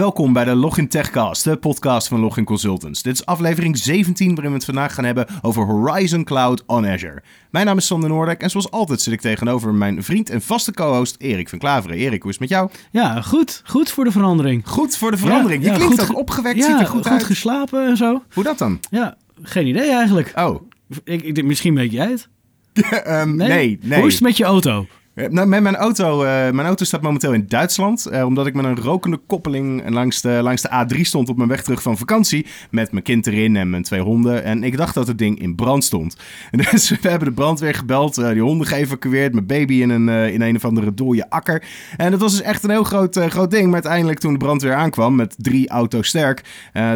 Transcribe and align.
Welkom 0.00 0.32
bij 0.32 0.44
de 0.44 0.54
Login 0.54 0.88
Techcast, 0.88 1.44
de 1.44 1.56
podcast 1.56 2.08
van 2.08 2.20
Login 2.20 2.44
Consultants. 2.44 3.02
Dit 3.02 3.14
is 3.14 3.26
aflevering 3.26 3.78
17 3.78 4.28
waarin 4.28 4.50
we 4.50 4.56
het 4.56 4.64
vandaag 4.64 4.94
gaan 4.94 5.04
hebben 5.04 5.26
over 5.42 5.64
Horizon 5.64 6.24
Cloud 6.24 6.62
on 6.66 6.86
Azure. 6.86 7.22
Mijn 7.50 7.66
naam 7.66 7.76
is 7.76 7.86
Sander 7.86 8.08
Noordijk 8.08 8.42
en 8.42 8.50
zoals 8.50 8.70
altijd 8.70 9.00
zit 9.00 9.12
ik 9.12 9.20
tegenover 9.20 9.74
mijn 9.74 10.02
vriend 10.02 10.30
en 10.30 10.42
vaste 10.42 10.72
co-host 10.72 11.16
Erik 11.18 11.48
van 11.48 11.58
Klaveren. 11.58 11.96
Erik, 11.96 12.22
hoe 12.22 12.30
is 12.30 12.38
het 12.38 12.50
met 12.50 12.58
jou? 12.58 12.70
Ja, 12.90 13.22
goed. 13.22 13.62
Goed 13.64 13.90
voor 13.90 14.04
de 14.04 14.10
verandering. 14.10 14.68
Goed 14.68 14.96
voor 14.96 15.10
de 15.10 15.16
verandering. 15.16 15.62
Ja, 15.62 15.72
je 15.72 15.78
ja, 15.78 15.84
klinkt 15.84 16.00
goed 16.00 16.10
ook 16.10 16.20
opgewekt, 16.20 16.58
ja, 16.58 16.70
ziet 16.70 16.80
er 16.80 16.86
goed, 16.86 17.06
uit. 17.06 17.24
geslapen 17.24 17.86
en 17.86 17.96
zo. 17.96 18.22
Hoe 18.32 18.44
dat 18.44 18.58
dan? 18.58 18.80
Ja, 18.90 19.16
geen 19.42 19.66
idee 19.66 19.90
eigenlijk. 19.90 20.32
Oh, 20.34 20.62
Ik, 21.04 21.22
ik 21.22 21.34
denk, 21.34 21.46
misschien 21.46 21.74
weet 21.74 21.92
jij 21.92 22.10
het. 22.10 22.28
ehm, 23.04 23.36
nee, 23.36 23.78
nee. 23.82 23.98
Hoe 23.98 24.08
is 24.08 24.14
het 24.14 24.22
met 24.22 24.36
je 24.36 24.44
auto? 24.44 24.86
Eh, 25.14 25.28
Nou, 25.28 25.46
mijn 25.46 25.76
auto, 25.76 26.22
eh, 26.22 26.28
mijn 26.28 26.66
auto 26.66 26.84
staat 26.84 27.02
momenteel 27.02 27.32
in 27.32 27.44
Duitsland. 27.48 28.06
eh, 28.06 28.24
omdat 28.24 28.46
ik 28.46 28.54
met 28.54 28.64
een 28.64 28.76
rokende 28.76 29.20
koppeling 29.26 29.90
langs 29.90 30.20
de, 30.20 30.38
langs 30.42 30.62
de 30.62 30.68
A3 30.70 31.00
stond 31.00 31.28
op 31.28 31.36
mijn 31.36 31.48
weg 31.48 31.62
terug 31.62 31.82
van 31.82 31.98
vakantie. 31.98 32.46
Met 32.70 32.92
mijn 32.92 33.04
kind 33.04 33.26
erin 33.26 33.56
en 33.56 33.70
mijn 33.70 33.82
twee 33.82 34.00
honden. 34.00 34.44
En 34.44 34.64
ik 34.64 34.76
dacht 34.76 34.94
dat 34.94 35.06
het 35.06 35.18
ding 35.18 35.40
in 35.40 35.54
brand 35.54 35.84
stond. 35.84 36.16
Dus 36.70 36.90
we 36.90 37.08
hebben 37.08 37.28
de 37.28 37.34
brandweer 37.34 37.74
gebeld, 37.74 38.14
die 38.14 38.42
honden 38.42 38.66
geëvacueerd. 38.66 39.32
Mijn 39.32 39.46
baby 39.46 39.74
in 39.74 39.90
een, 39.90 40.08
in 40.08 40.40
een 40.42 40.56
of 40.56 40.64
andere 40.64 40.94
dode 40.94 41.30
akker. 41.30 41.62
En 41.96 42.10
dat 42.10 42.20
was 42.20 42.32
dus 42.32 42.42
echt 42.42 42.64
een 42.64 42.70
heel 42.70 42.84
groot, 42.84 43.16
groot 43.18 43.50
ding. 43.50 43.64
Maar 43.64 43.74
uiteindelijk 43.74 44.18
toen 44.18 44.32
de 44.32 44.38
brandweer 44.38 44.74
aankwam 44.74 45.14
met 45.14 45.34
drie 45.38 45.68
auto's 45.68 46.08
sterk. 46.08 46.42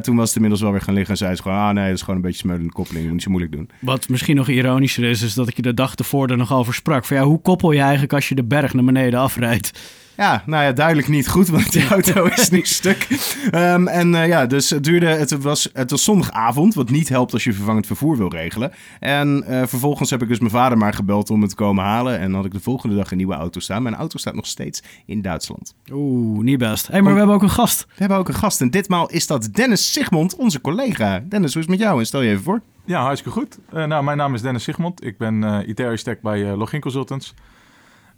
toen 0.02 0.16
was 0.16 0.26
het 0.26 0.34
inmiddels 0.34 0.62
wel 0.62 0.70
weer 0.72 0.80
gaan 0.80 0.94
liggen. 0.94 1.12
En 1.12 1.18
zei 1.18 1.34
ze 1.36 1.42
gewoon, 1.42 1.58
ah 1.58 1.74
nee, 1.74 1.86
dat 1.86 1.94
is 1.94 2.00
gewoon 2.00 2.16
een 2.16 2.22
beetje 2.22 2.38
smeulende 2.38 2.72
koppeling. 2.72 3.04
Moet 3.04 3.12
niet 3.12 3.22
zo 3.22 3.30
moeilijk 3.30 3.52
doen. 3.54 3.70
Wat 3.80 4.08
misschien 4.08 4.36
nog 4.36 4.48
ironischer 4.48 5.04
is, 5.04 5.22
is 5.22 5.34
dat 5.34 5.48
ik 5.48 5.56
je 5.56 5.62
de 5.62 5.74
dag 5.74 5.94
ervoor 5.94 6.28
er 6.30 6.36
nog 6.36 6.52
over 6.52 6.74
sprak. 6.74 7.04
Van 7.04 7.16
ja, 7.16 7.22
hoe 7.22 7.40
koppel 7.40 7.72
je 7.72 7.80
eigenlijk 7.80 8.03
als 8.12 8.28
je 8.28 8.34
de 8.34 8.44
berg 8.44 8.74
naar 8.74 8.84
beneden 8.84 9.20
afrijdt? 9.20 9.72
Ja, 10.16 10.42
nou 10.46 10.64
ja, 10.64 10.72
duidelijk 10.72 11.08
niet 11.08 11.28
goed, 11.28 11.48
want 11.48 11.72
die 11.72 11.88
auto 11.88 12.24
is 12.36 12.50
nu 12.50 12.60
stuk. 12.62 13.06
Ehm, 13.50 13.86
en 13.86 14.14
eh, 14.14 14.28
ja, 14.28 14.46
dus 14.46 14.70
het 14.70 14.84
duurde, 14.84 15.06
het 15.06 15.42
was, 15.42 15.68
het 15.72 15.90
was 15.90 16.04
zondagavond, 16.04 16.74
wat 16.74 16.90
niet 16.90 17.08
helpt 17.08 17.32
als 17.32 17.44
je 17.44 17.52
vervangend 17.52 17.86
vervoer 17.86 18.16
wil 18.16 18.28
regelen. 18.28 18.72
En 19.00 19.44
eh, 19.46 19.66
vervolgens 19.66 20.10
heb 20.10 20.22
ik 20.22 20.28
dus 20.28 20.38
mijn 20.38 20.50
vader 20.50 20.78
maar 20.78 20.94
gebeld 20.94 21.30
om 21.30 21.40
het 21.40 21.50
te 21.50 21.56
komen 21.56 21.84
halen. 21.84 22.18
En 22.18 22.34
had 22.34 22.44
ik 22.44 22.52
de 22.52 22.60
volgende 22.60 22.96
dag 22.96 23.10
een 23.10 23.16
nieuwe 23.16 23.34
auto 23.34 23.60
staan. 23.60 23.82
Mijn 23.82 23.94
auto 23.94 24.18
staat 24.18 24.34
nog 24.34 24.46
steeds 24.46 24.82
in 25.06 25.22
Duitsland. 25.22 25.74
Oeh, 25.92 26.42
niet 26.42 26.58
best. 26.58 26.86
Hé, 26.86 26.92
hey, 26.92 27.02
maar 27.02 27.12
we 27.12 27.18
hebben 27.18 27.36
ook 27.36 27.42
een 27.42 27.50
gast. 27.50 27.84
We 27.88 27.94
hebben 27.96 28.18
ook 28.18 28.28
een 28.28 28.34
gast 28.34 28.60
en 28.60 28.70
ditmaal 28.70 29.10
is 29.10 29.26
dat 29.26 29.48
Dennis 29.52 29.92
Sigmond, 29.92 30.36
onze 30.36 30.60
collega. 30.60 31.24
Dennis, 31.28 31.52
hoe 31.52 31.62
is 31.62 31.68
het 31.68 31.78
met 31.78 31.86
jou? 31.86 31.98
En 31.98 32.06
stel 32.06 32.20
je 32.20 32.30
even 32.30 32.42
voor. 32.42 32.60
Ja, 32.84 33.02
hartstikke 33.02 33.38
goed. 33.38 33.58
Eh, 33.72 33.84
nou, 33.84 34.04
mijn 34.04 34.16
naam 34.16 34.34
is 34.34 34.42
Dennis 34.42 34.62
Sigmond. 34.62 35.04
Ik 35.04 35.18
ben 35.18 35.44
eh 35.44 35.68
IT-architect 35.68 36.22
bij 36.22 36.50
eh, 36.50 36.56
Login 36.56 36.80
Consultants. 36.80 37.34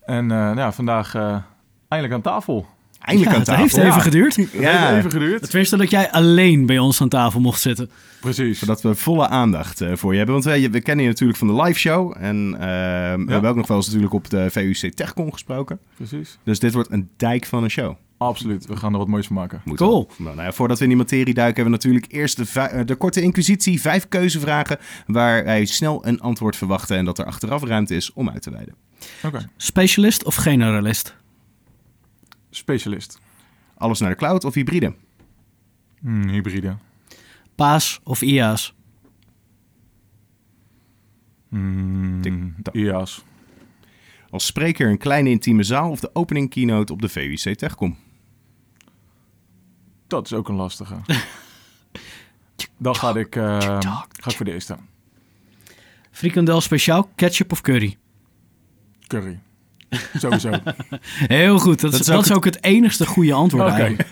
En 0.07 0.31
eh, 0.31 0.37
nou 0.37 0.57
ja, 0.57 0.73
vandaag 0.73 1.15
eh, 1.15 1.37
eindelijk 1.89 2.13
aan 2.19 2.33
tafel. 2.33 2.67
Eindelijk 3.01 3.37
Ja, 3.37 3.41
aan 3.41 3.43
het 3.43 3.49
tafel. 3.49 3.63
heeft 3.63 3.77
even 3.77 3.87
Ja. 3.89 3.99
geduurd. 3.99 4.37
Het 4.37 4.53
Ja. 4.53 4.87
heeft 4.87 4.99
even 4.99 5.11
geduurd. 5.11 5.43
Tenminste 5.51 5.77
dat 5.77 5.91
jij 5.91 6.11
alleen 6.11 6.67
bij 6.67 6.79
ons 6.79 7.01
aan 7.01 7.09
tafel 7.09 7.41
mocht 7.41 7.61
zitten. 7.61 7.91
Precies. 8.21 8.59
Zodat 8.59 8.83
we 8.83 8.95
volle 8.95 9.29
aandacht 9.29 9.81
eh, 9.81 9.93
voor 9.95 10.11
je 10.13 10.17
hebben. 10.17 10.35
Want 10.35 10.47
wij, 10.47 10.71
we 10.71 10.81
kennen 10.81 11.05
je 11.05 11.11
natuurlijk 11.11 11.39
van 11.39 11.49
de 11.49 11.63
live 11.63 11.79
show. 11.79 12.15
En 12.21 12.51
we 13.27 13.33
hebben 13.33 13.51
ook 13.51 13.57
nog 13.57 13.67
wel 13.67 13.77
eens 13.77 13.87
natuurlijk 13.87 14.15
op 14.15 14.31
de 14.31 14.51
VUC 14.51 14.95
TechCon 14.95 15.33
gesproken. 15.33 15.79
Precies. 15.97 16.39
Dus 16.43 16.59
dit 16.59 16.73
wordt 16.73 16.91
een 16.93 17.09
dijk 17.17 17.47
van 17.47 17.63
een 17.63 17.71
show. 17.71 17.95
Absoluut. 18.19 18.67
We 18.67 18.77
gaan 18.77 18.93
er 18.93 18.99
wat 18.99 19.09
moois 19.09 19.27
van 19.27 19.37
maken. 19.37 19.61
Moet 19.65 19.77
Cool. 19.77 20.11
Nou, 20.19 20.35
nou 20.35 20.47
ja, 20.47 20.53
voordat 20.53 20.77
we 20.79 20.83
in 20.83 20.91
die 20.91 20.99
materie 20.99 21.35
duiken, 21.35 21.63
hebben 21.63 21.81
we 21.81 21.87
natuurlijk 21.87 22.13
eerst 22.13 22.55
de, 22.55 22.61
eh, 22.61 22.85
de 22.85 22.95
korte 22.95 23.21
inquisitie. 23.21 23.81
Vijf 23.81 24.09
keuzevragen 24.09 24.79
waar 25.07 25.45
wij 25.45 25.65
snel 25.65 26.07
een 26.07 26.21
antwoord 26.21 26.57
verwachten. 26.57 26.97
En 26.97 27.05
dat 27.05 27.19
er 27.19 27.25
achteraf 27.25 27.63
ruimte 27.63 27.95
is 27.95 28.13
om 28.13 28.31
uit 28.31 28.43
te 28.43 28.51
wijden. 28.51 28.75
Oké. 29.23 29.51
Specialist 29.57 30.25
of 30.25 30.35
generalist? 30.35 31.17
Specialist. 32.51 33.21
Alles 33.77 34.01
naar 34.01 34.11
de 34.11 34.17
cloud 34.17 34.45
of 34.45 34.55
hybride? 34.55 34.95
Hmm, 36.01 36.29
hybride. 36.29 36.77
Paas 37.55 38.01
of 38.05 38.23
IA's? 38.23 38.75
Hmm, 41.49 42.23
Tik-tak. 42.23 42.75
IA's. 42.75 43.25
Als 44.31 44.47
spreker 44.47 44.91
een 44.91 44.99
kleine 44.99 45.31
intieme 45.31 45.63
zaal 45.63 45.91
of 45.91 46.01
de 46.01 46.11
opening 46.13 46.51
keynote 46.51 46.93
op 46.93 47.03
de 47.03 47.09
VUC 47.09 47.57
TechCon? 47.57 47.97
Dat 50.07 50.25
is 50.25 50.33
ook 50.33 50.49
een 50.49 50.55
lastige. 50.55 50.95
Dan 52.77 52.97
ga 52.97 53.15
ik, 53.15 53.37
eh, 53.37 53.81
ga 54.21 54.31
ik 54.31 54.37
voor 54.37 54.45
de 54.45 54.53
eerste. 54.53 54.77
Frikandel 56.11 56.61
speciaal, 56.61 57.11
ketchup 57.15 57.53
of 57.53 57.61
curry? 57.61 57.97
Curry. 59.07 59.41
Sowieso. 60.17 60.51
Heel 61.39 61.59
goed. 61.59 61.81
Dat, 61.81 61.93
is 61.93 61.99
dat 62.07 62.17
ook 62.17 62.25
is 62.25 62.33
ook 62.33 62.45
het 62.45 62.65
enigste 62.65 63.07
goede 63.07 63.33
antwoord 63.33 63.65
Oké. 63.71 63.73
eigenlijk. 63.73 64.09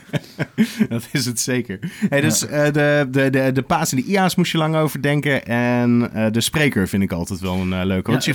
dat 0.88 1.08
is 1.12 1.24
het 1.24 1.40
zeker. 1.40 1.78
Hey, 2.08 2.20
dus 2.20 2.46
eh, 2.46 2.64
de, 2.64 3.06
de, 3.10 3.30
de, 3.30 3.52
de 3.52 3.62
paas 3.62 3.92
en 3.92 3.96
de 3.96 4.04
IA's 4.04 4.34
moest 4.34 4.52
je 4.52 4.58
lang 4.58 4.76
over 4.76 5.02
denken. 5.02 5.46
En 5.46 6.10
eh, 6.12 6.32
de 6.32 6.40
spreker 6.40 6.88
vind 6.88 7.02
ik 7.02 7.12
altijd 7.12 7.40
wel 7.40 7.54
een 7.54 7.72
eh, 7.72 7.84
leuke. 7.84 8.10
Wat 8.10 8.20
is 8.20 8.26
je 8.26 8.34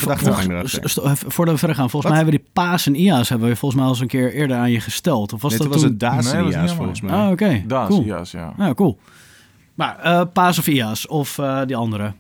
st- 0.73 0.99
Voordat 1.27 1.53
we 1.53 1.59
verder 1.59 1.75
gaan, 1.75 1.89
volgens 1.89 1.91
Wat? 1.91 2.03
mij 2.03 2.15
hebben 2.15 2.33
we 2.33 2.39
die 2.39 2.49
paas 2.53 2.85
en 2.87 2.95
IA's 2.95 3.29
hebben 3.29 3.47
we 3.49 3.55
volgens 3.55 3.81
mij 3.81 3.83
al 3.89 3.95
eens 3.95 4.01
een 4.01 4.07
keer 4.07 4.33
eerder 4.33 4.57
aan 4.57 4.71
je 4.71 4.79
gesteld. 4.79 5.33
Of 5.33 5.41
was 5.41 5.51
Dit 5.51 5.61
dat 5.61 5.67
was 5.67 5.81
toen? 5.81 5.95
het 5.99 6.23
Nee, 6.23 6.43
en 6.43 6.49
IA's 6.51 6.73
volgens 6.73 7.01
mij. 7.01 7.11
Ah, 7.13 7.31
oké. 7.31 7.63
Daas, 7.67 7.87
cool. 7.87 8.03
IA's, 8.03 8.31
ja. 8.31 8.53
Ja, 8.57 8.73
cool. 8.73 8.99
Maar 9.75 9.99
eh, 9.99 10.21
paas 10.33 10.59
of 10.59 10.67
IA's 10.67 11.07
of 11.07 11.37
eh, 11.37 11.61
die 11.65 11.75
andere? 11.75 12.13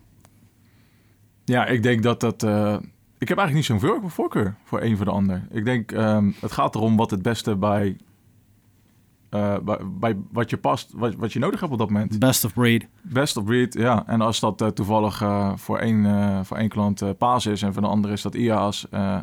Ja, 1.45 1.65
ik 1.65 1.83
denk 1.83 2.03
dat 2.03 2.19
dat... 2.19 2.43
ik 3.19 3.27
heb 3.27 3.37
eigenlijk 3.37 3.53
niet 3.53 3.65
zo'n 3.81 3.89
voor- 3.89 4.09
voorkeur 4.11 4.55
voor 4.63 4.81
een 4.81 4.95
voor 4.97 5.05
de 5.05 5.11
ander. 5.11 5.47
Ik 5.51 5.65
denk, 5.65 5.91
ehm, 5.91 6.31
het 6.39 6.51
gaat 6.51 6.75
erom 6.75 6.97
wat 6.97 7.11
het 7.11 7.21
beste 7.21 7.55
bij, 7.55 7.97
eh, 9.29 9.57
bij, 9.59 9.77
bij 9.99 10.17
wat 10.31 10.49
je 10.49 10.57
past, 10.57 10.91
wat, 10.93 11.15
wat 11.15 11.33
je 11.33 11.39
nodig 11.39 11.59
hebt 11.59 11.71
op 11.71 11.77
dat 11.77 11.89
moment. 11.89 12.19
Best 12.19 12.45
of 12.45 12.53
breed. 12.53 12.87
Best 13.01 13.37
of 13.37 13.43
breed, 13.43 13.73
ja. 13.73 14.03
En 14.07 14.21
als 14.21 14.39
dat 14.39 14.61
eh, 14.61 14.67
toevallig 14.67 15.21
eh, 15.21 15.51
voor, 15.55 15.77
één, 15.77 16.05
eh, 16.05 16.39
voor 16.43 16.57
één 16.57 16.69
klant 16.69 17.01
eh 17.01 17.09
paas 17.17 17.45
is 17.45 17.61
en 17.61 17.73
voor 17.73 17.81
de 17.81 17.87
andere 17.87 18.13
is 18.13 18.21
dat 18.21 18.35
IA's... 18.35 18.89
eh, 18.89 19.17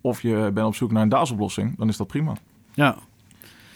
of 0.00 0.22
je 0.22 0.50
bent 0.54 0.66
op 0.66 0.74
zoek 0.74 0.92
naar 0.92 1.02
een 1.02 1.08
DAS-oplossing, 1.08 1.76
dan 1.78 1.88
is 1.88 1.96
dat 1.96 2.06
prima. 2.06 2.32
Ja. 2.74 2.96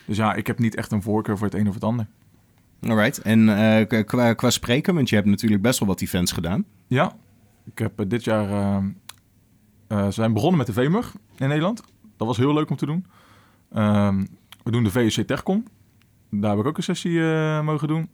Dus 0.04 0.16
ja, 0.16 0.34
ik 0.34 0.46
heb 0.46 0.58
niet 0.58 0.74
echt 0.76 0.92
een 0.92 1.02
voorkeur 1.02 1.38
voor 1.38 1.46
het 1.46 1.56
een 1.56 1.68
of 1.68 1.74
het 1.74 1.84
ander. 1.84 2.06
Alright. 2.82 3.18
En 3.22 3.48
eh, 3.88 4.04
qua, 4.04 4.32
qua 4.34 4.50
spreken, 4.50 4.94
want 4.94 5.08
je 5.08 5.14
hebt 5.16 5.28
natuurlijk 5.28 5.62
best 5.62 5.78
wel 5.78 5.88
wat 5.88 6.00
events 6.00 6.32
gedaan. 6.32 6.64
Ja, 6.86 7.12
ik 7.64 7.78
heb 7.78 8.04
dit 8.10 8.24
jaar... 8.24 8.50
eh, 8.50 8.84
eh, 9.90 10.04
ze 10.04 10.12
zijn 10.12 10.32
begonnen 10.32 10.58
met 10.58 10.66
de 10.66 10.72
VMUG 10.72 11.14
in 11.36 11.48
Nederland. 11.48 11.82
Dat 12.16 12.26
was 12.26 12.36
heel 12.36 12.54
leuk 12.54 12.70
om 12.70 12.76
te 12.76 12.86
doen. 12.86 13.06
Ehm, 13.72 14.24
we 14.62 14.70
doen 14.70 14.84
de 14.84 14.90
VUC 14.90 15.26
TechCon. 15.26 15.66
Daar 16.30 16.50
heb 16.50 16.60
ik 16.60 16.66
ook 16.66 16.76
een 16.76 16.82
sessie 16.82 17.32
eh, 17.32 17.60
mogen 17.60 17.88
doen. 17.88 18.08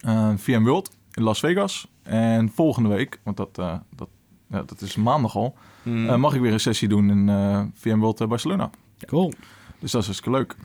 Eh, 0.00 0.32
VM 0.36 0.64
World 0.64 0.96
in 1.12 1.22
Las 1.22 1.40
Vegas. 1.40 1.88
En 2.02 2.50
volgende 2.50 2.88
week, 2.88 3.20
want 3.22 3.36
dat, 3.36 3.58
eh, 3.58 3.74
dat, 3.94 4.08
ja, 4.50 4.62
dat 4.62 4.80
is 4.80 4.96
maandag 4.96 5.36
al... 5.36 5.56
Hmm. 5.82 6.08
eh, 6.08 6.16
mag 6.16 6.34
ik 6.34 6.40
weer 6.40 6.52
een 6.52 6.60
sessie 6.60 6.88
doen 6.88 7.10
in 7.10 7.28
eh 7.28 7.62
VM 7.74 7.98
World 7.98 8.28
Barcelona. 8.28 8.70
Cool. 9.06 9.32
Dus 9.78 9.90
dat 9.90 10.00
is 10.00 10.06
hartstikke 10.06 10.38
leuk. 10.38 10.56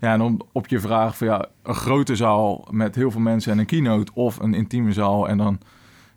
Ja, 0.00 0.12
en 0.12 0.20
om, 0.20 0.40
op 0.52 0.66
je 0.66 0.80
vraag 0.80 1.16
van 1.16 1.26
ja, 1.26 1.46
een 1.62 1.74
grote 1.74 2.16
zaal 2.16 2.68
met 2.70 2.94
heel 2.94 3.10
veel 3.10 3.20
mensen 3.20 3.52
en 3.52 3.58
een 3.58 3.66
keynote 3.66 4.12
of 4.14 4.38
een 4.38 4.54
intieme 4.54 4.92
zaal 4.92 5.28
en 5.28 5.36
dan, 5.36 5.58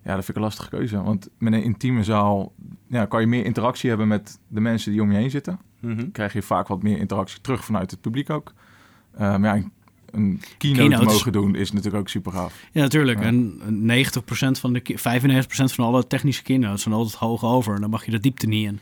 ja, 0.05 0.16
dat 0.16 0.25
vind 0.25 0.29
ik 0.29 0.35
een 0.35 0.41
lastige 0.41 0.69
keuze. 0.69 1.01
Want 1.03 1.29
met 1.38 1.53
een 1.53 1.63
intieme 1.63 2.03
zaal 2.03 2.53
ja, 2.88 3.05
kan 3.05 3.21
je 3.21 3.27
meer 3.27 3.45
interactie 3.45 3.89
hebben 3.89 4.07
met 4.07 4.39
de 4.47 4.59
mensen 4.59 4.91
die 4.91 5.01
om 5.01 5.11
je 5.11 5.17
heen 5.17 5.29
zitten. 5.29 5.59
Mhm. 5.79 6.11
Krijg 6.11 6.33
je 6.33 6.41
vaak 6.41 6.67
wat 6.67 6.83
meer 6.83 6.97
interactie 6.97 7.41
terug 7.41 7.66
vanuit 7.66 7.91
het 7.91 8.01
publiek 8.01 8.29
ook. 8.29 8.53
Eh, 9.11 9.19
maar 9.37 9.41
ja, 9.41 9.53
een, 9.55 9.72
een 10.11 10.41
keynote 10.57 10.87
Keynotes. 10.87 11.13
mogen 11.13 11.31
doen 11.31 11.55
is 11.55 11.72
natuurlijk 11.72 12.02
ook 12.02 12.09
super 12.09 12.31
gaaf. 12.31 12.63
Ja, 12.72 12.81
natuurlijk. 12.81 13.19
Ja. 13.19 13.25
En 13.25 13.59
90% 13.81 14.59
van 14.59 14.73
de, 14.73 14.79
ki- 14.79 14.97
95% 14.97 15.73
van 15.73 15.85
alle 15.85 16.07
technische 16.07 16.43
keynotes 16.43 16.81
zijn 16.81 16.96
altijd 16.96 17.16
hoog 17.16 17.43
over. 17.43 17.75
En 17.75 17.81
dan 17.81 17.90
mag 17.90 18.05
je 18.05 18.11
de 18.11 18.19
diepte 18.19 18.47
niet 18.47 18.67
in. 18.67 18.79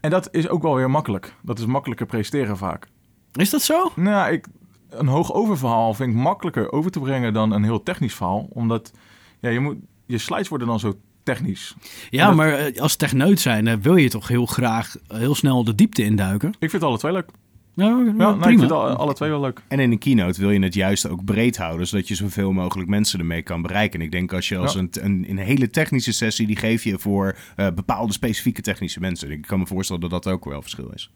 En 0.00 0.10
dat 0.10 0.28
is 0.32 0.48
ook 0.48 0.62
wel 0.62 0.74
weer 0.74 0.90
makkelijk. 0.90 1.34
Dat 1.42 1.58
is 1.58 1.66
makkelijker 1.66 2.06
presteren 2.06 2.56
vaak. 2.56 2.88
Is 3.32 3.50
dat 3.50 3.62
zo? 3.62 3.92
Nou, 3.96 4.32
ik, 4.32 4.46
een 4.90 5.06
hoog 5.06 5.32
oververhaal 5.32 5.94
vind 5.94 6.10
ik 6.10 6.16
makkelijker 6.16 6.72
over 6.72 6.90
te 6.90 7.00
brengen 7.00 7.32
dan 7.32 7.52
een 7.52 7.64
heel 7.64 7.82
technisch 7.82 8.14
verhaal. 8.14 8.46
Omdat 8.50 8.92
ja, 9.40 9.48
je, 9.48 9.60
moet, 9.60 9.76
je 10.08 10.18
slides 10.18 10.48
worden 10.48 10.68
dan 10.68 10.80
zo 10.80 10.98
technisch. 11.22 11.74
Ja, 12.10 12.26
Dat- 12.26 12.36
maar 12.36 12.52
eh, 12.52 12.80
als 12.80 12.96
techneut 12.96 13.40
zijn 13.40 13.66
eh, 13.66 13.76
wil 13.82 13.96
je 13.96 14.08
toch 14.08 14.28
heel 14.28 14.46
graag 14.46 14.96
eh, 15.08 15.18
heel 15.18 15.34
snel 15.34 15.64
de 15.64 15.74
diepte 15.74 16.04
induiken? 16.04 16.54
Ik 16.58 16.70
vind 16.70 16.82
alle 16.82 16.98
twee 16.98 17.12
leuk. 17.12 17.28
Ja, 17.74 17.84
Ja, 17.84 17.94
nee, 17.94 18.06
ik 18.34 18.40
prima. 18.40 18.58
vind 18.58 18.72
alle, 18.72 18.94
alle 18.96 19.14
twee 19.14 19.30
wel 19.30 19.40
leuk. 19.40 19.62
En 19.68 19.80
in 19.80 19.90
een 19.90 19.98
keynote 19.98 20.40
wil 20.40 20.50
je 20.50 20.60
het 20.60 20.74
juist 20.74 21.08
ook 21.08 21.24
breed 21.24 21.56
houden, 21.56 21.86
zodat 21.86 22.08
je 22.08 22.14
zoveel 22.14 22.52
mogelijk 22.52 22.88
mensen 22.88 23.18
ermee 23.18 23.42
kan 23.42 23.62
bereiken. 23.62 24.00
En 24.00 24.04
ik 24.06 24.12
denk 24.12 24.32
als 24.32 24.48
je 24.48 24.56
als 24.56 24.72
Ja. 24.72 24.78
een, 24.80 24.88
een, 25.00 25.24
een 25.28 25.38
hele 25.38 25.70
technische 25.70 26.12
sessie, 26.12 26.46
die 26.46 26.56
geef 26.56 26.84
je 26.84 26.98
voor 26.98 27.36
eh, 27.56 27.66
bepaalde 27.74 28.12
specifieke 28.12 28.60
technische 28.60 29.00
mensen. 29.00 29.30
Ik 29.30 29.42
kan 29.42 29.58
me 29.58 29.66
voorstellen 29.66 30.00
dat 30.02 30.10
dat 30.10 30.26
ook 30.26 30.44
wel 30.44 30.62
verschil 30.62 30.90
is. 30.94 31.10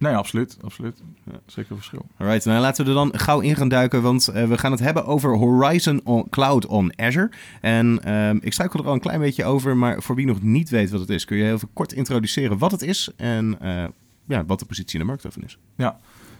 Nee, 0.00 0.14
absoluut. 0.14 0.56
absoluut. 0.62 1.02
Ja, 1.24 1.40
zeker 1.46 1.76
verschil. 1.76 2.06
Alright, 2.16 2.44
nou 2.44 2.60
laten 2.60 2.84
we 2.84 2.90
er 2.90 2.96
dan 2.96 3.12
gauw 3.18 3.40
in 3.40 3.56
gaan 3.56 3.68
duiken, 3.68 4.02
want 4.02 4.28
eh, 4.28 4.44
we 4.44 4.58
gaan 4.58 4.70
het 4.70 4.80
hebben 4.80 5.04
over 5.04 5.36
Horizon 5.36 6.00
on 6.04 6.28
Cloud 6.30 6.66
on 6.66 6.92
Azure. 6.96 7.30
En 7.60 8.00
ehm, 8.04 8.38
ik 8.40 8.52
struikel 8.52 8.80
er 8.80 8.86
al 8.86 8.92
een 8.92 9.00
klein 9.00 9.20
beetje 9.20 9.44
over, 9.44 9.76
maar 9.76 10.02
voor 10.02 10.14
wie 10.14 10.26
nog 10.26 10.42
niet 10.42 10.70
weet 10.70 10.90
wat 10.90 11.00
het 11.00 11.08
is, 11.08 11.24
kun 11.24 11.36
je 11.36 11.42
heel 11.42 11.54
even 11.54 11.68
kort 11.72 11.92
introduceren 11.92 12.58
wat 12.58 12.70
het 12.70 12.82
is 12.82 13.10
en 13.16 13.56
eh, 13.60 13.84
ja, 14.26 14.44
wat 14.44 14.58
de 14.58 14.64
positie 14.64 14.92
in 14.92 15.00
de 15.00 15.06
markt 15.06 15.22
daarvan 15.22 15.42
is. 15.42 15.58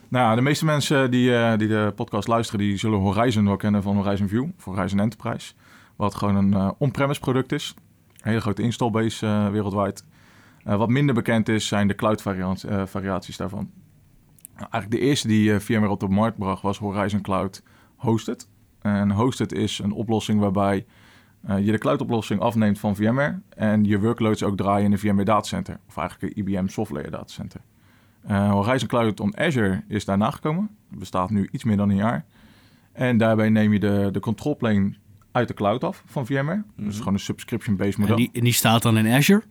Nou 0.09 0.29
ja, 0.29 0.35
de 0.35 0.41
meeste 0.41 0.65
mensen 0.65 1.11
die, 1.11 1.37
eh, 1.37 1.59
die 1.59 1.69
de 1.69 1.93
podcast 1.97 2.29
luisteren, 2.29 2.61
die 2.61 2.77
zullen 2.77 2.99
Horizon 2.99 3.45
wel 3.45 3.57
kennen 3.57 3.83
van 3.83 3.97
Horizon 3.97 4.29
View, 4.29 4.47
of 4.59 4.65
Horizon 4.65 5.01
Enterprise. 5.01 5.53
Wat 5.97 6.15
gewoon 6.15 6.37
een 6.37 6.75
on-premise 6.79 7.21
product 7.21 7.53
is. 7.53 7.75
Een 8.13 8.29
hele 8.29 8.41
grote 8.41 8.63
installbase 8.63 9.49
wereldwijd. 9.53 10.05
Eh, 10.65 10.77
wat 10.77 10.89
minder 10.89 11.15
bekend 11.15 11.49
is, 11.49 11.67
zijn 11.67 11.89
de 11.89 11.95
cloud 11.95 12.23
variant, 12.23 12.65
eh, 12.65 12.87
variaties 12.87 13.37
daarvan. 13.37 13.71
Nou, 14.57 14.69
eigenlijk 14.71 15.03
de 15.03 15.09
eerste 15.09 15.29
die 15.29 15.53
eh, 15.53 15.61
VMware 15.61 15.91
op 15.91 16.01
de 16.01 16.09
markt 16.09 16.39
bracht 16.39 16.63
was 16.63 16.79
Horizon 16.79 17.21
Cloud 17.21 17.63
Hosted. 17.97 18.49
En 18.81 19.11
Hosted 19.11 19.53
is 19.53 19.79
een 19.79 19.93
oplossing 19.93 20.41
waarbij 20.41 20.87
eh, 21.43 21.65
je 21.65 21.73
de 21.73 21.79
cloud-oplossing 21.79 22.41
afneemt 22.41 22.79
van 22.79 22.97
VMware 22.97 23.41
en 23.49 23.85
je 23.85 24.01
workloads 24.01 24.43
ook 24.43 24.57
draaien 24.57 24.85
in 24.85 24.93
een 24.93 24.99
VMware 24.99 25.25
datacenter. 25.25 25.79
Of 25.89 25.97
eigenlijk 25.97 26.37
een 26.37 26.43
IBM 26.43 26.67
Software 26.67 27.11
datacenter. 27.11 27.61
Eh, 28.23 28.51
Horizon 28.51 28.89
Cloud 28.89 29.21
on 29.21 29.37
Azure 29.37 29.83
is 29.89 30.05
daarna 30.05 30.31
gekomen. 30.31 30.71
Bestaat 30.89 31.31
nu 31.31 31.49
iets 31.53 31.65
meer 31.65 31.77
dan 31.77 31.91
een 31.91 31.97
jaar. 31.97 32.25
En 32.93 33.17
daarbij 33.17 33.49
neem 33.49 33.73
je 33.73 33.79
de, 33.79 34.09
de 34.13 34.21
control 34.21 34.57
plane 34.57 34.95
uit 35.33 35.49
de 35.49 35.55
cloud 35.55 35.85
af 35.85 36.03
van 36.07 36.27
VMware. 36.27 36.65
Dus 36.77 36.99
gewoon 36.99 37.15
een 37.15 37.21
subscription-based 37.21 37.99
model. 37.99 38.17
En 38.17 38.23
die, 38.23 38.31
en 38.33 38.45
die 38.45 38.53
staat 38.53 38.83
dan 38.83 38.97
in 38.97 39.13
Azure? 39.13 39.43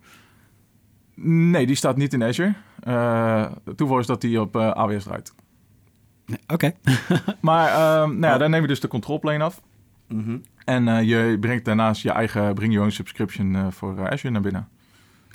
Nee, 1.21 1.66
die 1.66 1.75
staat 1.75 1.98
niet 1.98 2.13
in 2.13 2.24
Azure. 2.24 2.54
Het 3.66 3.77
toeval 3.77 4.00
is 4.00 4.06
dat 4.06 4.21
die 4.21 4.42
op 4.42 4.56
eh, 4.56 4.69
AWS 4.71 5.04
draait. 5.04 5.33
Nee, 6.25 6.39
Oké. 6.48 6.71
Maar 7.39 7.68
ehm, 7.69 8.10
nou 8.19 8.33
ja, 8.33 8.38
daar 8.38 8.50
neem 8.50 8.62
je 8.62 8.68
dus 8.68 8.80
de 8.80 8.88
control 8.88 9.19
plane 9.19 9.44
af. 9.44 9.62
En 10.66 10.88
eh, 10.88 11.04
je 11.04 11.38
brengt 11.39 11.66
daarnaast 11.66 12.01
je 12.01 12.12
eigen 12.12 12.54
bring 12.54 12.71
your 12.71 12.88
own 12.88 12.95
subscription 12.95 13.71
voor 13.71 14.10
Azure 14.10 14.33
naar 14.33 14.42
binnen. 14.42 14.68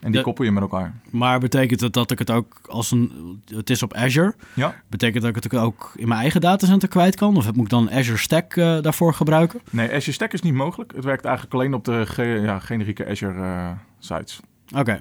En 0.01 0.11
die 0.11 0.19
Ja. 0.19 0.23
koppel 0.27 0.45
je 0.45 0.51
met 0.53 0.63
elkaar. 0.63 0.95
Maar 1.11 1.39
betekent 1.41 1.81
het 1.81 1.93
dat 1.93 2.11
ik 2.11 2.19
het 2.19 2.31
ook 2.31 2.61
als 2.69 2.91
een... 2.91 3.13
Het 3.47 3.71
is 3.71 3.83
op 3.83 3.95
Azure. 3.95 4.35
Ja. 4.55 4.75
Betekent 4.89 5.23
dat 5.25 5.37
ik 5.37 5.43
het 5.53 5.61
ook 5.61 5.93
in 5.97 6.09
mijn 6.09 6.21
eigen 6.21 6.41
datacenter 6.41 6.89
kwijt 6.89 7.17
kan? 7.17 7.37
Of 7.37 7.53
moet 7.53 7.65
ik 7.65 7.69
dan 7.71 7.91
Azure 7.91 8.19
Stack 8.19 8.55
daarvoor 8.55 9.15
gebruiken? 9.15 9.61
Nee, 9.71 9.87
Azure 9.95 10.13
Stack 10.13 10.33
is 10.33 10.43
niet 10.43 10.55
mogelijk. 10.55 10.93
Het 10.95 11.05
werkt 11.05 11.25
eigenlijk 11.25 11.55
alleen 11.55 11.75
op 11.75 11.85
de 11.85 12.07
ge- 12.07 12.23
ja, 12.43 12.59
generieke 12.59 13.09
Azure 13.09 13.75
sites. 13.99 14.41
Oké. 14.77 15.01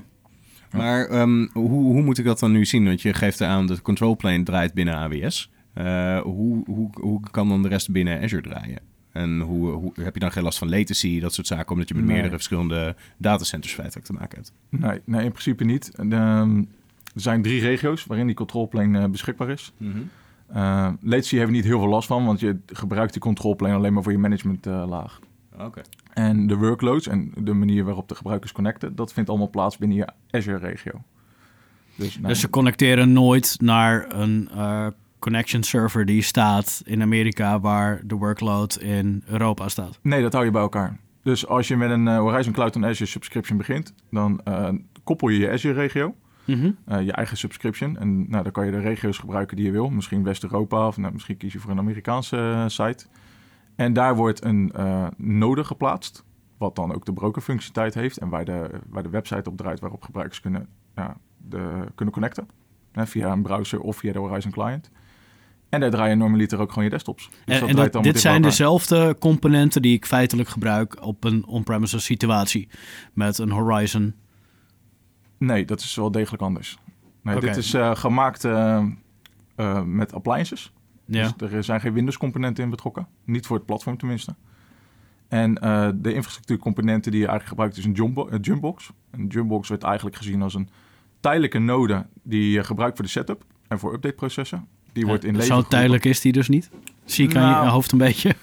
Maar 0.73 1.05
ehm, 1.05 1.47
hoe, 1.53 1.69
hoe 1.69 2.01
moet 2.01 2.17
ik 2.17 2.25
dat 2.25 2.39
dan 2.39 2.51
nu 2.51 2.65
zien? 2.65 2.85
Want 2.85 3.01
je 3.01 3.13
geeft 3.13 3.41
aan 3.41 3.67
dat 3.67 3.77
de 3.77 3.83
control 3.83 4.15
plane 4.15 4.43
draait 4.43 4.73
binnen 4.73 4.95
AWS. 4.95 5.51
Eh, 5.73 6.19
hoe, 6.19 6.63
hoe, 6.65 6.89
hoe 6.93 7.19
kan 7.31 7.49
dan 7.49 7.61
de 7.61 7.67
rest 7.67 7.91
binnen 7.91 8.21
Azure 8.21 8.41
draaien? 8.41 8.79
En 9.11 9.39
hoe, 9.39 9.69
hoe 9.69 9.91
heb 10.01 10.13
je 10.13 10.19
dan 10.19 10.31
geen 10.31 10.43
last 10.43 10.57
van 10.57 10.69
latency, 10.69 11.19
dat 11.19 11.33
soort 11.33 11.47
zaken, 11.47 11.71
omdat 11.71 11.87
je 11.87 11.93
met 11.93 12.03
Nee. 12.03 12.13
meerdere 12.13 12.35
verschillende 12.35 12.95
datacenters 13.17 13.73
feitelijk 13.73 14.05
te 14.07 14.13
maken 14.13 14.37
hebt? 14.37 14.51
Nee, 14.69 14.99
nee 15.05 15.23
in 15.23 15.31
principe 15.31 15.63
niet. 15.63 15.91
Ehm, 15.95 16.57
er 17.13 17.21
zijn 17.21 17.41
drie 17.41 17.61
regio's 17.61 18.05
waarin 18.05 18.25
die 18.25 18.35
control 18.35 18.67
plane 18.67 18.99
eh, 18.99 19.09
beschikbaar 19.09 19.49
is. 19.49 19.73
Eh 20.47 20.89
latency 21.01 21.35
hebben 21.35 21.51
we 21.55 21.61
niet 21.61 21.69
heel 21.69 21.79
veel 21.79 21.89
last 21.89 22.07
van, 22.07 22.25
want 22.25 22.39
je 22.39 22.57
gebruikt 22.65 23.13
die 23.13 23.21
control 23.21 23.55
plane 23.55 23.73
alleen 23.75 23.93
maar 23.93 24.03
voor 24.03 24.11
je 24.11 24.17
management 24.17 24.67
eh, 24.67 24.83
laag. 24.87 25.19
Oké. 25.59 25.81
En 26.13 26.47
de 26.47 26.55
workloads 26.55 27.07
en 27.07 27.31
de 27.37 27.53
manier 27.53 27.83
waarop 27.83 28.07
de 28.09 28.15
gebruikers 28.15 28.51
connecten, 28.51 28.95
dat 28.95 29.13
vindt 29.13 29.29
allemaal 29.29 29.49
plaats 29.49 29.77
binnen 29.77 29.97
je 29.97 30.07
Azure-regio. 30.31 30.91
Dus, 31.95 32.15
nou, 32.15 32.27
Dus 32.27 32.39
ze 32.39 32.49
connecteren 32.49 33.13
nooit 33.13 33.57
naar 33.61 34.05
een 34.13 34.49
eh, 34.55 34.87
connection 35.19 35.63
server 35.63 36.05
die 36.05 36.21
staat 36.21 36.81
in 36.85 37.01
Amerika 37.01 37.59
waar 37.59 38.01
de 38.05 38.15
workload 38.15 38.77
in 38.77 39.23
Europa 39.25 39.67
staat. 39.69 39.99
nee, 40.01 40.21
dat 40.21 40.33
hou 40.33 40.45
je 40.45 40.51
bij 40.51 40.61
elkaar. 40.61 40.97
Dus 41.23 41.47
als 41.47 41.67
je 41.67 41.77
met 41.77 41.89
een 41.89 42.07
eh, 42.07 42.17
Horizon 42.17 42.53
Cloud 42.53 42.75
on 42.75 42.85
Azure 42.85 43.09
subscription 43.09 43.57
begint, 43.57 43.93
dan 44.11 44.41
eh, 44.43 44.69
koppel 45.03 45.27
je 45.27 45.39
je 45.39 45.49
Azure-regio, 45.51 46.15
Mhm. 46.45 46.71
je 46.85 47.11
eigen 47.11 47.37
subscription. 47.37 47.97
En 47.97 48.29
nou, 48.29 48.43
dan 48.43 48.51
kan 48.51 48.65
je 48.65 48.71
de 48.71 48.79
regio's 48.79 49.17
gebruiken 49.17 49.55
die 49.55 49.65
je 49.65 49.71
wil. 49.71 49.89
Misschien 49.89 50.23
West-Europa 50.23 50.87
of 50.87 50.97
nou, 50.97 51.13
misschien 51.13 51.37
kies 51.37 51.53
je 51.53 51.59
voor 51.59 51.71
een 51.71 51.77
Amerikaanse 51.77 52.65
site. 52.67 53.05
En 53.75 53.93
daar 53.93 54.15
wordt 54.15 54.43
een 54.43 54.71
eh, 54.71 55.07
node 55.17 55.63
geplaatst, 55.63 56.23
wat 56.57 56.75
dan 56.75 56.93
ook 56.93 57.05
de 57.05 57.13
brokerfunctionaliteit 57.13 57.93
heeft 57.93 58.17
en 58.17 58.29
waar 58.29 58.45
de, 58.45 58.69
waar 58.89 59.03
de 59.03 59.09
website 59.09 59.49
op 59.49 59.57
draait 59.57 59.79
waarop 59.79 60.03
gebruikers 60.03 60.39
kunnen, 60.39 60.67
ja, 60.95 61.17
de, 61.37 61.85
kunnen 61.95 62.13
connecten. 62.13 62.47
Hè, 62.91 63.07
via 63.07 63.31
een 63.31 63.41
browser 63.41 63.79
of 63.79 63.97
via 63.97 64.11
de 64.11 64.19
Horizon 64.19 64.51
Client. 64.51 64.89
En 65.69 65.79
daar 65.79 65.91
draai 65.91 66.09
je 66.09 66.15
normaliter 66.15 66.59
ook 66.59 66.69
gewoon 66.69 66.83
je 66.83 66.89
desktops. 66.89 67.29
Dus 67.29 67.35
En, 67.45 67.53
en 67.53 67.59
draait 67.59 67.75
dat, 67.75 67.77
allemaal 67.77 68.01
dit 68.01 68.11
bij 68.11 68.21
zijn 68.21 68.33
elkaar. 68.33 68.49
dezelfde 68.49 69.15
componenten 69.19 69.81
die 69.81 69.93
ik 69.93 70.05
feitelijk 70.05 70.49
gebruik 70.49 71.05
op 71.05 71.23
een 71.23 71.45
on-premises 71.45 72.05
situatie 72.05 72.69
met 73.13 73.37
een 73.37 73.51
Horizon. 73.51 74.13
Nee, 75.37 75.65
dat 75.65 75.79
is 75.79 75.95
wel 75.95 76.11
degelijk 76.11 76.43
anders. 76.43 76.77
Nee. 77.21 77.39
Dit 77.39 77.57
is 77.57 77.73
eh, 77.73 77.95
gemaakt 77.95 78.45
eh, 78.45 78.83
met 79.85 80.13
appliances. 80.13 80.73
Ja. 81.13 81.33
Dus 81.37 81.51
er 81.51 81.63
zijn 81.63 81.81
geen 81.81 81.93
Windows-componenten 81.93 82.63
in 82.63 82.69
betrokken. 82.69 83.07
Niet 83.25 83.45
voor 83.45 83.57
het 83.57 83.65
platform 83.65 83.97
tenminste. 83.97 84.35
En 85.27 85.57
eh, 85.57 85.89
de 85.95 86.13
infrastructuurcomponenten 86.13 87.11
die 87.11 87.21
je 87.21 87.27
eigenlijk 87.27 87.49
gebruikt 87.49 87.77
is 87.77 87.85
een 87.85 88.39
Jumpbox. 88.41 88.91
Een 89.11 89.27
Jumpbox 89.27 89.67
wordt 89.67 89.83
eigenlijk 89.83 90.15
gezien 90.15 90.41
als 90.41 90.53
een 90.53 90.69
tijdelijke 91.19 91.59
node 91.59 92.05
die 92.23 92.51
je 92.51 92.63
gebruikt 92.63 92.95
voor 92.95 93.05
de 93.05 93.11
setup 93.11 93.43
en 93.67 93.79
voor 93.79 93.93
updateprocessen. 93.93 94.67
Die 94.91 95.05
wordt 95.05 95.23
in 95.23 95.31
leven 95.31 95.55
Zo 95.55 95.61
tijdelijk 95.61 96.05
is 96.05 96.21
die 96.21 96.31
dus 96.31 96.47
niet. 96.47 96.69
Zie 97.05 97.27
ik 97.27 97.35
aan 97.35 97.51
Nou. 97.51 97.65
je 97.65 97.71
hoofd 97.71 97.91
een 97.91 97.97
beetje. 97.97 98.35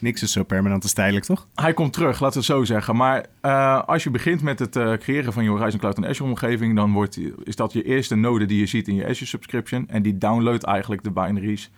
Niks 0.00 0.22
is 0.22 0.32
zo 0.32 0.42
permanent 0.42 0.82
als 0.82 0.92
tijdelijk, 0.92 1.24
toch? 1.24 1.48
Hij 1.54 1.74
komt 1.74 1.92
terug, 1.92 2.20
laten 2.20 2.40
we 2.40 2.46
het 2.46 2.56
zo 2.56 2.64
zeggen. 2.64 2.96
Maar 2.96 3.26
eh, 3.40 3.82
als 3.82 4.04
je 4.04 4.10
begint 4.10 4.42
met 4.42 4.58
het 4.58 4.76
eh, 4.76 4.92
creëren 4.92 5.32
van 5.32 5.44
je 5.44 5.50
Horizon 5.50 5.78
Cloud 5.78 5.96
en 5.96 6.06
Azure 6.06 6.28
omgeving, 6.28 6.76
dan 6.76 6.92
wordt, 6.92 7.18
is 7.44 7.56
dat 7.56 7.72
je 7.72 7.82
eerste 7.82 8.14
node 8.14 8.44
die 8.44 8.58
je 8.58 8.66
ziet 8.66 8.88
in 8.88 8.94
je 8.94 9.06
Azure 9.06 9.26
subscription. 9.26 9.88
En 9.88 10.02
die 10.02 10.18
downloadt 10.18 10.64
eigenlijk 10.64 11.02
de 11.02 11.10
binaries 11.10 11.70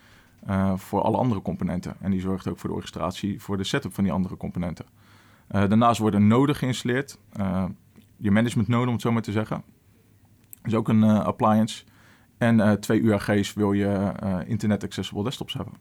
eh, 0.49 0.77
voor 0.77 1.03
alle 1.03 1.17
andere 1.17 1.43
componenten. 1.43 1.97
En 2.01 2.11
die 2.11 2.21
zorgt 2.21 2.49
ook 2.49 2.59
voor 2.59 2.69
de 2.69 2.75
orchestratie 2.75 3.41
voor 3.43 3.57
de 3.57 3.65
setup 3.65 3.95
van 3.95 4.05
die 4.05 4.13
andere 4.13 4.37
componenten. 4.37 4.87
Eh, 5.47 5.69
daarnaast 5.69 6.01
wordt 6.01 6.17
een 6.17 6.27
node 6.27 6.55
geïnstalleerd. 6.55 7.19
Eh, 7.33 7.65
je 8.17 8.31
management 8.31 8.69
node, 8.69 8.87
om 8.87 8.93
het 8.93 9.03
zo 9.03 9.13
maar 9.13 9.23
te 9.23 9.33
zeggen. 9.33 9.63
is 10.63 10.75
ook 10.75 10.89
een 10.89 11.03
appliance. 11.03 11.85
En 12.39 12.81
twee 12.81 13.01
UAG's 13.01 13.55
wil 13.55 13.73
je 13.73 14.13
internet 14.47 14.85
accessible 14.85 15.25
desktops 15.25 15.55
hebben. 15.55 15.73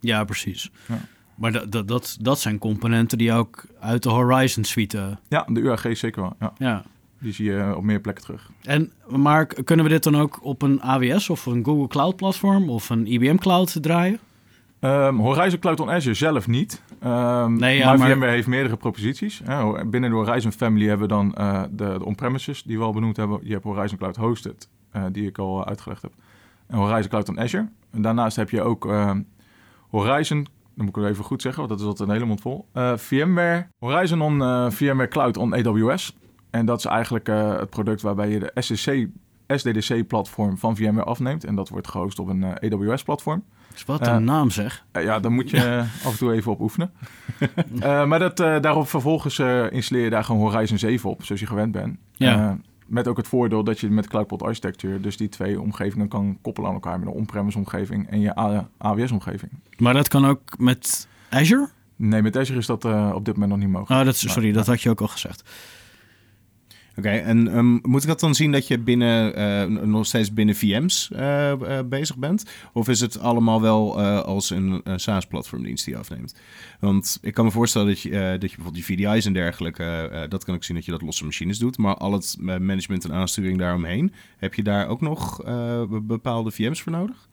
Ja, 0.00 0.24
precies. 0.24 0.70
Ja. 0.88 0.98
Maar 1.34 1.52
dat, 1.52 1.72
dat, 1.72 1.88
dat, 1.88 2.16
dat 2.20 2.40
zijn 2.40 2.58
componenten 2.58 3.18
die 3.18 3.32
ook 3.32 3.66
uit 3.80 4.02
de 4.02 4.08
Horizon 4.08 4.64
suite. 4.64 5.18
Ja, 5.28 5.46
de 5.52 5.60
UAG's 5.60 5.98
zeker 5.98 6.22
wel. 6.22 6.36
Ja, 6.38 6.52
ja. 6.56 6.84
Die 7.20 7.32
zie 7.32 7.50
je 7.50 7.76
op 7.76 7.82
meer 7.82 8.00
plekken 8.00 8.24
terug. 8.24 8.50
En, 8.62 8.92
maar 9.08 9.46
kunnen 9.46 9.84
we 9.84 9.90
dit 9.90 10.02
dan 10.02 10.16
ook 10.16 10.38
op 10.42 10.62
een 10.62 10.82
AWS 10.82 11.30
of 11.30 11.46
een 11.46 11.64
Google 11.64 11.86
Cloud 11.88 12.16
platform 12.16 12.70
of 12.70 12.90
een 12.90 13.06
IBM 13.06 13.36
Cloud 13.36 13.82
draaien? 13.82 14.18
Ehm, 14.80 15.16
Horizon 15.16 15.58
Cloud 15.58 15.80
on 15.80 15.90
Azure 15.90 16.14
zelf 16.14 16.46
niet. 16.46 16.82
Ehm, 17.00 17.54
Nee, 17.54 17.76
ja, 17.78 17.84
maar, 17.86 17.98
maar- 17.98 18.10
VMware 18.10 18.30
heeft 18.32 18.46
meerdere 18.46 18.76
proposities. 18.76 19.42
Binnen 19.86 20.10
de 20.10 20.16
Horizon 20.16 20.52
family 20.52 20.86
hebben 20.88 21.08
we 21.08 21.14
dan 21.14 21.34
eh, 21.34 21.62
de, 21.70 21.96
de 21.98 22.04
on-premises 22.04 22.62
die 22.62 22.78
we 22.78 22.84
al 22.84 22.92
benoemd 22.92 23.16
hebben. 23.16 23.40
Je 23.42 23.52
hebt 23.52 23.64
Horizon 23.64 23.98
Cloud 23.98 24.16
Hosted, 24.16 24.68
eh, 24.90 25.04
die 25.12 25.26
ik 25.26 25.38
al 25.38 25.66
uitgelegd 25.66 26.02
heb. 26.02 26.12
En 26.66 26.78
Horizon 26.78 27.08
Cloud 27.08 27.28
on 27.28 27.40
Azure. 27.40 27.68
En 27.90 28.02
daarnaast 28.02 28.36
heb 28.36 28.50
je 28.50 28.62
ook 28.62 28.86
ehm, 28.86 29.20
Horizon, 29.88 30.46
dan 30.74 30.84
moet 30.86 30.96
ik 30.96 31.02
het 31.02 31.12
even 31.12 31.24
goed 31.24 31.42
zeggen, 31.42 31.60
want 31.60 31.72
dat 31.72 31.80
is 31.82 31.86
altijd 31.90 32.08
een 32.08 32.14
hele 32.14 32.26
mond 32.26 32.40
vol. 32.40 32.66
Eh, 32.72 32.96
VMware, 32.96 33.66
Horizon 33.78 34.20
on 34.20 34.42
eh, 34.42 34.70
VMware 34.70 35.08
Cloud 35.08 35.36
on 35.36 35.54
AWS. 35.54 36.16
En 36.50 36.66
dat 36.66 36.78
is 36.78 36.84
eigenlijk 36.84 37.28
eh, 37.28 37.58
het 37.58 37.70
product 37.70 38.02
waarbij 38.02 38.28
je 38.28 38.38
de 38.38 38.50
SSC, 38.54 39.06
SDDC-platform 39.46 40.58
van 40.58 40.76
VMware 40.76 41.04
afneemt. 41.04 41.44
En 41.44 41.54
dat 41.54 41.68
wordt 41.68 41.88
gehost 41.88 42.18
op 42.18 42.28
een 42.28 42.44
eh, 42.44 42.72
AWS-platform. 42.72 43.44
Dus 43.72 43.84
wat 43.84 44.00
Eh, 44.00 44.12
een 44.12 44.24
naam 44.24 44.50
zeg. 44.50 44.84
Ja, 44.92 45.20
daar 45.20 45.32
moet 45.32 45.50
je 45.50 45.84
af 46.04 46.12
en 46.12 46.18
toe 46.18 46.32
even 46.32 46.52
op 46.52 46.60
oefenen. 46.60 46.90
Maar 48.08 48.18
dat, 48.18 48.36
daarop 48.36 48.88
vervolgens 48.88 49.38
installeer 49.70 50.04
je 50.04 50.10
daar 50.10 50.24
gewoon 50.24 50.50
Horizon 50.50 50.78
7 50.78 51.10
op, 51.10 51.24
zoals 51.24 51.40
je 51.40 51.46
gewend 51.46 51.72
bent. 51.72 51.96
Ja. 52.12 52.58
Met 52.86 53.08
ook 53.08 53.16
het 53.16 53.28
voordeel 53.28 53.64
dat 53.64 53.80
je 53.80 53.90
met 53.90 54.08
CloudPod 54.08 54.42
Architecture 54.42 55.00
dus 55.00 55.16
die 55.16 55.28
twee 55.28 55.60
omgevingen 55.60 56.08
kan 56.08 56.38
koppelen 56.42 56.68
aan 56.68 56.74
elkaar. 56.74 56.98
Met 56.98 57.08
een 57.08 57.14
on-premise 57.14 57.58
omgeving 57.58 58.10
en 58.10 58.20
je 58.20 58.34
AWS-omgeving. 58.78 59.52
Maar 59.76 59.94
dat 59.94 60.08
kan 60.08 60.26
ook 60.26 60.58
met 60.58 61.08
Azure? 61.30 61.68
Nee, 61.96 62.22
met 62.22 62.36
Azure 62.36 62.58
is 62.58 62.66
dat 62.66 62.84
uh, 62.84 63.12
op 63.14 63.24
dit 63.24 63.34
moment 63.34 63.50
nog 63.50 63.60
niet 63.60 63.68
mogelijk. 63.68 64.00
Oh, 64.00 64.06
dat, 64.06 64.16
sorry, 64.16 64.44
maar, 64.44 64.52
dat 64.52 64.66
had 64.66 64.82
je 64.82 64.90
ook 64.90 65.00
al 65.00 65.08
gezegd. 65.08 65.50
Oké, 66.98 67.08
en 67.08 67.56
um, 67.56 67.78
moet 67.82 68.02
ik 68.02 68.08
dat 68.08 68.20
dan 68.20 68.34
zien 68.34 68.52
dat 68.52 68.66
je 68.66 68.78
binnen, 68.78 69.38
uh, 69.38 69.84
nog 69.84 70.06
steeds 70.06 70.32
binnen 70.32 70.54
VM's 70.54 71.10
uh, 71.12 71.52
uh, 71.60 71.78
bezig 71.84 72.16
bent? 72.16 72.44
Of 72.72 72.88
is 72.88 73.00
het 73.00 73.20
allemaal 73.20 73.60
wel 73.60 74.00
als 74.22 74.50
een 74.50 74.82
SaaS-platformdienst 74.96 75.84
die 75.84 75.94
je 75.94 76.00
afneemt? 76.00 76.34
Want 76.80 77.18
ik 77.22 77.34
kan 77.34 77.44
me 77.44 77.50
voorstellen 77.50 77.86
dat 77.86 78.00
je, 78.00 78.36
dat 78.38 78.50
je 78.50 78.56
bijvoorbeeld 78.56 78.86
je 78.86 78.94
VDI's 78.94 79.26
en 79.26 79.32
dergelijke, 79.32 80.26
dat 80.28 80.44
kan 80.44 80.54
ik 80.54 80.64
zien 80.64 80.76
dat 80.76 80.84
je 80.84 80.90
dat 80.90 81.02
losse 81.02 81.24
machines 81.24 81.58
doet. 81.58 81.78
Maar 81.78 81.94
al 81.94 82.12
het 82.12 82.36
management 82.40 83.04
en 83.04 83.12
aansturing 83.12 83.58
daaromheen, 83.58 84.12
heb 84.36 84.54
je 84.54 84.62
daar 84.62 84.88
ook 84.88 85.00
nog 85.00 85.42
bepaalde 85.88 86.50
VM's 86.50 86.82
voor 86.82 86.92
nodig? 86.92 87.28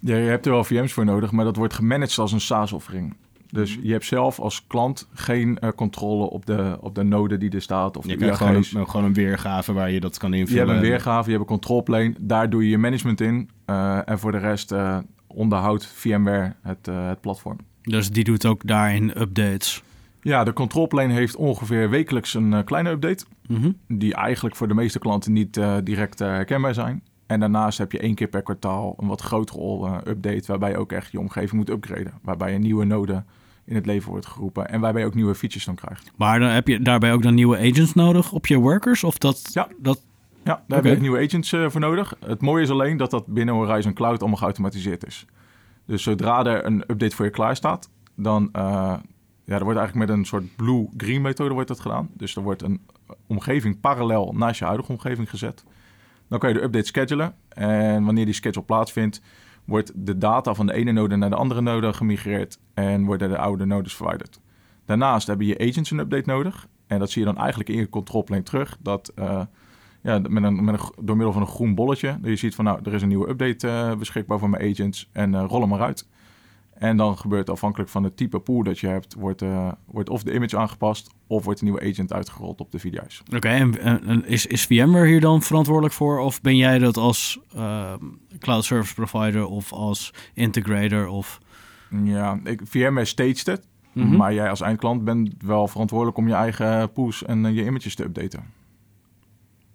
Ja, 0.00 0.16
je 0.16 0.28
hebt 0.28 0.46
er 0.46 0.52
wel 0.52 0.64
VM's 0.64 0.92
voor 0.92 1.04
nodig, 1.04 1.32
maar 1.32 1.44
dat 1.44 1.56
wordt 1.56 1.74
gemanaged 1.74 2.18
als 2.18 2.32
een 2.32 2.40
SaaS-offering. 2.40 3.14
Dus 3.50 3.78
je 3.82 3.92
hebt 3.92 4.04
zelf 4.04 4.38
als 4.40 4.66
klant 4.66 5.08
geen 5.14 5.58
eh, 5.58 5.68
controle 5.76 6.30
op 6.30 6.46
de, 6.46 6.76
op 6.80 6.94
de 6.94 7.02
node 7.02 7.38
die 7.38 7.50
er 7.50 7.62
staat 7.62 7.96
of 7.96 8.04
Je 8.04 8.10
de 8.10 8.16
krijgt 8.16 8.36
gewoon 8.38 8.54
een, 8.54 8.88
gewoon 8.88 9.04
een 9.04 9.12
weergave 9.14 9.72
waar 9.72 9.90
je 9.90 10.00
dat 10.00 10.18
kan 10.18 10.32
Je 10.32 10.38
invullen. 10.38 10.66
hebt 10.68 10.76
een 10.82 10.88
weergave, 10.88 11.24
je 11.30 11.36
hebt 11.36 11.40
een 11.50 11.56
control 11.56 11.82
plane. 11.82 12.14
Daar 12.20 12.50
doe 12.50 12.62
je 12.64 12.68
je 12.70 12.78
management 12.78 13.20
in. 13.20 13.50
eh, 13.64 14.08
en 14.08 14.18
voor 14.18 14.32
de 14.32 14.38
rest 14.38 14.72
eh, 14.72 14.98
onderhoudt 15.26 15.86
VMware 15.86 16.52
het, 16.62 16.86
het 16.86 17.20
platform. 17.20 17.56
Dus 17.82 18.10
die 18.10 18.24
doet 18.24 18.46
ook 18.46 18.66
daarin 18.66 19.20
updates. 19.20 19.82
Ja, 20.20 20.44
de 20.44 20.52
control 20.52 20.86
plane 20.86 21.12
heeft 21.12 21.36
ongeveer 21.36 21.90
wekelijks 21.90 22.34
een 22.34 22.64
kleine 22.64 22.90
update. 22.90 23.24
Mhm. 23.48 23.70
Die 23.88 24.14
eigenlijk 24.14 24.56
voor 24.56 24.68
de 24.68 24.74
meeste 24.74 24.98
klanten 24.98 25.32
niet 25.32 25.60
direct 25.84 26.18
herkenbaar 26.18 26.74
zijn. 26.74 27.02
En 27.26 27.40
daarnaast 27.40 27.78
heb 27.78 27.92
je 27.92 27.98
één 27.98 28.14
keer 28.14 28.28
per 28.28 28.42
kwartaal 28.42 28.94
een 28.98 29.08
wat 29.08 29.20
grotere 29.20 30.00
update. 30.06 30.44
Waarbij 30.46 30.70
je 30.70 30.76
ook 30.76 30.92
echt 30.92 31.12
je 31.12 31.20
omgeving 31.20 31.52
moet 31.52 31.70
upgraden. 31.70 32.12
Waarbij 32.22 32.54
een 32.54 32.60
nieuwe 32.60 32.84
node 32.84 33.24
in 33.64 33.74
het 33.74 33.86
leven 33.86 34.10
wordt 34.10 34.26
geroepen. 34.26 34.68
En 34.68 34.80
waarbij 34.80 35.00
je 35.00 35.06
ook 35.06 35.14
nieuwe 35.14 35.34
features 35.34 35.64
dan 35.64 35.74
krijgt. 35.74 36.12
Maar 36.16 36.38
dan 36.38 36.48
heb 36.48 36.68
je 36.68 36.80
daarbij 36.80 37.12
ook 37.12 37.22
dan 37.22 37.34
nieuwe 37.34 37.58
agents 37.58 37.94
nodig 37.94 38.32
op 38.32 38.46
je 38.46 38.56
workers? 38.56 39.04
Of 39.04 39.18
dat... 39.18 39.50
Ja. 39.52 39.68
dat 39.78 40.02
Ja, 40.44 40.62
daar 40.66 40.76
heb 40.76 40.84
je 40.84 40.92
ook 40.92 41.00
nieuwe 41.00 41.24
agents 41.24 41.52
eh, 41.52 41.68
voor 41.68 41.80
nodig. 41.80 42.14
Het 42.26 42.40
mooie 42.40 42.62
is 42.62 42.70
alleen 42.70 42.96
dat 42.96 43.10
dat 43.10 43.26
binnen 43.26 43.54
Horizon 43.54 43.92
Cloud 43.92 44.20
allemaal 44.20 44.38
geautomatiseerd 44.38 45.06
is. 45.06 45.26
Dus 45.86 46.02
zodra 46.02 46.44
er 46.44 46.64
een 46.64 46.80
update 46.86 47.16
voor 47.16 47.24
je 47.24 47.30
klaar 47.30 47.56
staat, 47.56 47.90
dan 48.14 48.42
uh, 48.42 48.62
ja, 49.44 49.54
er 49.54 49.64
wordt 49.64 49.78
eigenlijk 49.78 50.08
met 50.08 50.18
een 50.18 50.24
soort 50.24 50.56
blue-green 50.56 51.22
methode 51.22 51.54
wordt 51.54 51.68
dat 51.68 51.80
gedaan. 51.80 52.08
Dus 52.12 52.36
er 52.36 52.42
wordt 52.42 52.62
een 52.62 52.80
omgeving 53.26 53.80
parallel 53.80 54.32
naast 54.36 54.58
je 54.58 54.64
huidige 54.64 54.92
omgeving 54.92 55.30
gezet. 55.30 55.64
Dan 56.28 56.38
kan 56.38 56.48
je 56.48 56.54
de 56.54 56.62
update 56.62 56.86
schedulen. 56.86 57.34
En 57.48 58.04
wanneer 58.04 58.24
die 58.24 58.34
schedule 58.34 58.64
plaatsvindt, 58.64 59.20
wordt 59.64 59.92
de 59.94 60.18
data 60.18 60.54
van 60.54 60.66
de 60.66 60.72
ene 60.72 60.92
node 60.92 61.16
naar 61.16 61.30
de 61.30 61.36
andere 61.36 61.60
node 61.60 61.92
gemigreerd 61.92 62.58
en 62.74 63.04
worden 63.04 63.28
de 63.28 63.38
oude 63.38 63.64
nodes 63.64 63.94
verwijderd. 63.94 64.40
Daarnaast 64.84 65.26
hebben 65.26 65.46
je 65.46 65.58
agents 65.58 65.90
een 65.90 65.98
update 65.98 66.30
nodig. 66.30 66.68
En 66.86 66.98
dat 66.98 67.10
zie 67.10 67.22
je 67.24 67.32
dan 67.32 67.38
eigenlijk 67.38 67.68
in 67.68 67.76
je 67.76 67.88
control 67.88 68.24
plane 68.24 68.42
terug. 68.42 68.76
Dat 68.80 69.12
uh, 69.18 69.42
ja, 70.02 70.18
met 70.28 70.42
een, 70.42 70.64
met 70.64 70.80
een, 70.80 71.04
door 71.04 71.16
middel 71.16 71.32
van 71.32 71.42
een 71.42 71.48
groen 71.48 71.74
bolletje. 71.74 72.18
Dat 72.20 72.30
je 72.30 72.36
ziet 72.36 72.54
van 72.54 72.64
nou, 72.64 72.80
er 72.84 72.94
is 72.94 73.02
een 73.02 73.08
nieuwe 73.08 73.28
update 73.28 73.66
uh, 73.66 73.94
beschikbaar 73.94 74.38
voor 74.38 74.50
mijn 74.50 74.70
agents. 74.70 75.08
En 75.12 75.32
uh, 75.32 75.44
rol 75.48 75.60
hem 75.60 75.68
maar 75.68 75.80
uit. 75.80 76.08
En 76.78 76.96
dan 76.96 77.18
gebeurt 77.18 77.50
afhankelijk 77.50 77.90
van 77.90 78.04
het 78.04 78.16
type 78.16 78.38
pool 78.38 78.62
dat 78.62 78.78
je 78.78 78.86
hebt, 78.86 79.14
wordt, 79.14 79.42
uh, 79.42 79.72
wordt 79.84 80.08
of 80.08 80.22
de 80.22 80.34
image 80.34 80.56
aangepast 80.56 81.14
of 81.26 81.44
wordt 81.44 81.60
een 81.60 81.66
nieuwe 81.66 81.90
agent 81.90 82.12
uitgerold 82.12 82.60
op 82.60 82.70
de 82.70 82.78
VDI's. 82.78 83.20
Oké, 83.26 83.36
okay, 83.36 83.60
en, 83.60 84.04
en, 84.04 84.26
is, 84.26 84.46
is 84.46 84.66
VMware 84.66 85.06
hier 85.06 85.20
dan 85.20 85.42
verantwoordelijk 85.42 85.94
voor? 85.94 86.18
Of 86.18 86.40
ben 86.40 86.56
jij 86.56 86.78
dat 86.78 86.96
als 86.96 87.38
uh, 87.56 87.92
cloud 88.38 88.64
service 88.64 88.94
provider 88.94 89.46
of 89.46 89.72
als 89.72 90.14
integrator? 90.34 91.06
Of... 91.06 91.40
Ja, 92.04 92.40
ik, 92.44 92.60
VMware 92.64 93.04
staged 93.04 93.46
het. 93.46 93.66
Mm 93.92 94.02
-hmm. 94.02 94.16
Maar 94.16 94.34
jij 94.34 94.50
als 94.50 94.60
eindklant 94.60 95.04
bent 95.04 95.34
wel 95.38 95.68
verantwoordelijk 95.68 96.18
om 96.18 96.28
je 96.28 96.34
eigen 96.34 96.92
pools 96.92 97.24
en 97.24 97.44
uh, 97.44 97.54
je 97.54 97.64
images 97.64 97.94
te 97.94 98.04
updaten. 98.04 98.44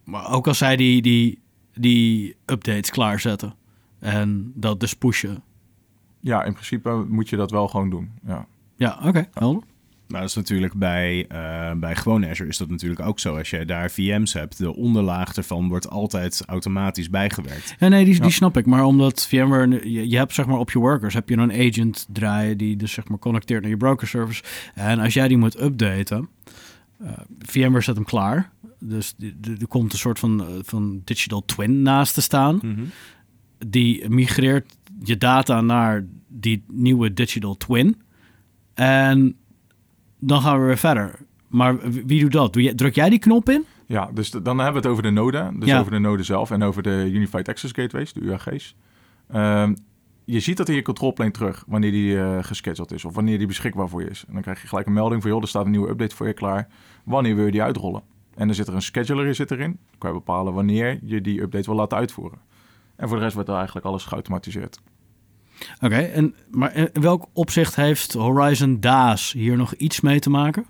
Maar 0.04 0.32
ook 0.32 0.48
als 0.48 0.58
zij 0.58 0.76
die, 0.76 1.02
die, 1.02 1.40
die 1.74 2.36
updates 2.46 2.90
klaarzetten 2.90 3.56
en 4.00 4.52
dat 4.56 4.80
dus 4.80 4.94
pushen. 4.94 5.44
Ja, 6.22 6.44
in 6.44 6.54
principe 6.54 7.06
moet 7.10 7.30
je 7.30 7.36
dat 7.36 7.52
wel 7.52 7.68
gewoon 7.68 7.90
doen. 7.90 8.12
Ja, 8.26 8.46
ja 8.76 8.98
oké. 9.00 9.28
Okay. 9.34 9.60
Nou, 10.12 10.24
dat 10.24 10.30
is 10.30 10.36
natuurlijk 10.36 10.74
bij, 10.74 11.26
uh, 11.32 11.72
bij 11.80 11.96
gewoon 11.96 12.26
Azure 12.26 12.50
is 12.50 12.58
dat 12.58 12.70
natuurlijk 12.70 13.02
ook 13.02 13.20
zo. 13.20 13.38
Als 13.38 13.50
je 13.50 13.66
daar 13.66 13.92
VM's 13.92 14.34
hebt, 14.34 14.58
de 14.58 14.76
onderlaag 14.76 15.36
ervan 15.36 15.68
wordt 15.68 15.90
altijd 15.90 16.44
automatisch 16.46 17.10
bijgewerkt. 17.10 17.76
Ja, 17.80 17.88
nee, 17.88 18.06
die, 18.06 18.16
ja. 18.16 18.22
die 18.22 18.32
snap 18.32 18.58
ik. 18.58 18.66
Maar 18.66 18.84
omdat 18.84 19.28
VMware, 19.28 19.92
je, 19.92 20.10
je, 20.10 20.18
hebt 20.18 20.34
zeg 20.34 20.46
maar 20.46 20.58
op 20.58 20.72
je 20.72 20.80
workers, 20.80 21.14
heb 21.14 21.30
je 21.30 21.38
een 21.38 21.52
agent 21.52 22.08
draaien 22.10 22.58
die 22.58 22.76
dus 22.76 22.92
zeg 22.92 23.08
maar 23.08 23.20
connecteert 23.20 23.62
naar 23.62 23.70
je 23.70 23.78
broker 23.78 24.08
service. 24.08 24.44
En 24.74 25.00
als 25.00 25.14
jij 25.14 25.28
die 25.28 25.38
moet 25.38 25.62
updaten, 25.62 26.30
uh, 27.02 27.12
VMware 27.40 27.82
zet 27.82 27.96
hem 27.96 28.06
klaar. 28.06 28.52
Dus 28.80 29.16
er 29.60 29.68
komt 29.68 29.94
een 29.94 30.00
soort 30.00 30.20
van, 30.20 30.46
van 30.62 31.02
digital 31.04 31.46
twin 31.46 31.82
naast 31.82 32.14
te 32.14 32.22
staan. 32.22 32.56
Mhm. 32.56 32.68
Mm 32.68 32.76
-hmm. 32.76 32.92
Die 33.68 34.10
migreert 34.10 34.78
je 35.04 35.18
data 35.18 35.62
naar 35.62 36.06
die 36.28 36.64
nieuwe 36.68 37.14
digital 37.14 37.58
twin. 37.58 38.02
En 38.74 39.36
dan 40.20 40.42
gaan 40.42 40.60
we 40.60 40.66
weer 40.66 40.78
verder. 40.78 41.20
Maar 41.48 41.90
wie 41.90 42.22
doet 42.22 42.32
dat? 42.32 42.78
Druk 42.78 42.96
jij 42.96 43.10
die 43.10 43.20
knop 43.20 43.50
in? 43.50 43.66
Ja, 43.86 44.10
dus 44.14 44.30
dan 44.30 44.58
hebben 44.58 44.82
we 44.82 44.88
het 44.88 44.88
over 44.88 45.04
de 45.04 45.10
node. 45.10 45.52
Dus 45.54 45.70
ja. 45.70 45.80
over 45.80 45.92
de 45.92 46.00
node 46.00 46.24
zelf 46.24 46.52
en 46.52 46.64
over 46.64 46.84
de 46.84 47.10
Unified 47.12 47.50
Access 47.50 47.74
Gateways, 47.74 48.14
de 48.14 48.22
UAG's. 48.22 48.76
Um, 49.36 49.76
je 50.26 50.40
ziet 50.40 50.58
dat 50.58 50.70
in 50.70 50.76
je 50.76 50.82
control 50.82 51.14
plane 51.14 51.32
terug 51.32 51.64
wanneer 51.68 51.92
die 51.92 52.14
uh, 52.14 52.38
gescheduled 52.42 52.92
is 52.92 53.06
of 53.06 53.16
wanneer 53.16 53.38
die 53.38 53.48
beschikbaar 53.48 53.90
voor 53.90 54.02
je 54.02 54.10
is. 54.10 54.24
En 54.28 54.34
dan 54.34 54.42
krijg 54.42 54.62
je 54.62 54.68
gelijk 54.68 54.88
een 54.88 54.94
melding 54.94 55.22
van, 55.22 55.32
joh, 55.32 55.42
er 55.42 55.48
staat 55.48 55.66
een 55.66 55.72
nieuwe 55.72 55.90
update 55.90 56.16
voor 56.16 56.28
je 56.28 56.34
klaar. 56.34 56.68
Wanneer 57.04 57.36
wil 57.36 57.46
je 57.46 57.52
die 57.52 57.62
uitrollen? 57.62 58.02
En 58.36 58.46
dan 58.46 58.56
zit 58.56 58.68
er 58.68 58.74
een 58.74 58.82
scheduler 58.82 59.36
zit 59.36 59.52
erin. 59.52 59.80
Dan 59.90 59.98
kan 59.98 60.10
je 60.10 60.16
bepalen 60.16 60.54
wanneer 60.54 61.00
je 61.04 61.22
die 61.22 61.42
update 61.42 61.66
wil 61.66 61.76
laten 61.76 61.98
uitvoeren. 61.98 62.40
En 63.02 63.08
voor 63.08 63.18
de 63.18 63.24
rest 63.24 63.34
wordt 63.34 63.50
er 63.50 63.56
eigenlijk 63.56 63.86
alles 63.86 64.06
geautomatiseerd. 64.06 64.82
Oké, 65.76 65.86
okay, 65.86 66.12
en 66.12 66.36
maar 66.52 66.76
in 66.76 66.90
welk 66.94 67.28
opzicht 67.34 67.76
heeft 67.76 68.14
Horizon 68.14 68.80
DAS 68.80 69.32
hier 69.32 69.58
nog 69.58 69.74
iets 69.74 70.02
mee 70.02 70.20
te 70.20 70.30
maken? 70.30 70.66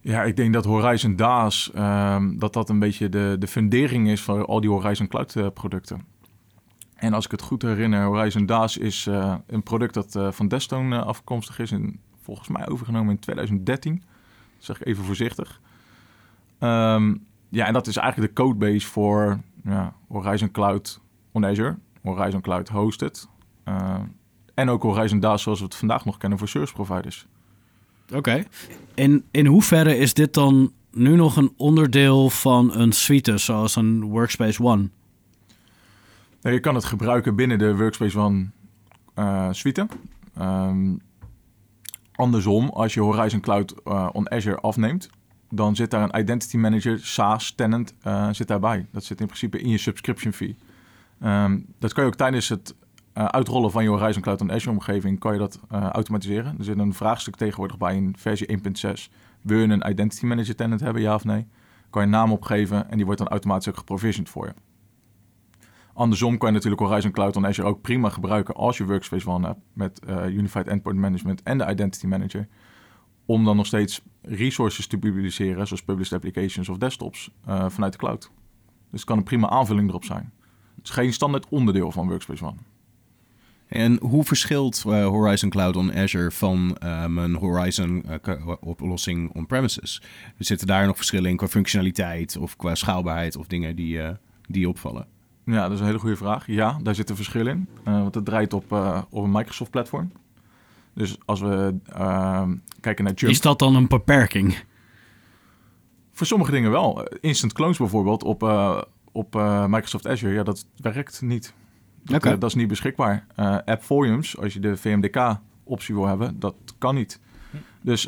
Ja, 0.00 0.22
ik 0.22 0.36
denk 0.36 0.52
dat 0.52 0.64
Horizon 0.64 1.16
DAS 1.16 1.70
um, 1.76 2.38
dat 2.38 2.52
dat 2.52 2.68
een 2.68 2.78
beetje 2.78 3.08
de, 3.08 3.36
de 3.38 3.46
fundering 3.46 4.08
is 4.08 4.20
voor 4.20 4.46
al 4.46 4.60
die 4.60 4.70
Horizon 4.70 5.08
Cloud 5.08 5.34
uh, 5.34 5.46
producten. 5.54 6.04
En 6.94 7.12
als 7.12 7.24
ik 7.24 7.30
het 7.30 7.42
goed 7.42 7.62
herinner, 7.62 8.04
Horizon 8.04 8.46
DAS 8.46 8.76
is 8.76 9.06
uh, 9.06 9.34
een 9.46 9.62
product 9.62 9.94
dat 9.94 10.14
uh, 10.14 10.30
van 10.30 10.48
Desktone 10.48 11.02
afkomstig 11.02 11.58
is. 11.58 11.70
En 11.70 12.00
volgens 12.22 12.48
mij 12.48 12.68
overgenomen 12.68 13.10
in 13.10 13.18
2013. 13.18 14.02
Dat 14.56 14.64
zeg 14.64 14.80
ik 14.80 14.86
even 14.86 15.04
voorzichtig. 15.04 15.60
Um, 16.60 17.26
ja, 17.48 17.66
en 17.66 17.72
dat 17.72 17.86
is 17.86 17.96
eigenlijk 17.96 18.34
de 18.34 18.42
codebase 18.42 18.86
voor 18.86 19.40
ja, 19.66 19.94
Horizon 20.08 20.50
Cloud 20.50 21.00
on 21.32 21.44
Azure. 21.44 21.76
Horizon 22.02 22.40
Cloud 22.40 22.68
Hosted. 22.68 23.28
Uh, 23.64 23.94
en 24.54 24.68
ook 24.68 24.82
Horizon 24.82 25.20
DAS 25.20 25.42
zoals 25.42 25.58
we 25.58 25.64
het 25.64 25.74
vandaag 25.74 26.04
nog 26.04 26.16
kennen 26.16 26.38
voor 26.38 26.48
service 26.48 26.72
providers. 26.72 27.26
Oké. 28.06 28.16
Okay. 28.16 28.46
In, 28.94 29.24
in 29.30 29.46
hoeverre 29.46 29.96
is 29.96 30.14
dit 30.14 30.34
dan 30.34 30.72
nu 30.90 31.16
nog 31.16 31.36
een 31.36 31.52
onderdeel 31.56 32.30
van 32.30 32.74
een 32.74 32.92
suite 32.92 33.38
zoals 33.38 33.76
een 33.76 34.04
Workspace 34.04 34.62
ONE? 34.62 34.88
Nee, 36.42 36.52
je 36.52 36.60
kan 36.60 36.74
het 36.74 36.84
gebruiken 36.84 37.34
binnen 37.34 37.58
de 37.58 37.76
Workspace 37.76 38.18
ONE 38.18 38.46
uh, 39.18 39.48
suite. 39.50 39.86
Um, 40.40 41.00
andersom, 42.14 42.68
als 42.68 42.94
je 42.94 43.00
Horizon 43.00 43.40
Cloud 43.40 43.74
uh, 43.84 44.08
on 44.12 44.30
Azure 44.30 44.56
afneemt, 44.56 45.10
dan 45.56 45.76
zit 45.76 45.90
daar 45.90 46.02
een 46.02 46.20
Identity 46.20 46.56
Manager, 46.56 46.98
SaaS, 46.98 47.52
tenant, 47.52 47.94
uh, 48.06 48.28
zit 48.32 48.48
daarbij. 48.48 48.86
Dat 48.92 49.04
zit 49.04 49.20
in 49.20 49.26
principe 49.26 49.60
in 49.60 49.68
je 49.68 49.78
subscription 49.78 50.32
fee. 50.32 50.56
Um, 51.24 51.66
dat 51.78 51.92
kan 51.92 52.04
je 52.04 52.10
ook 52.10 52.16
tijdens 52.16 52.48
het 52.48 52.74
uh, 53.14 53.24
uitrollen 53.24 53.70
van 53.70 53.82
je 53.82 53.88
Horizon 53.88 54.22
Cloud 54.22 54.40
on 54.40 54.52
Azure 54.52 54.70
omgeving, 54.70 55.18
kan 55.18 55.32
je 55.32 55.38
dat 55.38 55.60
uh, 55.72 55.88
automatiseren. 55.88 56.54
Er 56.58 56.64
zit 56.64 56.78
een 56.78 56.94
vraagstuk 56.94 57.36
tegenwoordig 57.36 57.78
bij 57.78 57.96
in 57.96 58.14
versie 58.18 58.58
1.6. 58.58 59.12
Wil 59.40 59.58
je 59.58 59.68
een 59.68 59.90
Identity 59.90 60.26
Manager 60.26 60.54
tenant 60.54 60.80
hebben, 60.80 61.02
ja 61.02 61.14
of 61.14 61.24
nee? 61.24 61.46
Kan 61.90 62.00
je 62.00 62.06
een 62.06 62.12
naam 62.12 62.32
opgeven 62.32 62.90
en 62.90 62.96
die 62.96 63.04
wordt 63.04 63.20
dan 63.20 63.28
automatisch 63.28 63.68
ook 63.68 63.76
geprovisioned 63.76 64.30
voor 64.30 64.46
je. 64.46 64.54
Andersom 65.92 66.38
kan 66.38 66.48
je 66.48 66.54
natuurlijk 66.54 66.82
Horizon 66.82 67.10
Cloud 67.10 67.36
on 67.36 67.46
Azure 67.46 67.68
ook 67.68 67.80
prima 67.80 68.08
gebruiken 68.08 68.54
als 68.54 68.76
je 68.76 68.84
Workspace 68.84 69.30
ONE 69.30 69.46
hebt 69.46 69.60
met 69.72 70.00
Unified 70.28 70.66
Endpoint 70.66 70.98
Management 70.98 71.42
en 71.42 71.58
de 71.58 71.70
Identity 71.70 72.06
Manager. 72.06 72.48
Om 73.26 73.44
dan 73.44 73.56
nog 73.56 73.66
steeds 73.66 74.00
resources 74.22 74.86
te 74.86 74.98
publiceren, 74.98 75.66
zoals 75.66 75.82
published 75.82 76.12
applications 76.12 76.68
of 76.68 76.76
desktops, 76.78 77.30
uh, 77.48 77.68
vanuit 77.68 77.92
de 77.92 77.98
cloud. 77.98 78.30
Dus 78.90 79.00
het 79.00 79.04
kan 79.04 79.18
een 79.18 79.24
prima 79.24 79.48
aanvulling 79.48 79.88
erop 79.88 80.04
zijn. 80.04 80.32
Het 80.76 80.84
is 80.84 80.90
geen 80.90 81.12
standaard 81.12 81.48
onderdeel 81.48 81.92
van 81.92 82.08
Workspace 82.08 82.44
ONE. 82.44 82.56
En 83.66 83.98
hoe 84.00 84.24
verschilt 84.24 84.84
uh, 84.86 85.06
Horizon 85.06 85.50
Cloud 85.50 85.76
on 85.76 85.94
Azure 85.94 86.30
van 86.30 86.76
uh, 86.82 87.06
mijn 87.06 87.34
Horizon 87.34 88.04
uh, 88.26 88.52
oplossing 88.60 89.34
on-premises? 89.34 90.02
Zitten 90.38 90.66
daar 90.66 90.86
nog 90.86 90.96
verschillen 90.96 91.30
in 91.30 91.36
qua 91.36 91.48
functionaliteit 91.48 92.36
of 92.36 92.56
qua 92.56 92.74
schaalbaarheid 92.74 93.36
of 93.36 93.46
dingen 93.46 93.76
die, 93.76 94.00
die 94.48 94.68
opvallen? 94.68 95.06
Ja, 95.44 95.62
dat 95.62 95.72
is 95.72 95.80
een 95.80 95.86
hele 95.86 95.98
goede 95.98 96.16
vraag. 96.16 96.46
Ja, 96.46 96.78
daar 96.82 96.94
zit 96.94 97.10
een 97.10 97.16
verschil 97.16 97.46
in. 97.46 97.68
want 97.84 98.14
het 98.14 98.24
draait 98.24 98.52
op, 98.52 98.72
op 99.10 99.24
een 99.24 99.30
Microsoft-platform. 99.30 100.12
Dus 100.96 101.16
als 101.24 101.40
we 101.40 101.74
kijken 102.80 103.04
naar 103.04 103.14
Jump... 103.14 103.32
Is 103.32 103.40
dat 103.40 103.58
dan 103.58 103.76
een 103.76 103.88
beperking? 103.88 104.58
Voor 106.12 106.26
sommige 106.26 106.50
dingen 106.50 106.70
wel. 106.70 107.02
Instant 107.20 107.52
clones 107.52 107.78
bijvoorbeeld 107.78 108.22
op, 108.22 108.42
op 109.12 109.34
Microsoft 109.68 110.06
Azure, 110.06 110.34
ja, 110.34 110.42
dat 110.42 110.66
werkt 110.76 111.22
niet. 111.22 111.54
Dat, 112.02 112.16
okay. 112.16 112.32
uh, 112.32 112.40
dat 112.40 112.48
is 112.48 112.56
niet 112.56 112.68
beschikbaar. 112.68 113.26
App 113.64 113.82
volumes, 113.82 114.38
als 114.38 114.52
je 114.52 114.60
de 114.60 114.76
VMDK-optie 114.76 115.94
wil 115.94 116.06
hebben, 116.06 116.38
dat 116.38 116.54
kan 116.78 116.94
niet. 116.94 117.20
Dus 117.82 118.02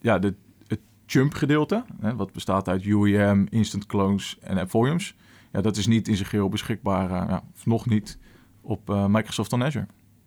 ja, 0.00 0.18
de, 0.18 0.34
het 0.66 0.80
jump-gedeelte, 1.06 1.84
wat 2.16 2.32
bestaat 2.32 2.68
uit 2.68 2.84
UEM, 2.84 3.46
instant 3.50 3.86
clones 3.86 4.38
en 4.40 4.58
app 4.58 4.70
volumes, 4.70 5.16
ja, 5.52 5.60
dat 5.60 5.76
is 5.76 5.86
niet 5.86 6.08
in 6.08 6.16
zijn 6.16 6.28
geheel 6.28 6.48
beschikbaar, 6.48 7.10
ja, 7.10 7.42
of 7.54 7.66
nog 7.66 7.86
niet, 7.86 8.18
op 8.60 9.06
Microsoft 9.08 9.52
on 9.52 9.64
Azure. 9.64 9.86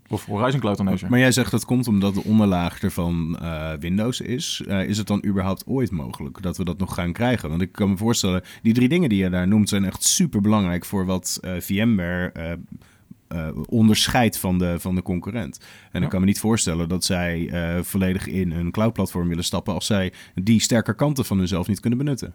Of 0.09 0.25
Horizon 0.25 0.59
Cloud. 0.59 1.09
Maar 1.09 1.19
jij 1.19 1.31
zegt 1.31 1.51
dat 1.51 1.65
komt 1.65 1.87
omdat 1.87 2.13
de 2.13 2.23
onderlaag 2.23 2.81
ervan 2.81 3.37
eh, 3.39 3.71
Windows 3.79 4.21
is. 4.21 4.63
Eh, 4.67 4.83
is 4.83 4.97
het 4.97 5.07
dan 5.07 5.25
überhaupt 5.25 5.63
ooit 5.67 5.91
mogelijk 5.91 6.41
dat 6.41 6.57
we 6.57 6.63
dat 6.63 6.77
nog 6.77 6.93
gaan 6.93 7.13
krijgen? 7.13 7.49
Want 7.49 7.61
ik 7.61 7.71
kan 7.71 7.89
me 7.89 7.97
voorstellen, 7.97 8.41
die 8.61 8.73
drie 8.73 8.89
dingen 8.89 9.09
die 9.09 9.23
je 9.23 9.29
daar 9.29 9.47
noemt 9.47 9.69
zijn 9.69 9.85
echt 9.85 10.03
super 10.03 10.41
belangrijk 10.41 10.85
voor 10.85 11.05
wat 11.05 11.37
eh, 11.41 11.51
VMware 11.59 12.59
onderscheidt 13.69 14.37
van 14.37 14.57
de, 14.57 14.79
van 14.79 14.95
de 14.95 15.01
concurrent. 15.01 15.59
En 15.91 15.99
Ja. 15.99 16.05
ik 16.05 16.09
kan 16.09 16.19
me 16.19 16.25
niet 16.25 16.39
voorstellen 16.39 16.89
dat 16.89 17.03
zij 17.03 17.49
volledig 17.83 18.27
in 18.27 18.51
een 18.51 18.71
cloud-platform 18.71 19.27
willen 19.27 19.43
stappen 19.43 19.73
als 19.73 19.85
zij 19.85 20.13
die 20.35 20.59
sterke 20.61 20.95
kanten 20.95 21.25
van 21.25 21.37
hunzelf 21.37 21.67
niet 21.67 21.79
kunnen 21.79 21.99
benutten. 21.99 22.33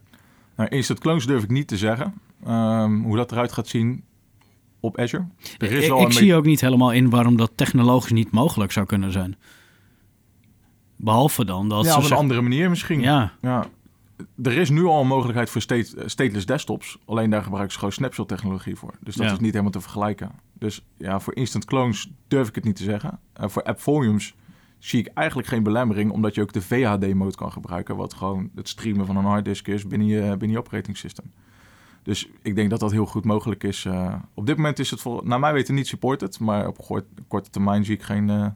Nou, 0.57 0.69
instant 0.69 0.99
clones 0.99 1.27
durf 1.27 1.43
ik 1.43 1.51
niet 1.51 1.69
te 1.69 1.77
zeggen. 1.77 2.15
Ehm, 2.45 3.01
hoe 3.01 3.17
dat 3.17 3.33
eruit 3.33 3.53
gaat 3.53 3.69
zien 3.69 4.05
op 4.81 4.99
Azure. 4.99 5.27
Er 5.59 5.73
is 5.73 5.89
Ik, 5.89 6.13
zie 6.13 6.35
ook 6.35 6.45
niet 6.45 6.61
helemaal 6.61 6.93
in 6.93 7.11
waarom 7.11 7.37
dat 7.37 7.53
technologisch 7.55 8.13
niet 8.13 8.31
mogelijk 8.31 8.73
zou 8.73 8.87
kunnen 8.87 9.13
zijn. 9.13 9.37
Behalve 10.97 11.45
dan 11.45 11.69
dat 11.69 11.85
ja, 11.85 11.91
ze 11.91 11.99
op 11.99 12.05
een 12.05 12.17
andere 12.17 12.41
manier 12.41 12.71
misschien. 12.71 13.01
Ja, 13.01 13.33
Ja. 13.41 13.67
Er 14.43 14.57
is 14.57 14.71
nu 14.71 14.85
al 14.85 15.01
een 15.01 15.07
mogelijkheid 15.07 15.51
voor 15.51 15.61
state, 15.61 16.03
stateless 16.07 16.47
desktops. 16.47 16.99
Alleen 17.05 17.31
daar 17.31 17.43
gebruiken 17.43 17.73
ze 17.73 17.79
gewoon 17.79 17.95
snapshot 17.95 18.29
technologie 18.29 18.77
voor. 18.77 18.95
Dus 19.01 19.15
dat 19.15 19.27
Ja. 19.27 19.33
is 19.33 19.39
niet 19.39 19.51
helemaal 19.51 19.73
te 19.73 19.81
vergelijken. 19.81 20.31
Dus 20.59 20.85
ja, 20.97 21.21
voor 21.21 21.35
instant 21.35 21.65
clones 21.65 22.11
durf 22.29 22.49
ik 22.49 22.55
het 22.55 22.65
niet 22.65 22.77
te 22.77 22.83
zeggen. 22.83 23.19
Eh, 23.33 23.49
voor 23.49 23.63
app 23.63 23.81
volumes 23.81 24.35
zie 24.79 25.01
ik 25.01 25.07
eigenlijk 25.15 25.49
geen 25.49 25.63
belemmering, 25.63 26.11
omdat 26.11 26.35
je 26.35 26.41
ook 26.43 26.53
de 26.53 26.63
VHD-mode 26.63 27.37
kan 27.37 27.53
gebruiken, 27.53 27.97
wat 27.97 28.15
gewoon 28.15 28.51
het 28.55 28.69
streamen 28.69 29.07
van 29.07 29.17
een 29.17 29.25
harddisk 29.25 29.69
is 29.69 29.87
binnen 29.87 30.09
je, 30.09 30.21
binnen 30.21 30.51
je 30.51 30.59
operating 30.59 30.97
system. 30.97 31.33
Dus 32.03 32.29
ik 32.43 32.55
denk 32.55 32.71
dat 32.71 32.81
dat 32.81 32.91
heel 32.91 33.07
goed 33.07 33.25
mogelijk 33.25 33.65
is. 33.65 33.85
Eh, 33.85 34.15
op 34.35 34.47
dit 34.47 34.57
moment 34.57 34.79
is 34.79 34.91
het 34.91 35.01
voor, 35.01 35.21
naar 35.25 35.41
mij 35.41 35.53
weten 35.53 35.75
niet 35.75 35.87
supported, 35.87 36.39
maar 36.39 36.67
op 36.67 37.05
korte 37.29 37.51
termijn 37.51 37.85
zie 37.85 37.95
ik 37.95 38.03
geen, 38.03 38.31
eh, 38.31 38.47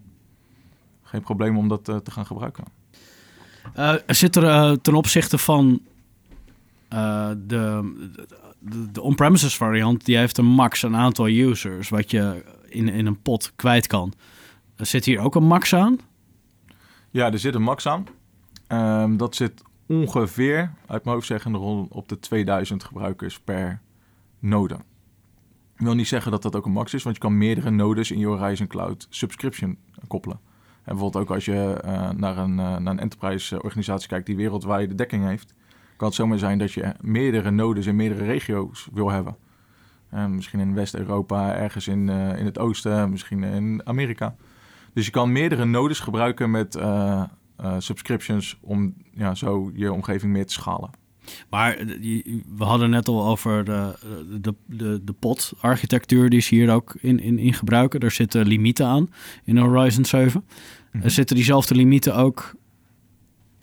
geen 1.02 1.20
probleem 1.20 1.58
om 1.58 1.68
dat 1.68 1.88
eh, 1.88 1.96
te 1.96 2.10
gaan 2.10 2.26
gebruiken. 2.26 2.64
Zit 4.06 4.36
er 4.36 4.80
ten 4.80 4.94
opzichte 4.94 5.38
van 5.38 5.80
de, 6.88 7.36
de, 8.58 8.90
de 8.92 9.00
on-premises 9.00 9.56
variant, 9.56 10.04
die 10.04 10.16
heeft 10.16 10.38
een 10.38 10.46
max 10.46 10.84
aan 10.84 10.96
aantal 10.96 11.28
users, 11.28 11.88
wat 11.88 12.10
je 12.10 12.44
in, 12.68 12.88
in 12.88 13.06
een 13.06 13.22
pot 13.22 13.52
kwijt 13.56 13.86
kan. 13.86 14.12
Zit 14.76 15.04
hier 15.04 15.18
ook 15.18 15.34
een 15.34 15.46
max 15.46 15.74
aan? 15.74 15.98
Ja, 17.10 17.32
er 17.32 17.38
zit 17.38 17.54
een 17.54 17.62
max 17.62 17.86
aan. 17.86 18.06
Ehm, 18.66 19.16
dat 19.16 19.36
zit 19.36 19.62
ongeveer, 19.86 20.72
uit 20.86 21.04
mijn 21.04 21.16
hoofd 21.16 21.26
zeggen, 21.26 21.56
rond 21.56 21.92
op 21.92 22.08
de 22.08 22.18
2000 22.18 22.84
gebruikers 22.84 23.40
per 23.40 23.80
node. 24.38 24.74
Ik 25.76 25.80
wil 25.80 25.94
niet 25.94 26.08
zeggen 26.08 26.30
dat 26.30 26.42
dat 26.42 26.56
ook 26.56 26.66
een 26.66 26.72
max 26.72 26.94
is, 26.94 27.02
want 27.02 27.16
je 27.16 27.22
kan 27.22 27.38
meerdere 27.38 27.70
nodes 27.70 28.10
in 28.10 28.18
je 28.18 28.26
Horizon 28.26 28.66
Cloud 28.66 29.06
subscription 29.10 29.78
koppelen. 30.06 30.40
En 30.74 30.92
bijvoorbeeld 30.92 31.24
ook 31.24 31.34
als 31.34 31.44
je 31.44 31.80
eh, 31.84 32.10
naar 32.10 32.38
een, 32.38 32.58
eh, 32.58 32.76
naar 32.76 32.86
een 32.86 32.98
enterprise 32.98 33.62
organisatie 33.62 34.08
kijkt 34.08 34.26
die 34.26 34.36
wereldwijde 34.36 34.94
dekking 34.94 35.26
heeft, 35.26 35.54
kan 35.96 36.06
het 36.06 36.16
zomaar 36.16 36.38
zijn 36.38 36.58
dat 36.58 36.72
je 36.72 36.94
meerdere 37.00 37.50
nodes 37.50 37.86
in 37.86 37.96
meerdere 37.96 38.24
regio's 38.24 38.88
wil 38.92 39.10
hebben. 39.10 39.36
Eh, 40.14 40.26
misschien 40.26 40.60
in 40.60 40.74
West-Europa, 40.74 41.54
ergens 41.54 41.88
in, 41.88 42.08
eh, 42.08 42.38
in 42.38 42.44
het 42.44 42.58
oosten, 42.58 43.10
misschien 43.10 43.44
in 43.44 43.80
Amerika. 43.84 44.34
Dus 44.92 45.04
je 45.04 45.10
kan 45.10 45.32
meerdere 45.32 45.64
nodes 45.64 46.00
gebruiken 46.00 46.50
met 46.50 46.74
eh, 47.56 47.66
eh, 47.66 47.75
subscriptions 47.78 48.58
om 48.61 48.94
ja, 49.14 49.34
zo 49.34 49.70
je 49.75 49.92
omgeving 49.92 50.32
meer 50.32 50.46
te 50.46 50.52
schalen. 50.52 50.90
Maar 51.50 51.75
eh, 51.76 52.00
die- 52.00 52.44
we 52.56 52.64
hadden 52.64 52.90
net 52.90 53.08
al 53.08 53.25
over 53.26 53.64
de, 53.64 53.94
de, 54.40 54.54
de, 54.66 55.00
de 55.04 55.12
pot-architectuur, 55.12 56.30
die 56.30 56.40
ze 56.40 56.54
hier 56.54 56.73
ook 56.73 56.94
in, 57.00 57.20
in, 57.20 57.38
in 57.38 57.54
gebruiken. 57.54 58.00
Daar 58.00 58.11
zitten 58.11 58.46
limieten 58.46 58.87
aan 58.87 59.11
in 59.44 59.56
Horizon 59.56 60.04
7. 60.04 60.44
Mhm. 60.92 61.04
Er 61.04 61.11
zitten 61.11 61.37
diezelfde 61.37 61.74
limieten 61.74 62.14
ook 62.16 62.55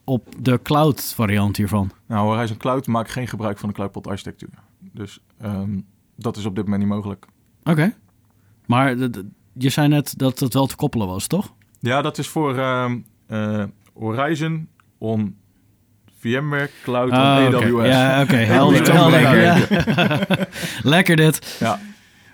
op 0.03 0.27
de 0.39 0.59
cloud 0.63 1.13
variant 1.15 1.57
hiervan. 1.57 1.91
Nou, 2.07 2.33
Horizon 2.33 2.57
Cloud 2.57 2.87
maakt 2.87 3.11
geen 3.11 3.27
gebruik 3.27 3.57
van 3.57 3.69
de 3.69 3.75
cloudpot 3.75 4.07
architectuur. 4.07 4.49
Dus 4.79 5.19
ehm, 5.37 5.79
dat 6.15 6.37
is 6.37 6.45
op 6.45 6.55
dit 6.55 6.63
moment 6.63 6.83
niet 6.83 6.91
mogelijk. 6.91 7.25
Oké. 7.63 7.95
Maar 8.65 8.97
de- 8.97 9.09
de- 9.09 9.27
je 9.53 9.69
zei 9.69 9.87
net 9.87 10.13
dat 10.17 10.39
het 10.39 10.53
wel 10.53 10.65
te 10.67 10.75
koppelen 10.75 11.07
was, 11.07 11.27
toch? 11.27 11.53
Ja, 11.79 12.01
dat 12.01 12.17
is 12.17 12.27
voor 12.27 12.57
ehm, 12.57 12.99
eh, 13.27 13.63
Horizon 14.01 14.67
on 14.97 15.35
VMware 16.19 16.69
Cloud 16.83 17.11
Ah, 17.11 17.45
on. 17.45 17.55
AWS. 17.55 17.87
Ja, 17.87 18.21
oké. 18.21 18.35
Helder. 18.35 18.93
helder, 18.93 19.41
ja. 19.41 19.57
Lekker 20.93 21.15
dit. 21.15 21.57
Ja. 21.59 21.79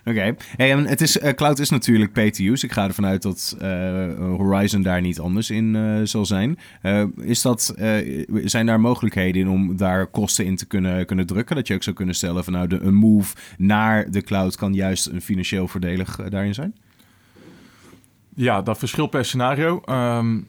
Oké. 0.05 0.35
Hey, 0.55 0.71
en 0.71 0.85
het 0.85 1.01
is, 1.01 1.19
eh, 1.19 1.33
cloud 1.33 1.59
is 1.59 1.69
natuurlijk 1.69 2.37
use. 2.39 2.65
Ik 2.65 2.71
ga 2.71 2.83
ervan 2.87 3.05
uit 3.05 3.21
dat 3.21 3.55
eh, 3.59 3.69
Horizon 4.17 4.81
daar 4.81 5.01
niet 5.01 5.19
anders 5.19 5.49
in 5.49 5.75
eh, 5.75 5.99
zal 6.03 6.25
zijn. 6.25 6.57
Is 7.15 7.41
dat, 7.41 7.75
zijn 8.43 8.65
daar 8.65 8.79
mogelijkheden 8.79 9.41
in 9.41 9.49
om 9.49 9.77
daar 9.77 10.07
kosten 10.07 10.45
in 10.45 10.55
te 10.55 10.65
kunnen, 10.65 11.05
kunnen 11.05 11.25
drukken? 11.25 11.55
Dat 11.55 11.67
je 11.67 11.73
ook 11.73 11.83
zou 11.83 11.95
kunnen 11.95 12.15
stellen 12.15 12.43
van 12.43 12.53
nou, 12.53 12.67
de, 12.67 12.79
een 12.79 12.95
move 12.95 13.35
naar 13.57 14.11
de 14.11 14.21
cloud 14.21 14.55
kan 14.55 14.73
juist 14.73 15.05
een 15.05 15.21
financieel 15.21 15.67
voordelig 15.67 16.15
daarin 16.29 16.53
zijn? 16.53 16.75
Ja, 18.35 18.61
dat 18.61 18.77
verschilt 18.77 19.09
per 19.09 19.25
scenario. 19.25 19.81
Ehm, 19.85 20.39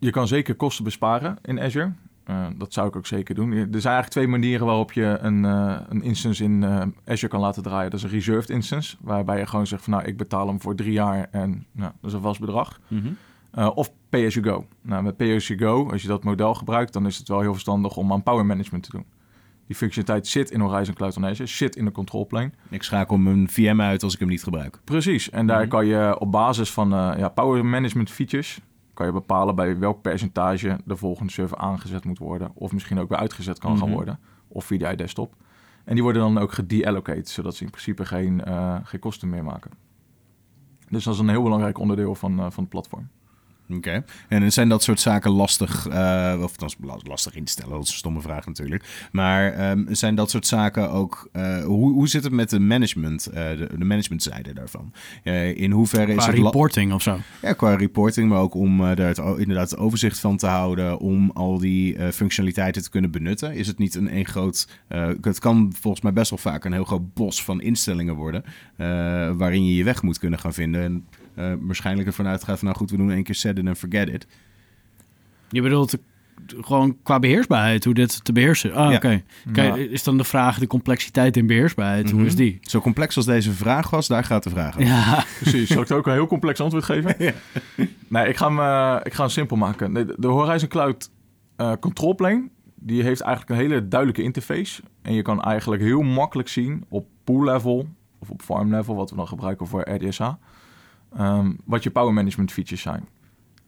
je 0.00 0.10
kan 0.10 0.28
zeker 0.28 0.54
kosten 0.54 0.84
besparen 0.84 1.38
in 1.42 1.60
Azure. 1.60 1.92
Eh, 2.24 2.46
dat 2.56 2.72
zou 2.72 2.88
ik 2.88 2.96
ook 2.96 3.06
zeker 3.06 3.34
doen. 3.34 3.50
Er 3.52 3.56
zijn 3.56 3.70
eigenlijk 3.70 4.08
twee 4.08 4.26
manieren 4.28 4.66
waarop 4.66 4.92
je 4.92 5.16
een, 5.20 5.44
eh, 5.44 5.76
een 5.88 6.02
instance 6.02 6.44
in 6.44 6.62
eh, 6.64 6.82
Azure 7.06 7.28
kan 7.28 7.40
laten 7.40 7.62
draaien. 7.62 7.90
Dat 7.90 7.98
is 7.98 8.04
een 8.04 8.10
reserved 8.12 8.50
instance, 8.50 8.96
waarbij 9.00 9.38
je 9.38 9.46
gewoon 9.46 9.66
zegt 9.66 9.82
van 9.84 9.92
nou, 9.92 10.04
ik 10.04 10.16
betaal 10.16 10.46
hem 10.46 10.60
voor 10.60 10.74
drie 10.74 10.92
jaar 10.92 11.28
en 11.30 11.66
nou, 11.72 11.92
dat 12.00 12.10
is 12.10 12.12
een 12.16 12.20
vast 12.22 12.40
bedrag. 12.40 12.80
Eh, 13.50 13.70
of 13.74 13.92
pay 14.08 14.26
as 14.26 14.34
you 14.34 14.46
go. 14.46 14.66
Nou, 14.82 15.02
met 15.02 15.16
pay 15.16 15.34
as 15.36 15.46
you 15.46 15.58
go, 15.58 15.90
als 15.90 16.02
je 16.02 16.08
dat 16.08 16.24
model 16.24 16.54
gebruikt, 16.54 16.92
dan 16.92 17.06
is 17.06 17.16
het 17.16 17.28
wel 17.28 17.40
heel 17.40 17.52
verstandig 17.52 17.96
om 17.96 18.12
aan 18.12 18.22
power 18.22 18.46
management 18.46 18.82
te 18.84 18.90
doen. 18.90 19.04
Die 19.66 19.76
functionaliteit 19.76 20.26
zit 20.26 20.50
in 20.50 20.60
Horizon 20.60 20.94
Cloud 20.94 21.16
on 21.16 21.26
Azure, 21.26 21.48
zit 21.48 21.76
in 21.76 21.84
de 21.84 21.92
control 21.92 22.26
plane. 22.26 22.50
Ik 22.68 22.82
schakel 22.82 23.16
mijn 23.16 23.48
VM 23.48 23.80
uit 23.80 24.02
als 24.02 24.12
ik 24.14 24.18
hem 24.20 24.28
niet 24.28 24.42
gebruik. 24.42 24.78
Precies, 24.84 25.30
en 25.30 25.46
daar 25.46 25.60
Mhm. 25.60 25.68
kan 25.68 25.86
je 25.86 26.18
op 26.18 26.32
basis 26.32 26.70
van 26.72 26.88
ja, 27.18 27.28
power 27.28 27.64
management 27.66 28.10
features... 28.10 28.60
kan 28.94 29.06
je 29.06 29.12
bepalen 29.12 29.54
bij 29.54 29.78
welk 29.78 30.02
percentage 30.02 30.78
de 30.84 30.96
volgende 30.96 31.32
server 31.32 31.56
aangezet 31.56 32.04
moet 32.04 32.18
worden... 32.18 32.50
of 32.54 32.72
misschien 32.72 32.98
ook 32.98 33.08
weer 33.08 33.18
uitgezet 33.18 33.58
kan 33.58 33.78
gaan 33.78 33.86
Mhm. 33.86 33.96
worden, 33.96 34.18
of 34.48 34.64
via 34.64 34.94
desktop. 34.94 35.34
En 35.84 35.94
die 35.94 36.02
worden 36.02 36.22
dan 36.22 36.38
ook 36.38 36.52
gedeallocate, 36.52 37.30
zodat 37.30 37.54
ze 37.54 37.64
in 37.64 37.70
principe 37.70 38.04
geen, 38.04 38.44
eh, 38.44 38.76
geen 38.82 39.00
kosten 39.00 39.28
meer 39.28 39.44
maken. 39.44 39.70
Dus 40.88 41.04
dat 41.04 41.14
is 41.14 41.20
een 41.20 41.28
heel 41.28 41.42
belangrijk 41.42 41.78
onderdeel 41.78 42.14
van, 42.14 42.32
eh, 42.38 42.50
van 42.50 42.62
het 42.62 42.68
platform. 42.68 43.08
Oké. 43.76 44.04
En 44.28 44.52
zijn 44.52 44.68
dat 44.68 44.82
soort 44.82 45.00
zaken 45.00 45.30
lastig, 45.30 45.86
eh, 45.88 46.38
of 46.42 46.52
la- 46.80 46.96
lastig 47.02 47.34
in 47.34 47.44
te 47.44 47.52
stellen, 47.52 47.70
dat 47.72 47.82
is 47.82 47.90
een 47.90 47.96
stomme 47.96 48.20
vraag 48.20 48.46
natuurlijk. 48.46 49.08
Maar 49.12 49.52
ehm, 49.52 49.94
zijn 49.94 50.14
dat 50.14 50.30
soort 50.30 50.46
zaken 50.46 50.90
ook, 50.90 51.28
eh, 51.32 51.64
hoe, 51.64 51.92
hoe 51.92 52.08
zit 52.08 52.24
het 52.24 52.32
met 52.32 52.50
de 52.50 52.60
management, 52.60 53.26
eh, 53.26 53.48
de, 53.48 53.68
de 53.78 53.84
managementzijde 53.84 54.52
daarvan? 54.54 54.92
In 55.54 55.70
hoeverre 55.70 56.12
is 56.12 56.16
Qua 56.16 56.26
het... 56.26 56.36
la- 56.38 56.44
reporting 56.44 56.92
of 56.92 57.02
zo. 57.02 57.18
Ja, 57.42 57.52
qua 57.52 57.74
reporting, 57.74 58.28
maar 58.28 58.40
ook 58.40 58.54
om 58.54 58.78
daar 58.78 58.98
het, 58.98 59.18
inderdaad 59.18 59.70
het 59.70 59.78
overzicht 59.78 60.18
van 60.18 60.36
te 60.36 60.46
houden, 60.46 60.98
om 60.98 61.30
al 61.34 61.58
die 61.58 62.12
functionaliteiten 62.12 62.82
te 62.82 62.90
kunnen 62.90 63.10
benutten. 63.10 63.54
Is 63.54 63.66
het 63.66 63.78
niet 63.78 63.94
een, 63.94 64.16
een 64.16 64.26
groot, 64.26 64.68
het 65.20 65.38
kan 65.38 65.72
volgens 65.80 66.02
mij 66.02 66.12
best 66.12 66.30
wel 66.30 66.38
vaak 66.38 66.64
een 66.64 66.72
heel 66.72 66.84
groot 66.84 67.14
bos 67.14 67.44
van 67.44 67.60
instellingen 67.60 68.14
worden, 68.14 68.44
waarin 69.36 69.64
je 69.66 69.74
je 69.74 69.84
weg 69.84 70.02
moet 70.02 70.18
kunnen 70.18 70.38
gaan 70.38 70.52
vinden. 70.54 70.82
En 70.82 71.06
eh, 71.34 71.52
waarschijnlijk 71.60 72.06
ervan 72.08 72.26
uitgaat 72.26 72.58
van, 72.58 72.66
nou 72.66 72.78
goed, 72.78 72.90
we 72.90 72.96
doen 72.96 73.10
één 73.10 73.22
keer 73.22 73.34
set 73.34 73.58
it 73.58 73.66
and 73.66 73.78
forget 73.78 74.08
it. 74.08 74.26
Je 75.48 75.62
bedoelt 75.62 75.94
gewoon 76.60 76.96
qua 77.02 77.18
beheersbaarheid, 77.18 77.84
hoe 77.84 77.94
dit 77.94 78.24
te 78.24 78.32
beheersen. 78.32 78.74
Ah, 78.74 78.90
Ja. 78.90 78.96
oké. 78.96 79.22
Ja. 79.52 79.74
is 79.76 80.02
dan 80.02 80.16
de 80.16 80.24
vraag 80.24 80.58
de 80.58 80.66
complexiteit 80.66 81.36
in 81.36 81.46
beheersbaarheid, 81.46 82.10
hoe 82.10 82.24
is 82.24 82.36
die? 82.36 82.58
Zo 82.62 82.80
complex 82.80 83.16
als 83.16 83.26
deze 83.26 83.52
vraag 83.52 83.90
was, 83.90 84.06
daar 84.08 84.24
gaat 84.24 84.42
de 84.42 84.50
vraag 84.50 84.74
over. 84.74 84.86
Ja, 84.86 85.24
Precies, 85.40 85.68
zal 85.68 85.82
ik 85.82 85.88
er 85.88 85.96
ook 85.96 86.06
een 86.06 86.12
heel 86.12 86.26
complex 86.26 86.60
antwoord 86.60 86.84
geven? 86.84 87.16
Nee, 88.08 88.28
ik 88.28 88.36
ga, 88.36 88.46
hem, 88.46 88.58
eh, 88.58 89.00
ik 89.06 89.12
ga 89.14 89.20
hem 89.22 89.30
simpel 89.30 89.56
maken. 89.56 89.92
De, 89.94 90.14
de 90.18 90.26
Horizon 90.26 90.68
Cloud 90.68 91.10
eh, 91.56 91.72
Control 91.80 92.14
Plane, 92.14 92.48
die 92.74 93.02
heeft 93.02 93.20
eigenlijk 93.20 93.50
een 93.60 93.66
hele 93.68 93.88
duidelijke 93.88 94.22
interface. 94.22 94.82
En 95.02 95.14
je 95.14 95.22
kan 95.22 95.42
eigenlijk 95.42 95.82
heel 95.82 96.02
makkelijk 96.02 96.48
zien 96.48 96.84
op 96.88 97.06
pool 97.24 97.44
level 97.44 97.88
of 98.18 98.30
op 98.30 98.42
farm 98.42 98.70
level, 98.70 98.96
wat 98.96 99.10
we 99.10 99.16
dan 99.16 99.28
gebruiken 99.28 99.66
voor 99.66 99.88
RDSH, 99.90 100.30
ehm, 101.16 101.52
wat 101.64 101.82
je 101.82 101.90
power 101.90 102.12
management 102.12 102.52
features 102.52 102.82
zijn. 102.82 103.08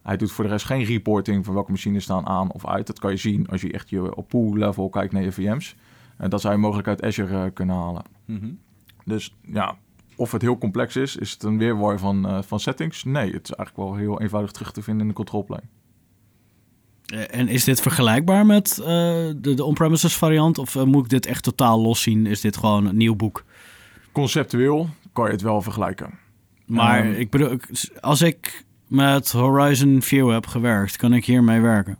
Hij 0.01 0.17
doet 0.17 0.31
voor 0.31 0.43
de 0.43 0.49
rest 0.49 0.65
geen 0.65 0.83
reporting 0.83 1.45
van 1.45 1.53
welke 1.53 1.71
machines 1.71 2.03
staan 2.03 2.27
aan 2.27 2.51
of 2.51 2.67
uit. 2.67 2.87
Dat 2.87 2.99
kan 2.99 3.11
je 3.11 3.17
zien 3.17 3.47
als 3.47 3.61
je 3.61 3.71
echt 3.71 3.89
je 3.89 4.15
op 4.15 4.27
pool 4.27 4.57
level 4.57 4.89
kijkt 4.89 5.13
naar 5.13 5.23
je 5.23 5.31
VM's. 5.31 5.75
En 6.17 6.29
dat 6.29 6.41
zou 6.41 6.53
je 6.53 6.59
mogelijk 6.59 6.87
uit 6.87 7.03
Azure 7.03 7.43
eh, 7.43 7.53
kunnen 7.53 7.75
halen. 7.75 8.03
Mhm. 8.25 8.51
Dus 9.05 9.35
ja, 9.41 9.77
of 10.15 10.31
het 10.31 10.41
heel 10.41 10.57
complex 10.57 10.95
is, 10.95 11.15
is 11.15 11.31
het 11.31 11.43
een 11.43 11.57
weerwar 11.57 11.99
van, 11.99 12.27
eh, 12.27 12.41
van 12.41 12.59
settings? 12.59 13.03
Nee, 13.03 13.31
het 13.31 13.49
is 13.49 13.55
eigenlijk 13.55 13.89
wel 13.89 13.95
heel 13.95 14.21
eenvoudig 14.21 14.51
terug 14.51 14.71
te 14.71 14.81
vinden 14.81 15.01
in 15.01 15.07
de 15.07 15.13
control 15.13 15.43
plane. 15.43 15.63
Eh, 17.05 17.39
en 17.39 17.47
is 17.47 17.63
dit 17.63 17.81
vergelijkbaar 17.81 18.45
met 18.45 18.79
eh, 18.79 18.85
de, 18.85 19.53
de 19.55 19.63
on-premises 19.63 20.15
variant? 20.15 20.57
Of 20.57 20.85
moet 20.85 21.03
ik 21.03 21.09
dit 21.09 21.25
echt 21.25 21.43
totaal 21.43 21.81
los 21.81 22.01
zien? 22.01 22.25
Is 22.25 22.41
dit 22.41 22.57
gewoon 22.57 22.85
een 22.85 22.97
nieuw 22.97 23.15
boek? 23.15 23.43
Conceptueel 24.11 24.89
kan 25.13 25.25
je 25.25 25.31
het 25.31 25.41
wel 25.41 25.61
vergelijken. 25.61 26.19
Maar 26.73 26.99
Ehm, 27.03 27.11
ik 27.13 27.29
bedoel, 27.29 27.57
als 27.99 28.21
ik 28.21 28.65
met 28.87 29.31
Horizon 29.31 30.01
View 30.01 30.31
heb 30.31 30.47
gewerkt, 30.47 30.95
kan 30.97 31.13
ik 31.13 31.25
hiermee 31.25 31.61
werken. 31.61 31.97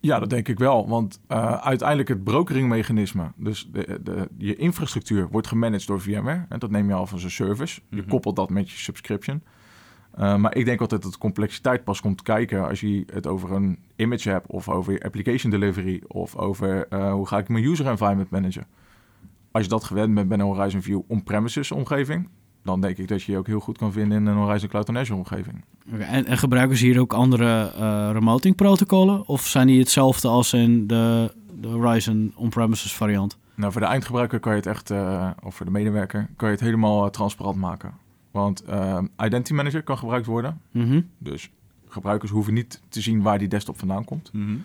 Ja, 0.00 0.18
dat 0.18 0.30
denk 0.30 0.48
ik 0.48 0.58
wel. 0.58 0.88
Want 0.88 1.20
eh, 1.26 1.52
uiteindelijk 1.52 2.08
het 2.08 2.24
brokeringmechanisme, 2.24 3.32
dus 3.36 3.68
de, 3.72 4.00
de, 4.02 4.28
je 4.38 4.56
infrastructuur 4.56 5.28
wordt 5.30 5.46
gemanaged 5.46 5.86
door 5.86 6.00
VMware. 6.00 6.46
En 6.48 6.58
dat 6.58 6.70
neem 6.70 6.88
je 6.88 6.94
al 6.94 7.08
als 7.10 7.24
een 7.24 7.30
service. 7.30 7.80
Je 7.90 8.00
Mhm. 8.00 8.08
koppelt 8.08 8.36
dat 8.36 8.50
met 8.50 8.70
je 8.70 8.76
subscription. 8.78 9.42
Eh, 10.14 10.36
maar 10.36 10.54
ik 10.56 10.64
denk 10.64 10.80
altijd 10.80 11.02
dat 11.02 11.12
de 11.12 11.18
complexiteit 11.18 11.84
pas 11.84 12.00
komt 12.00 12.22
kijken 12.22 12.68
als 12.68 12.80
je 12.80 13.04
het 13.12 13.26
over 13.26 13.52
een 13.52 13.78
image 13.96 14.30
hebt 14.30 14.46
of 14.46 14.68
over 14.68 14.92
je 14.92 15.02
application 15.02 15.50
delivery 15.50 16.02
of 16.06 16.36
over 16.36 16.88
eh, 16.88 17.12
hoe 17.12 17.26
ga 17.26 17.38
ik 17.38 17.48
mijn 17.48 17.64
user 17.64 17.86
environment 17.86 18.30
managen. 18.30 18.66
Als 19.50 19.62
je 19.62 19.68
dat 19.68 19.84
gewend 19.84 20.14
bent 20.14 20.28
bij 20.28 20.38
een 20.38 20.44
Horizon 20.44 20.82
View 20.82 21.00
on-premises 21.08 21.70
omgeving, 21.72 22.28
dan 22.62 22.80
denk 22.80 22.98
ik 22.98 23.08
dat 23.08 23.22
je 23.22 23.32
je 23.32 23.38
ook 23.38 23.46
heel 23.46 23.60
goed 23.60 23.78
kan 23.78 23.92
vinden 23.92 24.18
in 24.18 24.26
een 24.26 24.36
Horizon 24.36 24.68
Cloud 24.68 24.96
Azure 24.96 25.18
omgeving. 25.18 25.64
En, 25.90 26.26
en 26.26 26.38
gebruiken 26.38 26.76
ze 26.76 26.84
hier 26.84 27.00
ook 27.00 27.12
andere 27.12 27.72
eh 27.76 28.10
remoting 28.12 28.56
protocollen? 28.56 29.28
Of 29.28 29.46
zijn 29.46 29.66
die 29.66 29.78
hetzelfde 29.78 30.28
als 30.28 30.52
in 30.52 30.86
de, 30.86 31.34
de 31.60 31.68
Horizon 31.68 32.32
on-premises 32.36 32.94
variant? 32.94 33.38
Nou, 33.54 33.72
voor 33.72 33.80
de 33.80 33.86
eindgebruiker 33.86 34.40
kan 34.40 34.52
je 34.52 34.58
het 34.58 34.66
echt, 34.66 34.90
eh, 34.90 35.30
of 35.42 35.54
voor 35.54 35.66
de 35.66 35.72
medewerker, 35.72 36.28
kan 36.36 36.48
je 36.48 36.54
het 36.54 36.64
helemaal 36.64 37.04
eh, 37.04 37.10
transparant 37.10 37.56
maken. 37.56 37.94
Want 38.30 38.64
Identity 39.16 39.52
Manager 39.52 39.82
kan 39.82 39.98
gebruikt 39.98 40.26
worden. 40.26 40.60
Mhm. 40.70 41.00
Dus 41.18 41.50
gebruikers 41.88 42.30
hoeven 42.30 42.54
niet 42.54 42.82
te 42.88 43.00
zien 43.00 43.22
waar 43.22 43.38
die 43.38 43.48
desktop 43.48 43.78
vandaan 43.78 44.04
komt. 44.04 44.32
Mhm. 44.32 44.56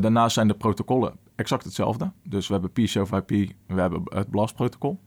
Daarnaast 0.00 0.34
zijn 0.34 0.48
de 0.48 0.54
protocollen 0.54 1.14
exact 1.34 1.64
hetzelfde. 1.64 2.10
Dus 2.22 2.46
we 2.46 2.52
hebben 2.52 2.72
PCI 2.72 3.00
of 3.00 3.12
IP, 3.12 3.28
we 3.66 3.80
hebben 3.80 4.02
het 4.04 4.30
BLAST-protocol. 4.30 5.00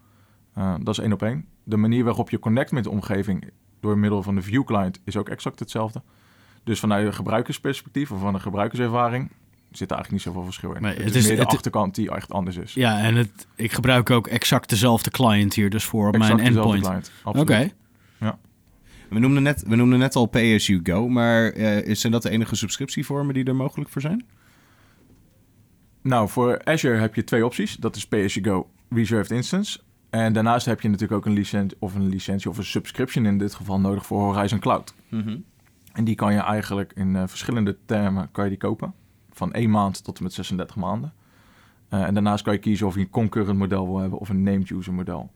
Eh, 0.54 0.76
dat 0.80 0.98
is 0.98 1.04
één 1.04 1.14
op 1.14 1.22
één. 1.22 1.46
De 1.68 1.78
manier 1.78 2.04
waarop 2.04 2.30
je 2.30 2.40
connect 2.40 2.72
met 2.72 2.84
de 2.84 2.90
omgeving 2.90 3.50
door 3.80 3.98
middel 3.98 4.24
van 4.24 4.36
de 4.36 4.42
view 4.42 4.64
client 4.64 5.00
is 5.04 5.18
ook 5.18 5.30
exact 5.30 5.60
hetzelfde. 5.60 6.02
Dus 6.64 6.80
vanuit 6.80 7.08
een 7.08 7.14
gebruikersperspectief 7.14 8.12
of 8.12 8.20
van 8.20 8.34
een 8.34 8.42
gebruikerservaring 8.42 9.32
zit 9.72 9.92
er 9.92 9.96
eigenlijk 9.96 10.12
niet 10.12 10.22
zoveel 10.22 10.44
verschil 10.44 10.74
in. 10.74 10.82
Nee, 10.82 10.94
het, 10.96 11.04
het 11.04 11.16
is 11.16 11.28
meer 11.28 11.36
de 11.36 11.42
het- 11.42 11.52
achterkant 11.52 11.96
die 11.96 12.12
echt 12.12 12.32
anders 12.32 12.56
is. 12.58 12.74
Ja, 12.74 13.00
en 13.00 13.16
het, 13.16 13.48
ik 13.56 13.72
gebruik 13.72 14.10
ook 14.10 14.28
exact 14.28 14.70
dezelfde 14.70 15.10
client 15.12 15.54
hier, 15.54 15.70
dus 15.70 15.84
voor 15.86 16.08
Exact 16.14 16.34
mijn 16.36 16.48
dezelfde 16.54 16.74
endpoint. 16.78 17.12
client, 17.24 17.38
Oké. 17.38 17.54
absoluut. 17.54 17.74
We, 19.10 19.20
noemden 19.20 19.44
net, 19.44 19.64
we 19.68 19.76
noemden 19.76 20.00
net 20.00 20.16
al 20.16 20.26
Pay 20.26 20.56
As 20.56 20.68
You 20.68 20.80
Go, 20.84 21.08
maar 21.08 21.50
eh, 21.52 21.96
zijn 21.96 22.12
dat 22.12 22.22
de 22.22 22.30
enige 22.30 22.56
subscriptievormen 22.56 23.34
die 23.34 23.44
er 23.44 23.56
mogelijk 23.56 23.90
voor 23.90 24.02
zijn? 24.02 24.26
Nou, 26.02 26.30
voor 26.30 26.62
Azure 26.64 26.98
heb 26.98 27.16
je 27.16 27.24
twee 27.24 27.46
opties. 27.46 27.76
Dat 27.76 27.96
is 27.96 28.08
pay-as-you-go 28.08 28.70
Reserved 28.90 29.32
Instance. 29.32 29.80
En 30.16 30.34
daarnaast 30.34 30.66
heb 30.66 30.82
je 30.82 30.90
natuurlijk 30.90 31.20
ook 31.20 31.26
een 31.26 31.38
licentie 31.38 31.78
of 31.80 31.96
een 31.96 32.08
licentie 32.08 32.50
of 32.50 32.58
een 32.58 32.64
subscription 32.64 33.26
in 33.26 33.38
dit 33.38 33.54
geval 33.54 33.80
nodig 33.80 34.06
voor 34.06 34.20
Horizon 34.20 34.60
Cloud. 34.60 34.94
En 35.94 36.04
die 36.04 36.16
kan 36.16 36.34
je 36.34 36.40
eigenlijk 36.40 36.92
in 36.96 37.16
eh, 37.16 37.24
verschillende 37.28 37.78
termen 37.86 38.32
kan 38.32 38.44
je 38.44 38.50
die 38.50 38.60
kopen. 38.60 38.94
Van 39.30 39.54
één 39.54 39.70
maand 39.70 40.04
tot 40.04 40.18
en 40.18 40.24
met 40.24 40.34
36 40.34 40.76
maanden. 40.76 41.14
Eh, 41.90 42.04
en 42.04 42.14
daarnaast 42.14 42.44
kan 42.44 42.54
je 42.54 42.60
kiezen 42.60 42.88
of 42.88 42.94
je 42.96 43.00
een 43.00 43.10
concurrent 43.10 43.58
model 43.58 43.86
wil 43.86 43.98
hebben 43.98 44.20
of 44.20 44.30
een 44.30 44.44
named 44.44 44.70
user 44.70 44.94
model. 44.94 45.32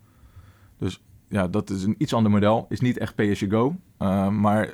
Dus 0.78 1.02
ja, 1.28 1.48
dat 1.48 1.70
is 1.70 1.84
een 1.84 1.96
iets 1.98 2.14
ander 2.14 2.32
model. 2.32 2.66
Is 2.70 2.80
niet 2.80 2.98
echt 2.98 3.16
pay-as-you-go. 3.16 3.76
eh, 3.98 4.30
maar 4.30 4.74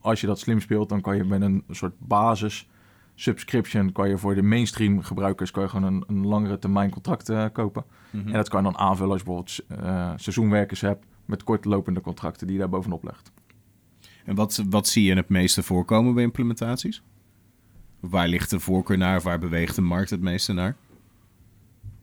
als 0.00 0.20
je 0.20 0.26
dat 0.26 0.38
slim 0.38 0.60
speelt, 0.60 0.88
dan 0.88 1.00
kan 1.00 1.16
je 1.16 1.24
met 1.24 1.42
een 1.42 1.64
soort 1.70 1.94
basis 1.98 2.68
subscription... 3.20 3.92
kan 3.92 4.08
je 4.08 4.18
voor 4.18 4.34
de 4.34 4.42
mainstream 4.42 5.02
gebruikers 5.02 5.50
kan 5.50 5.62
je 5.62 5.68
gewoon 5.68 5.92
een, 5.92 6.04
een 6.06 6.26
langere 6.26 6.58
termijn 6.58 6.90
contract 6.90 7.28
eh, 7.28 7.44
kopen. 7.52 7.84
Mhm. 8.10 8.26
En 8.26 8.32
dat 8.32 8.48
kan 8.48 8.64
je 8.64 8.70
dan 8.70 8.80
aanvullen 8.80 9.12
als 9.12 9.20
je 9.20 9.26
bijvoorbeeld 9.26 9.86
eh, 9.86 10.12
seizoenwerkers 10.16 10.80
hebt... 10.80 11.06
met 11.24 11.44
kortlopende 11.44 12.00
contracten 12.00 12.46
die 12.46 12.56
je 12.56 12.62
daar 12.62 12.70
bovenop 12.70 13.04
legt. 13.04 13.32
En 14.24 14.34
wat, 14.34 14.64
wat 14.70 14.88
zie 14.88 15.04
je 15.04 15.14
het 15.14 15.28
meeste 15.28 15.62
voorkomen 15.62 16.14
bij 16.14 16.22
implementaties? 16.22 17.02
Waar 18.00 18.28
ligt 18.28 18.50
de 18.50 18.60
voorkeur 18.60 18.98
naar? 18.98 19.20
Waar 19.20 19.38
beweegt 19.38 19.74
de 19.74 19.82
markt 19.82 20.10
het 20.10 20.20
meeste 20.20 20.52
naar? 20.52 20.76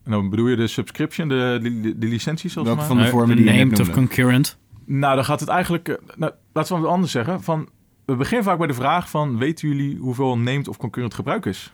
En 0.03 0.11
dan 0.11 0.29
bedoel 0.29 0.47
je 0.47 0.55
de 0.55 0.67
subscription, 0.67 1.27
de, 1.27 1.59
de, 1.61 1.97
de 1.97 2.07
licenties? 2.07 2.53
Welke 2.53 2.75
maar? 2.75 2.85
van 2.85 2.97
de 2.97 3.03
Eh, 3.03 3.09
vormen 3.09 3.35
die 3.35 3.45
je 3.45 3.51
named 3.51 3.79
of 3.79 3.91
concurrent. 3.91 4.57
Nou, 4.85 5.15
dan 5.15 5.25
gaat 5.25 5.39
het 5.39 5.49
eigenlijk... 5.49 5.99
nou, 6.15 6.33
laten 6.53 6.75
we 6.75 6.81
het 6.81 6.89
anders 6.89 7.11
zeggen. 7.11 7.43
Van, 7.43 7.69
we 8.05 8.15
beginnen 8.15 8.45
vaak 8.45 8.57
bij 8.57 8.67
de 8.67 8.73
vraag 8.73 9.09
van... 9.09 9.37
weten 9.37 9.67
jullie 9.67 9.97
hoeveel 9.97 10.37
named 10.37 10.67
of 10.67 10.77
concurrent 10.77 11.13
gebruikers 11.13 11.73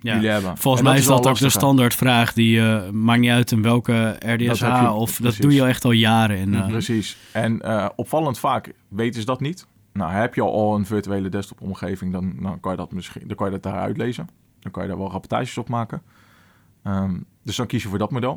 Ja. 0.00 0.14
jullie 0.14 0.28
hebben? 0.28 0.56
Volgens 0.56 0.82
En 0.84 0.88
mij 0.90 0.98
is 0.98 1.06
dat 1.06 1.26
ook 1.26 1.38
de 1.38 1.48
standaardvraag. 1.48 2.32
Die 2.32 2.60
eh, 2.60 2.90
maakt 2.90 3.20
niet 3.20 3.30
uit 3.30 3.50
in 3.52 3.62
welke 3.62 4.16
RDSH 4.26 4.60
Dat 4.60 4.80
je, 4.80 4.90
of 4.90 5.16
dat 5.16 5.36
doe 5.36 5.52
je 5.54 5.60
al 5.60 5.66
echt 5.66 5.84
al 5.84 5.90
jaren 5.90 6.36
in. 6.38 6.54
eh. 6.54 6.66
Precies. 6.66 7.16
En 7.32 7.60
eh, 7.62 7.88
opvallend 7.96 8.38
vaak 8.38 8.72
weten 8.88 9.20
ze 9.20 9.26
dat 9.26 9.40
niet. 9.40 9.66
Nou, 9.92 10.12
heb 10.12 10.34
je 10.34 10.42
al 10.42 10.74
een 10.74 10.86
virtuele 10.86 11.28
desktop 11.28 11.60
omgeving, 11.60 12.12
dan, 12.12 12.34
dan, 12.40 12.60
kan 12.60 12.70
je 12.72 12.78
dat 12.78 12.92
misschien, 12.92 13.22
dan 13.26 13.36
kan 13.36 13.46
je 13.46 13.52
dat 13.52 13.62
daar 13.62 13.80
uitlezen. 13.80 14.28
Dan 14.60 14.72
kan 14.72 14.82
je 14.82 14.88
daar 14.88 14.98
wel 14.98 15.10
rapportages 15.10 15.58
op 15.58 15.68
maken. 15.68 16.02
Ehm, 16.82 17.14
dus 17.42 17.56
dan 17.56 17.66
kies 17.66 17.82
je 17.82 17.88
voor 17.88 17.98
dat 17.98 18.10
model. 18.10 18.36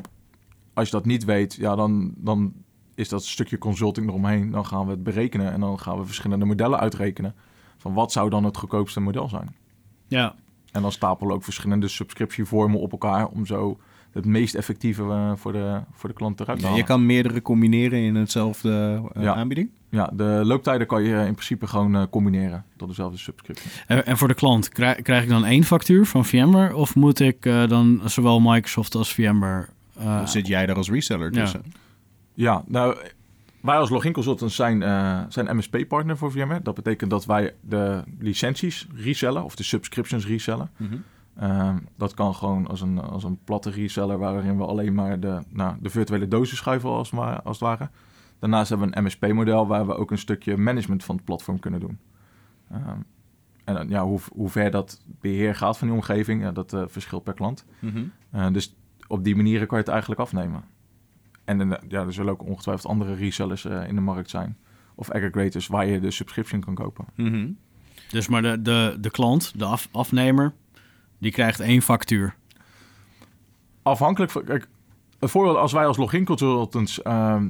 Als 0.74 0.86
je 0.88 0.92
dat 0.96 1.06
niet 1.06 1.24
weet, 1.24 1.54
ja, 1.54 1.76
dan, 1.76 2.12
dan 2.16 2.52
is 2.98 3.08
dat 3.08 3.24
stukje 3.24 3.58
consulting 3.58 4.08
eromheen. 4.08 4.50
Dan 4.50 4.66
gaan 4.66 4.84
we 4.84 4.90
het 4.90 5.02
berekenen 5.02 5.52
en 5.52 5.60
dan 5.60 5.78
gaan 5.80 5.98
we 5.98 6.04
verschillende 6.04 6.44
modellen 6.44 6.78
uitrekenen. 6.78 7.34
Van 7.76 7.92
wat 7.94 8.12
zou 8.12 8.30
dan 8.30 8.44
het 8.44 8.56
goedkoopste 8.56 9.00
model 9.00 9.28
zijn? 9.28 9.54
Ja. 10.06 10.34
En 10.72 10.82
dan 10.82 10.92
stapelen 10.92 11.28
we 11.28 11.34
ook 11.34 11.44
verschillende 11.44 11.88
subscriptievormen 11.88 12.80
op 12.80 12.92
elkaar 12.92 13.26
om 13.26 13.46
zo 13.46 13.78
het 14.12 14.24
meest 14.24 14.54
effectieve 14.54 15.02
eh, 15.02 15.32
voor, 15.36 15.52
de, 15.52 15.80
voor 15.92 16.08
de 16.08 16.14
klant 16.14 16.40
eruit 16.40 16.58
te 16.58 16.64
Ja, 16.64 16.70
halen. 16.70 16.84
je 16.84 16.90
kan 16.92 17.06
meerdere 17.06 17.42
combineren 17.42 17.98
in 17.98 18.14
hetzelfde 18.14 19.02
eh, 19.12 19.22
Ja. 19.22 19.34
aanbieding? 19.34 19.70
Ja, 19.88 20.10
de 20.12 20.40
looptijden 20.44 20.86
kan 20.86 21.02
je 21.02 21.14
in 21.26 21.32
principe 21.34 21.66
gewoon 21.66 21.96
eh, 21.96 22.02
combineren 22.10 22.64
tot 22.76 22.88
dezelfde 22.88 23.18
subscription. 23.18 23.70
En, 23.86 24.06
en 24.06 24.16
voor 24.16 24.28
de 24.28 24.34
klant, 24.34 24.68
krijg, 24.68 25.02
krijg 25.02 25.22
ik 25.22 25.28
dan 25.28 25.44
één 25.44 25.64
factuur 25.64 26.06
van 26.06 26.24
VMware? 26.24 26.76
Of 26.76 26.94
moet 26.94 27.20
ik 27.20 27.42
dan 27.68 28.00
zowel 28.04 28.40
Microsoft 28.40 28.94
als 28.94 29.12
VMware... 29.14 29.66
eh, 29.98 30.26
zit 30.26 30.46
jij 30.46 30.66
daar 30.66 30.76
als 30.76 30.90
reseller 30.90 31.32
tussen? 31.32 31.62
Ja, 31.64 31.70
nou, 32.66 32.96
wij 33.60 33.76
als 33.76 33.90
login 33.90 34.12
consultants 34.12 34.54
zijn, 34.54 34.82
eh, 34.82 35.20
zijn 35.28 35.56
MSP-partner 35.56 36.16
voor 36.16 36.32
VMware. 36.32 36.62
Dat 36.62 36.74
betekent 36.74 37.10
dat 37.10 37.24
wij 37.24 37.54
de 37.60 38.02
licenties 38.18 38.86
resellen 38.94 39.44
of 39.44 39.56
de 39.56 39.62
subscriptions 39.62 40.26
resellen. 40.26 40.70
Mhm. 40.76 40.96
Ehm, 41.36 41.78
dat 41.96 42.14
kan 42.14 42.34
gewoon 42.34 42.66
als 42.66 42.80
een, 42.80 42.98
als 43.00 43.24
een 43.24 43.38
platte 43.44 43.70
reseller 43.70 44.18
waarin 44.18 44.56
we 44.56 44.64
alleen 44.64 44.94
maar 44.94 45.20
de, 45.20 45.42
nou, 45.48 45.76
de 45.80 45.90
virtuele 45.90 46.28
dozen 46.28 46.56
schuiven 46.56 46.90
als, 46.90 47.10
maar, 47.10 47.42
als 47.42 47.60
het 47.60 47.68
ware. 47.68 47.90
Daarnaast 48.38 48.68
hebben 48.68 48.90
we 48.90 48.96
een 48.96 49.04
MSP-model 49.04 49.66
waar 49.66 49.86
we 49.86 49.94
ook 49.94 50.10
een 50.10 50.18
stukje 50.18 50.56
management 50.56 51.04
van 51.04 51.16
het 51.16 51.24
platform 51.24 51.58
kunnen 51.58 51.80
doen. 51.80 51.98
Ehm, 52.70 52.98
en 53.64 53.88
ja, 53.88 54.04
hoe, 54.04 54.20
hoe 54.32 54.48
ver 54.48 54.70
dat 54.70 55.00
beheer 55.20 55.54
gaat 55.54 55.78
van 55.78 55.88
die 55.88 55.96
omgeving, 55.96 56.42
ja, 56.42 56.52
dat 56.52 56.72
eh, 56.72 56.82
verschilt 56.86 57.24
per 57.24 57.34
klant. 57.34 57.64
Mhm. 57.78 58.04
Eh, 58.30 58.46
dus 58.52 58.76
op 59.06 59.24
die 59.24 59.36
manieren 59.36 59.66
kan 59.66 59.76
je 59.78 59.84
het 59.84 59.92
eigenlijk 59.92 60.20
afnemen. 60.20 60.62
En 61.48 61.78
ja, 61.88 62.04
er 62.04 62.12
zullen 62.12 62.32
ook 62.32 62.42
ongetwijfeld 62.42 62.92
andere 62.92 63.14
resellers 63.14 63.64
eh, 63.64 63.88
in 63.88 63.94
de 63.94 64.00
markt 64.00 64.30
zijn. 64.30 64.56
Of 64.94 65.10
aggregators 65.10 65.66
waar 65.66 65.86
je 65.86 66.00
de 66.00 66.10
subscription 66.10 66.60
kan 66.60 66.74
kopen. 66.74 67.04
Mhm. 67.14 67.50
Dus 68.10 68.28
maar 68.28 68.42
de, 68.42 68.62
de, 68.62 68.96
de 69.00 69.10
klant, 69.10 69.58
de 69.58 69.64
af, 69.64 69.88
afnemer, 69.92 70.52
die 71.18 71.32
krijgt 71.32 71.60
één 71.60 71.82
factuur. 71.82 72.34
Afhankelijk 73.82 74.32
van... 74.32 74.44
Kijk, 74.44 74.68
het 75.18 75.30
voorbeeld 75.30 75.56
als 75.56 75.72
wij 75.72 75.86
als 75.86 75.96
login 75.96 76.24
consultants 76.24 77.02
ehm, 77.02 77.48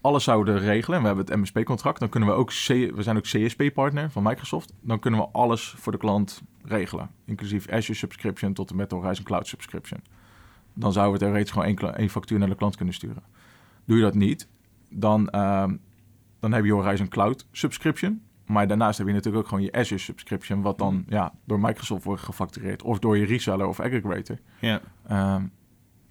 alles 0.00 0.24
zouden 0.24 0.58
regelen... 0.58 0.96
en 0.96 1.02
we 1.02 1.08
hebben 1.08 1.26
het 1.26 1.36
MSP-contract... 1.36 1.98
dan 2.00 2.08
kunnen 2.08 2.28
we 2.28 2.34
ook... 2.34 2.48
C, 2.48 2.66
we 2.68 3.02
zijn 3.02 3.16
ook 3.16 3.22
CSP-partner 3.22 4.10
van 4.10 4.22
Microsoft. 4.22 4.72
Dan 4.80 4.98
kunnen 4.98 5.20
we 5.20 5.28
alles 5.32 5.74
voor 5.78 5.92
de 5.92 5.98
klant 5.98 6.42
regelen. 6.64 7.10
Inclusief 7.24 7.68
Azure 7.68 7.98
subscription 7.98 8.52
tot 8.52 8.70
en 8.70 8.76
met 8.76 8.90
de 8.90 8.96
Horizon 8.96 9.24
Cloud 9.24 9.46
subscription. 9.46 10.00
Dan 10.78 10.92
zouden 10.92 11.12
we 11.12 11.24
theoretisch 11.24 11.50
gewoon 11.50 11.66
één, 11.66 11.96
één 11.96 12.08
factuur 12.10 12.38
naar 12.38 12.48
de 12.48 12.54
klant 12.54 12.76
kunnen 12.76 12.94
sturen. 12.94 13.22
Doe 13.84 13.96
je 13.96 14.02
dat 14.02 14.14
niet, 14.14 14.48
dan, 14.90 15.28
ehm, 15.30 15.76
dan 16.40 16.52
heb 16.52 16.64
je 16.64 16.72
Horizon 16.72 17.08
Cloud 17.08 17.46
subscription. 17.52 18.20
Maar 18.46 18.66
daarnaast 18.66 18.98
heb 18.98 19.06
je 19.06 19.12
natuurlijk 19.12 19.42
ook 19.42 19.48
gewoon 19.48 19.64
je 19.64 19.72
Azure 19.72 20.00
subscription... 20.00 20.62
wat 20.62 20.78
dan 20.78 21.04
ja, 21.08 21.32
door 21.44 21.60
Microsoft 21.60 22.04
wordt 22.04 22.22
gefactureerd... 22.22 22.82
of 22.82 22.98
door 22.98 23.18
je 23.18 23.24
reseller 23.24 23.66
of 23.66 23.80
aggregator. 23.80 24.38
Ja. 24.60 24.80
Ehm, 25.08 25.42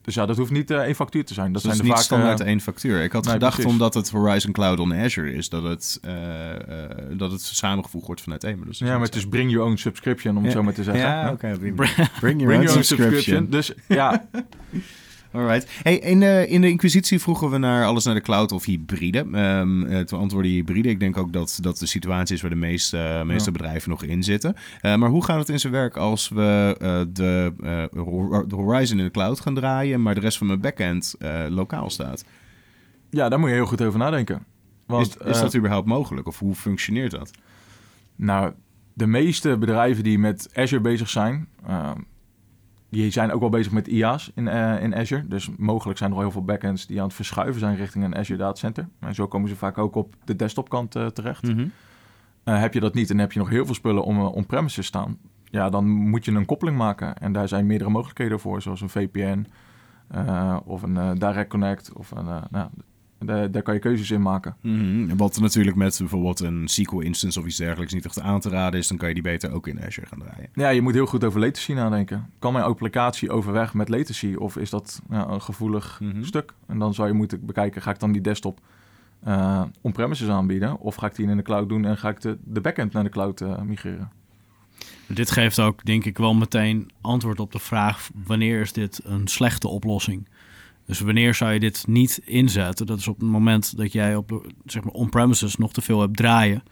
dus 0.02 0.16
ja, 0.16 0.26
dat 0.26 0.38
hoeft 0.38 0.52
niet 0.52 0.72
eh, 0.72 0.78
één 0.78 0.96
factuur 0.96 1.26
te 1.26 1.34
zijn. 1.34 1.52
Dat 1.52 1.64
is 1.64 1.68
zijn 1.68 1.78
niet 1.82 1.88
er 1.92 1.96
vaak... 1.96 2.06
standaard 2.06 2.40
eh, 2.40 2.48
één 2.48 2.62
factuur. 2.62 3.04
Ik 3.04 3.12
had 3.12 3.24
nee, 3.24 3.34
gedacht 3.34 3.54
precies. 3.54 3.72
omdat 3.72 3.94
het 3.94 4.10
Horizon 4.10 4.52
Cloud 4.52 4.80
on 4.80 4.94
Azure 4.94 5.34
is, 5.34 5.50
dat 5.50 5.64
het, 5.64 6.00
eh, 6.02 6.14
dat 7.18 7.32
het 7.32 7.42
samengevoegd 7.42 8.06
wordt 8.06 8.22
vanuit 8.22 8.44
één. 8.44 8.60
Maar 8.60 8.68
is 8.68 8.80
ja, 8.80 8.86
maar 8.86 9.06
het 9.06 9.16
is 9.16 9.28
bring 9.28 9.52
your 9.52 9.68
own 9.68 9.76
subscription, 9.76 10.38
om 10.38 10.44
het 10.44 10.52
zo 10.52 10.64
maar 10.64 10.74
te 10.74 10.84
zeggen. 10.84 11.04
Ja, 11.04 11.22
Ja. 11.26 11.32
oké. 11.32 11.58
Bring, 11.60 11.76
Bring- 11.76 11.96
bring 12.20 12.42
your 12.42 12.46
Bring 12.46 12.48
own 12.48 12.64
your 12.64 12.76
own 12.76 12.84
subscription. 12.84 13.48
subscription. 13.48 13.50
Dus 13.50 13.74
ja, 13.88 14.26
Alright. 15.32 15.80
Hey, 15.84 15.96
in, 15.98 16.20
de, 16.20 16.46
in 16.48 16.62
de 16.62 16.70
Inquisitie 16.70 17.20
vroegen 17.20 17.50
we 17.50 17.58
naar 17.58 17.86
alles 17.86 18.04
naar 18.04 18.14
de 18.14 18.22
cloud 18.22 18.52
of 18.52 18.66
hybride. 18.66 19.26
Ehm 19.32 19.86
eh, 19.86 20.00
toen 20.00 20.20
antwoordde 20.20 20.50
je 20.52 20.56
hybride. 20.56 20.90
Ik 20.90 21.00
denk 21.00 21.18
ook 21.18 21.34
dat 21.34 21.58
dat 21.62 21.78
de 21.78 21.86
situatie 21.86 22.36
is 22.36 22.42
waar 22.42 22.50
de 22.50 22.56
meeste, 22.56 22.98
eh, 22.98 23.22
meeste 23.24 23.52
Ja. 23.52 23.58
bedrijven 23.58 23.90
nog 23.90 24.04
in 24.04 24.24
zitten. 24.24 24.56
Eh, 24.82 24.96
maar 24.96 25.10
hoe 25.10 25.24
gaat 25.24 25.40
het 25.40 25.50
in 25.50 25.60
zijn 25.60 25.74
werk 25.74 25.98
als 25.98 26.30
we 26.30 26.76
eh, 26.80 27.02
de, 27.14 27.54
eh, 27.64 28.02
Hor- 28.04 28.48
de 28.48 28.56
Horizon 28.56 28.98
in 28.98 29.04
de 29.06 29.12
cloud 29.12 29.40
gaan 29.40 29.54
draaien, 29.56 30.02
maar 30.02 30.16
de 30.16 30.22
rest 30.22 30.38
van 30.38 30.48
mijn 30.48 30.62
backend 30.62 31.16
eh, 31.20 31.46
lokaal 31.50 31.90
staat? 31.90 32.26
Ja, 33.10 33.30
daar 33.30 33.40
moet 33.40 33.50
je 33.50 33.56
heel 33.56 33.66
goed 33.66 33.82
over 33.82 34.00
nadenken. 34.00 34.46
Want, 34.86 35.08
is, 35.08 35.28
is 35.28 35.36
eh, 35.36 35.42
dat 35.42 35.56
überhaupt 35.56 35.88
mogelijk? 35.88 36.28
Of 36.28 36.40
hoe 36.40 36.56
functioneert 36.56 37.12
dat? 37.12 37.32
Nou, 38.16 38.52
de 38.94 39.08
meeste 39.08 39.58
bedrijven 39.58 40.04
die 40.04 40.20
met 40.20 40.50
Azure 40.54 40.82
bezig 40.82 41.10
zijn, 41.10 41.48
uh, 41.70 41.92
die 43.02 43.12
zijn 43.12 43.32
ook 43.32 43.40
wel 43.40 43.50
bezig 43.50 43.72
met 43.72 43.88
IaaS 43.88 44.32
in, 44.36 44.46
uh, 44.46 44.82
in 44.82 44.96
Azure. 44.96 45.28
Dus 45.28 45.50
mogelijk 45.58 45.98
zijn 45.98 46.10
er 46.10 46.16
wel 46.16 46.26
heel 46.26 46.34
veel 46.34 46.46
backends 46.46 46.88
die 46.88 47.00
aan 47.00 47.06
het 47.06 47.16
verschuiven 47.16 47.60
zijn 47.60 47.76
richting 47.76 48.04
een 48.04 48.16
Azure 48.16 48.40
datacenter. 48.40 48.88
En 49.00 49.16
zo 49.16 49.28
komen 49.28 49.50
ze 49.50 49.56
vaak 49.56 49.78
ook 49.78 49.96
op 49.96 50.16
de 50.24 50.36
desktopkant 50.36 50.96
uh, 50.96 51.08
terecht. 51.08 51.44
Mm 51.44 51.58
-hmm. 51.58 51.72
heb 52.44 52.74
je 52.74 52.80
dat 52.80 52.94
niet 52.94 53.10
en 53.10 53.18
heb 53.18 53.32
je 53.32 53.40
nog 53.40 53.50
heel 53.50 53.66
veel 53.66 53.74
spullen 53.74 54.04
om 54.04 54.20
on-premises 54.20 54.86
staan, 54.86 55.18
ja, 55.44 55.70
dan 55.70 55.88
moet 55.88 56.26
je 56.26 56.32
een 56.32 56.46
koppeling 56.46 56.78
maken. 56.78 57.18
En 57.18 57.32
daar 57.32 57.48
zijn 57.48 57.66
meerdere 57.66 57.90
mogelijkheden 57.90 58.40
voor, 58.40 58.62
zoals 58.62 58.82
een 58.82 58.90
VPN 58.90 59.46
of 60.66 60.82
een 60.82 61.18
Direct 61.20 61.50
Connect 61.50 61.94
of 61.94 62.12
een, 62.12 62.26
nou, 62.50 62.70
daar, 63.26 63.52
daar 63.52 63.62
kan 63.62 63.74
je 63.74 63.80
keuzes 63.80 64.12
in 64.12 64.22
maken. 64.22 64.56
Mm 64.62 64.80
-hmm. 64.80 65.18
Wat 65.18 65.40
natuurlijk 65.40 65.76
met 65.76 65.96
bijvoorbeeld 66.00 66.40
een 66.40 66.68
SQL 66.68 67.00
instance 67.00 67.40
of 67.40 67.46
iets 67.46 67.58
dergelijks 67.58 67.94
niet 67.94 68.06
echt 68.06 68.20
aan 68.20 68.40
te 68.40 68.50
raden 68.50 68.80
is, 68.80 68.88
dan 68.88 68.98
kan 68.98 69.08
je 69.08 69.14
die 69.14 69.24
beter 69.24 69.52
ook 69.52 69.68
in 69.68 69.82
Azure 69.82 70.08
gaan 70.08 70.20
draaien. 70.20 70.50
Ja, 70.54 70.70
je 70.70 70.82
moet 70.82 70.94
heel 70.94 71.06
goed 71.06 71.24
over 71.24 71.40
latency 71.40 71.74
nadenken. 71.74 72.30
Kan 72.40 72.54
mijn 72.54 72.66
applicatie 72.66 73.30
overweg 73.30 73.74
met 73.74 73.90
latency 73.90 74.34
of 74.34 74.58
is 74.58 74.70
dat 74.70 75.02
ja, 75.10 75.28
een 75.28 75.42
gevoelig 75.42 76.00
mm 76.02 76.12
-hmm. 76.12 76.24
stuk? 76.24 76.54
En 76.68 76.80
dan 76.80 76.94
zou 76.94 77.08
je 77.08 77.14
moeten 77.14 77.46
bekijken, 77.46 77.82
ga 77.82 77.92
ik 77.92 78.00
dan 78.00 78.12
die 78.12 78.22
desktop 78.22 78.60
uh, 79.28 79.62
on-premises 79.82 80.28
aanbieden 80.28 80.80
of 80.80 80.96
ga 80.96 81.08
ik 81.08 81.16
die 81.16 81.28
in 81.28 81.38
de 81.38 81.44
cloud 81.44 81.70
doen 81.70 81.86
en 81.86 81.98
ga 81.98 82.10
ik 82.10 82.22
de, 82.22 82.38
de 82.44 82.62
backend 82.62 82.94
naar 82.94 83.04
de 83.04 83.10
cloud 83.10 83.42
uh, 83.42 83.62
migreren? 83.62 84.12
Dit 85.08 85.32
geeft 85.32 85.60
ook, 85.60 85.86
denk 85.86 86.06
ik, 86.06 86.18
wel 86.18 86.34
meteen 86.34 86.90
antwoord 87.02 87.40
op 87.40 87.52
de 87.52 87.60
vraag: 87.60 88.10
wanneer 88.26 88.62
is 88.62 88.74
dit 88.74 89.02
een 89.04 89.28
slechte 89.28 89.68
oplossing? 89.68 90.28
Dus 90.86 91.00
wanneer 91.00 91.34
zou 91.34 91.54
je 91.54 91.60
dit 91.60 91.88
niet 91.88 92.22
inzetten? 92.26 92.86
Dat 92.86 93.00
is 93.00 93.08
op 93.08 93.20
het 93.20 93.30
moment 93.30 93.78
dat 93.78 93.92
jij 93.92 94.16
op 94.16 94.48
zeg 94.66 94.84
maar 94.84 94.94
on-premises 94.94 95.56
nog 95.56 95.74
te 95.74 95.82
veel 95.82 96.02
hebt 96.02 96.18
draaien. 96.18 96.64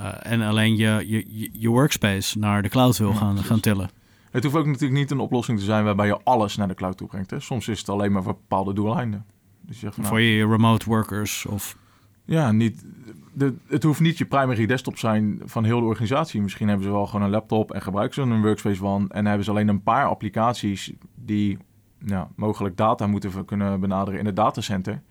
Uh, 0.00 0.14
en 0.22 0.42
alleen 0.42 0.76
je, 0.76 1.04
je, 1.06 1.50
je 1.52 1.68
workspace 1.68 2.38
naar 2.38 2.62
de 2.62 2.68
cloud 2.68 2.98
wil 2.98 3.12
gaan, 3.12 3.38
gaan 3.38 3.60
tillen. 3.60 3.90
Het 4.30 4.44
hoeft 4.44 4.56
ook 4.56 4.66
natuurlijk 4.66 5.00
niet 5.00 5.10
een 5.10 5.18
oplossing 5.18 5.58
te 5.58 5.64
zijn 5.64 5.84
waarbij 5.84 6.06
je 6.06 6.20
alles 6.22 6.56
naar 6.56 6.68
de 6.68 6.74
cloud 6.74 6.96
toe 6.96 7.08
brengt. 7.08 7.30
Hè? 7.30 7.40
Soms 7.40 7.68
is 7.68 7.78
het 7.78 7.88
alleen 7.88 8.12
maar 8.12 8.22
voor 8.22 8.32
bepaalde 8.32 8.72
doeleinden. 8.72 9.24
Dus 9.60 9.74
je 9.74 9.80
zegt, 9.80 9.96
nou, 9.96 10.08
voor 10.08 10.20
je 10.20 10.46
remote 10.46 10.88
workers 10.88 11.46
of... 11.46 11.76
Ja, 12.24 12.52
niet, 12.52 12.84
de, 13.32 13.54
het 13.66 13.82
hoeft 13.82 14.00
niet 14.00 14.18
je 14.18 14.24
primary 14.24 14.66
desktop 14.66 14.98
zijn 14.98 15.40
van 15.44 15.64
heel 15.64 15.80
de 15.80 15.86
organisatie. 15.86 16.42
Misschien 16.42 16.68
hebben 16.68 16.86
ze 16.86 16.92
wel 16.92 17.06
gewoon 17.06 17.22
een 17.22 17.30
laptop 17.30 17.72
en 17.72 17.82
gebruiken 17.82 18.14
ze 18.14 18.30
een 18.30 18.42
workspace 18.42 18.76
van. 18.76 19.10
En 19.10 19.26
hebben 19.26 19.44
ze 19.44 19.50
alleen 19.50 19.68
een 19.68 19.82
paar 19.82 20.06
applicaties 20.06 20.92
die 21.14 21.58
ja, 22.04 22.28
mogelijk 22.36 22.76
data 22.76 23.06
moeten 23.06 23.44
kunnen 23.44 23.80
benaderen 23.80 24.20
in 24.20 24.26
het 24.26 24.36
datacenter. 24.36 25.02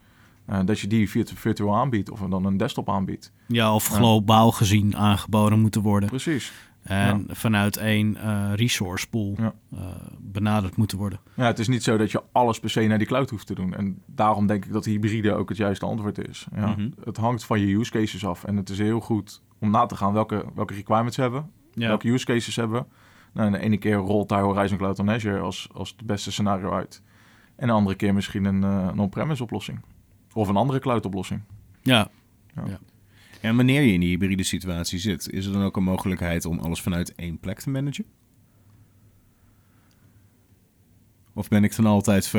Uh, 0.49 0.59
dat 0.65 0.79
je 0.79 0.87
die 0.87 1.09
virtu 1.09 1.35
virtueel 1.35 1.75
aanbiedt 1.75 2.09
of 2.09 2.19
dan 2.19 2.45
een 2.45 2.57
desktop 2.57 2.89
aanbiedt. 2.89 3.31
Ja, 3.47 3.75
of 3.75 3.87
globaal 3.87 4.47
uh, 4.47 4.55
gezien 4.55 4.97
aangeboden 4.97 5.59
moeten 5.59 5.81
worden. 5.81 6.09
Precies. 6.09 6.53
En 6.83 7.25
ja. 7.27 7.33
vanuit 7.33 7.77
één 7.77 8.17
uh, 8.17 8.51
resource 8.55 9.09
pool 9.09 9.35
ja. 9.37 9.53
benaderd 10.19 10.75
moeten 10.75 10.97
worden. 10.97 11.19
Ja, 11.33 11.45
het 11.45 11.59
is 11.59 11.67
niet 11.67 11.83
zo 11.83 11.97
dat 11.97 12.11
je 12.11 12.23
alles 12.31 12.59
per 12.59 12.69
se 12.69 12.81
naar 12.81 12.97
die 12.97 13.07
cloud 13.07 13.29
hoeft 13.29 13.47
te 13.47 13.55
doen. 13.55 13.73
En 13.73 14.01
daarom 14.05 14.47
denk 14.47 14.65
ik 14.65 14.73
dat 14.73 14.85
hybride 14.85 15.33
ook 15.33 15.49
het 15.49 15.57
juiste 15.57 15.85
antwoord 15.85 16.27
is. 16.27 16.47
Ja, 16.55 16.59
Mhm. 16.59 16.69
mm 16.69 16.75
-hmm. 16.75 16.93
Het 17.03 17.17
hangt 17.17 17.45
van 17.45 17.59
je 17.59 17.75
use 17.75 17.91
cases 17.91 18.25
af. 18.25 18.43
En 18.43 18.55
het 18.55 18.69
is 18.69 18.77
heel 18.77 18.99
goed 18.99 19.41
om 19.59 19.69
na 19.71 19.85
te 19.85 19.95
gaan 19.95 20.13
welke, 20.13 20.45
welke 20.55 20.73
requirements 20.73 21.17
hebben. 21.17 21.49
Ja. 21.73 21.87
Welke 21.87 22.09
use 22.09 22.25
cases 22.25 22.55
hebben. 22.55 22.85
Nou, 23.33 23.51
de 23.51 23.59
ene 23.59 23.77
keer 23.77 23.95
rolt 23.95 24.29
daar 24.29 24.43
Horizon 24.43 24.77
Cloud 24.77 24.99
on 24.99 25.09
Azure 25.09 25.39
als, 25.39 25.69
als 25.73 25.89
het 25.97 26.05
beste 26.05 26.31
scenario 26.31 26.71
uit. 26.71 27.01
En 27.55 27.67
de 27.67 27.73
andere 27.73 27.95
keer 27.95 28.13
misschien 28.13 28.45
een, 28.45 28.61
uh, 28.61 28.87
een 28.91 28.99
on-premise 28.99 29.43
oplossing. 29.43 29.79
Of 30.33 30.47
een 30.47 30.55
andere 30.55 30.79
cloud 30.79 31.05
oplossing. 31.05 31.41
Ja. 31.81 32.07
Ja. 32.55 32.63
Ja. 32.65 32.79
En 33.41 33.55
wanneer 33.55 33.81
je 33.81 33.93
in 33.93 33.99
die 33.99 34.09
hybride 34.09 34.43
situatie 34.43 34.99
zit, 34.99 35.29
is 35.29 35.45
er 35.45 35.53
dan 35.53 35.63
ook 35.63 35.77
een 35.77 35.83
mogelijkheid 35.83 36.45
om 36.45 36.59
alles 36.59 36.81
vanuit 36.81 37.15
één 37.15 37.39
plek 37.39 37.59
te 37.59 37.69
managen? 37.69 38.05
Of 41.35 41.47
ben 41.47 41.63
ik 41.63 41.75
dan 41.75 41.85
altijd 41.85 42.33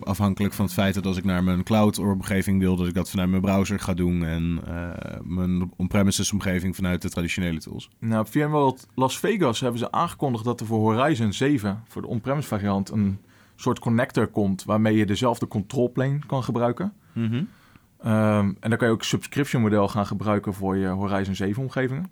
afhankelijk 0.00 0.54
van 0.54 0.64
het 0.64 0.74
feit 0.74 0.94
dat 0.94 1.06
als 1.06 1.16
ik 1.16 1.24
naar 1.24 1.44
mijn 1.44 1.62
cloud-omgeving 1.62 2.60
wil, 2.60 2.76
dat 2.76 2.86
ik 2.86 2.94
dat 2.94 3.10
vanuit 3.10 3.28
mijn 3.28 3.42
browser 3.42 3.80
ga 3.80 3.94
doen 3.94 4.24
en 4.24 4.60
eh, 4.66 5.20
mijn 5.22 5.72
on-premises 5.76 6.32
omgeving 6.32 6.76
vanuit 6.76 7.02
de 7.02 7.10
traditionele 7.10 7.58
tools? 7.58 7.90
Nou, 7.98 8.20
op 8.20 8.28
VMworld 8.28 8.86
Las 8.94 9.18
Vegas 9.18 9.60
hebben 9.60 9.78
ze 9.78 9.90
aangekondigd 9.90 10.44
dat 10.44 10.60
er 10.60 10.66
voor 10.66 10.92
Horizon 10.92 11.32
7, 11.32 11.82
voor 11.88 12.02
de 12.02 12.08
on-premise 12.08 12.48
variant, 12.48 12.90
een 12.90 13.18
soort 13.56 13.78
connector 13.78 14.26
komt 14.26 14.64
waarmee 14.64 14.96
je 14.96 15.06
dezelfde 15.06 15.48
control 15.48 15.92
plane 15.92 16.18
kan 16.26 16.44
gebruiken. 16.44 16.92
Mhm. 17.12 17.34
Um, 17.34 18.56
en 18.60 18.70
dan 18.70 18.76
kan 18.76 18.86
je 18.86 18.94
ook 18.94 19.00
een 19.00 19.06
subscription 19.06 19.62
model 19.62 19.88
gaan 19.88 20.06
gebruiken 20.06 20.54
voor 20.54 20.76
je 20.76 20.86
Horizon 20.86 21.34
7 21.34 21.62
omgevingen. 21.62 22.10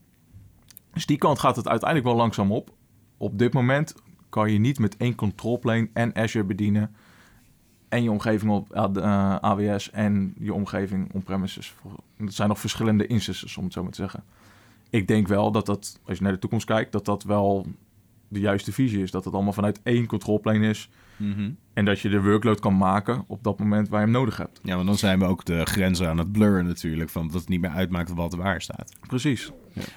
Dus 0.93 1.07
die 1.07 1.19
kant 1.19 1.39
gaat 1.39 1.57
het 1.57 1.69
uiteindelijk 1.69 2.09
wel 2.09 2.19
langzaam 2.19 2.53
op. 2.53 2.71
Op 3.17 3.39
dit 3.39 3.53
moment 3.53 3.95
kan 4.29 4.53
je 4.53 4.59
niet 4.59 4.79
met 4.79 4.97
één 4.97 5.15
control 5.15 5.59
plane 5.59 5.89
en 5.93 6.15
Azure 6.15 6.45
bedienen. 6.45 6.95
En 7.89 8.03
je 8.03 8.11
omgeving 8.11 8.53
op 8.53 8.77
uh, 8.77 9.37
AWS 9.37 9.91
en 9.91 10.35
je 10.39 10.55
omgeving 10.55 11.13
on-premises. 11.13 11.75
Dat 12.19 12.35
zijn 12.35 12.49
nog 12.49 12.61
verschillende 12.61 13.07
instances, 13.07 13.57
om 13.57 13.65
het 13.65 13.73
zo 13.73 13.83
maar 13.83 13.93
te 13.93 14.01
zeggen. 14.01 14.25
Ik 14.91 15.09
denk 15.09 15.29
wel 15.29 15.53
dat 15.53 15.67
dat, 15.67 16.01
als 16.05 16.17
je 16.19 16.23
naar 16.23 16.33
de 16.33 16.39
toekomst 16.39 16.67
kijkt, 16.67 16.93
dat 16.93 17.05
dat 17.05 17.23
wel 17.23 17.67
de 18.29 18.41
juiste 18.41 18.73
visie 18.73 19.03
is. 19.03 19.11
Dat 19.11 19.25
het 19.25 19.35
allemaal 19.35 19.53
vanuit 19.53 19.81
één 19.83 20.07
control 20.07 20.41
plane 20.41 20.69
is. 20.69 20.89
Mhm. 21.17 21.51
En 21.73 21.85
dat 21.85 22.01
je 22.01 22.09
de 22.09 22.23
workload 22.23 22.61
kan 22.61 22.77
maken 22.77 23.25
op 23.27 23.43
dat 23.43 23.59
moment 23.59 23.89
waar 23.89 24.01
je 24.01 24.07
hem 24.07 24.15
nodig 24.15 24.37
hebt. 24.37 24.61
Ja, 24.63 24.75
want 24.75 24.87
dan 24.87 24.99
zijn 24.99 25.19
we 25.19 25.25
ook 25.25 25.45
de 25.45 25.65
grenzen 25.65 26.09
aan 26.09 26.19
het 26.19 26.33
blurren 26.33 26.67
natuurlijk, 26.67 27.11
van 27.11 27.27
dat 27.27 27.41
het 27.41 27.49
niet 27.49 27.61
meer 27.61 27.71
uitmaakt 27.71 28.15
wat 28.15 28.35
waar 28.35 28.63
staat. 28.63 28.93
Precies. 29.07 29.51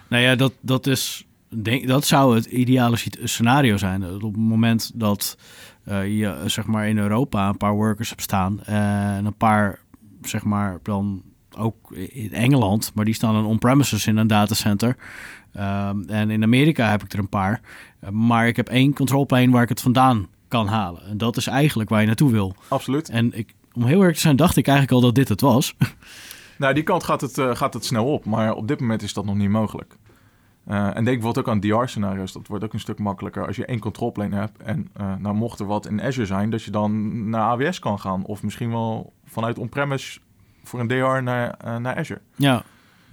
Nou 0.08 0.24
ja, 0.24 0.36
dat, 0.36 0.54
dat 0.62 0.88
is. 0.88 1.28
Denk, 1.50 1.88
dat 1.88 2.06
zou 2.06 2.36
het 2.36 2.46
ideale 2.46 2.98
scenario 3.24 3.78
zijn. 3.78 4.02
Dat 4.02 4.24
Op 4.24 4.34
het 4.34 4.42
moment 4.42 4.92
dat 4.96 5.38
eh, 5.84 6.18
je 6.18 6.44
zeg 6.46 6.66
maar 6.66 6.88
in 6.88 6.98
Europa 6.98 7.50
een 7.50 7.58
paar 7.58 7.74
workers 7.74 8.10
hebt 8.10 8.22
staan 8.22 8.64
en 8.64 9.26
een 9.26 9.38
paar 9.38 9.80
zeg 10.22 10.44
maar 10.44 10.80
dan 10.84 11.24
ook 11.58 11.92
in 11.92 12.34
Engeland, 12.34 12.92
maar 12.96 13.06
die 13.06 13.14
staan 13.14 13.34
dan 13.34 13.46
on-premises 13.46 14.08
in 14.08 14.18
een 14.18 14.28
datacenter. 14.28 14.96
Um, 15.58 16.04
en 16.08 16.30
in 16.30 16.44
Amerika 16.44 16.90
heb 16.90 17.04
ik 17.04 17.14
er 17.14 17.20
een 17.20 17.30
paar. 17.30 17.62
Maar 18.12 18.48
ik 18.48 18.56
heb 18.56 18.70
één 18.70 18.94
control 18.94 19.26
plane 19.26 19.52
waar 19.52 19.64
ik 19.64 19.70
het 19.70 19.82
vandaan 19.82 20.28
kan 20.48 20.68
halen. 20.68 21.04
En 21.04 21.18
dat 21.18 21.38
is 21.38 21.48
eigenlijk 21.48 21.90
waar 21.90 22.02
je 22.02 22.08
naartoe 22.08 22.32
wil. 22.32 22.56
Absoluut. 22.68 23.10
En 23.10 23.38
ik, 23.38 23.54
om 23.74 23.84
heel 23.84 24.02
erg 24.02 24.16
te 24.16 24.22
zijn, 24.22 24.36
dacht 24.36 24.56
ik 24.56 24.68
eigenlijk 24.68 24.96
al 24.96 25.02
dat 25.02 25.16
dit 25.16 25.30
het 25.30 25.42
was. 25.42 25.74
Nou, 26.58 26.74
die 26.74 26.84
kant 26.84 27.04
gaat 27.04 27.22
het, 27.22 27.38
uh, 27.38 27.56
gaat 27.56 27.74
het 27.74 27.86
snel 27.86 28.06
op, 28.06 28.26
maar 28.26 28.54
op 28.54 28.68
dit 28.68 28.80
moment 28.80 29.02
is 29.02 29.14
dat 29.14 29.26
nog 29.26 29.36
niet 29.36 29.50
mogelijk. 29.50 29.98
Uh, 30.69 30.86
en 30.86 30.93
denk 30.93 31.05
bijvoorbeeld 31.05 31.38
ook 31.38 31.53
aan 31.53 31.60
DR-scenario's. 31.60 32.32
Dat 32.32 32.47
wordt 32.47 32.63
ook 32.63 32.73
een 32.73 32.79
stuk 32.79 32.99
makkelijker 32.99 33.47
als 33.47 33.55
je 33.55 33.65
één 33.65 33.79
control 33.79 34.12
plane 34.12 34.36
hebt. 34.36 34.62
En 34.62 34.89
uh, 35.01 35.15
nou 35.15 35.36
mocht 35.36 35.60
er 35.60 35.65
wat 35.65 35.88
in 35.88 36.01
Azure 36.01 36.25
zijn, 36.25 36.49
dat 36.49 36.63
je 36.63 36.71
dan 36.71 37.29
naar 37.29 37.41
AWS 37.41 37.79
kan 37.79 37.99
gaan. 37.99 38.25
Of 38.25 38.43
misschien 38.43 38.69
wel 38.69 39.13
vanuit 39.25 39.58
on-premise 39.58 40.19
voor 40.63 40.79
een 40.79 40.88
DR 40.88 41.23
naar, 41.23 41.58
uh, 41.65 41.77
naar 41.77 41.95
Azure. 41.95 42.21
Ja, 42.36 42.63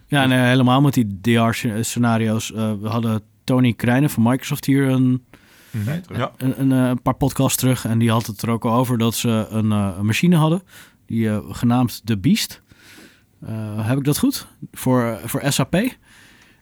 ja 0.07 0.23
en 0.23 0.31
helemaal 0.31 0.81
met 0.81 0.95
die 0.95 1.19
DR-scenario's. 1.21 2.51
we 2.51 2.89
hadden 2.89 3.23
Tony 3.45 3.73
Krijnen 3.73 4.11
van 4.11 4.23
Microsoft 4.23 4.65
hier 4.65 4.89
een, 4.89 5.25
Mhm. 5.71 6.01
Ja. 6.17 6.33
een, 6.37 6.61
een, 6.61 6.71
een, 6.71 7.03
paar 7.03 7.15
podcasts 7.15 7.57
terug. 7.57 7.85
En 7.85 7.99
die 7.99 8.11
had 8.11 8.27
het 8.27 8.43
er 8.43 8.51
ook 8.51 8.65
al 8.65 8.75
over 8.75 8.99
dat 8.99 9.15
ze 9.15 9.47
een, 9.51 9.71
een 9.71 10.07
machine 10.07 10.37
hadden. 10.37 10.63
Die 11.07 11.55
genaamd 11.55 12.07
The 12.07 12.19
Beast. 12.19 12.63
heb 13.77 13.99
ik 13.99 14.05
dat 14.05 14.19
goed? 14.19 14.47
Voor, 14.73 15.19
voor 15.25 15.43
SAP? 15.45 15.97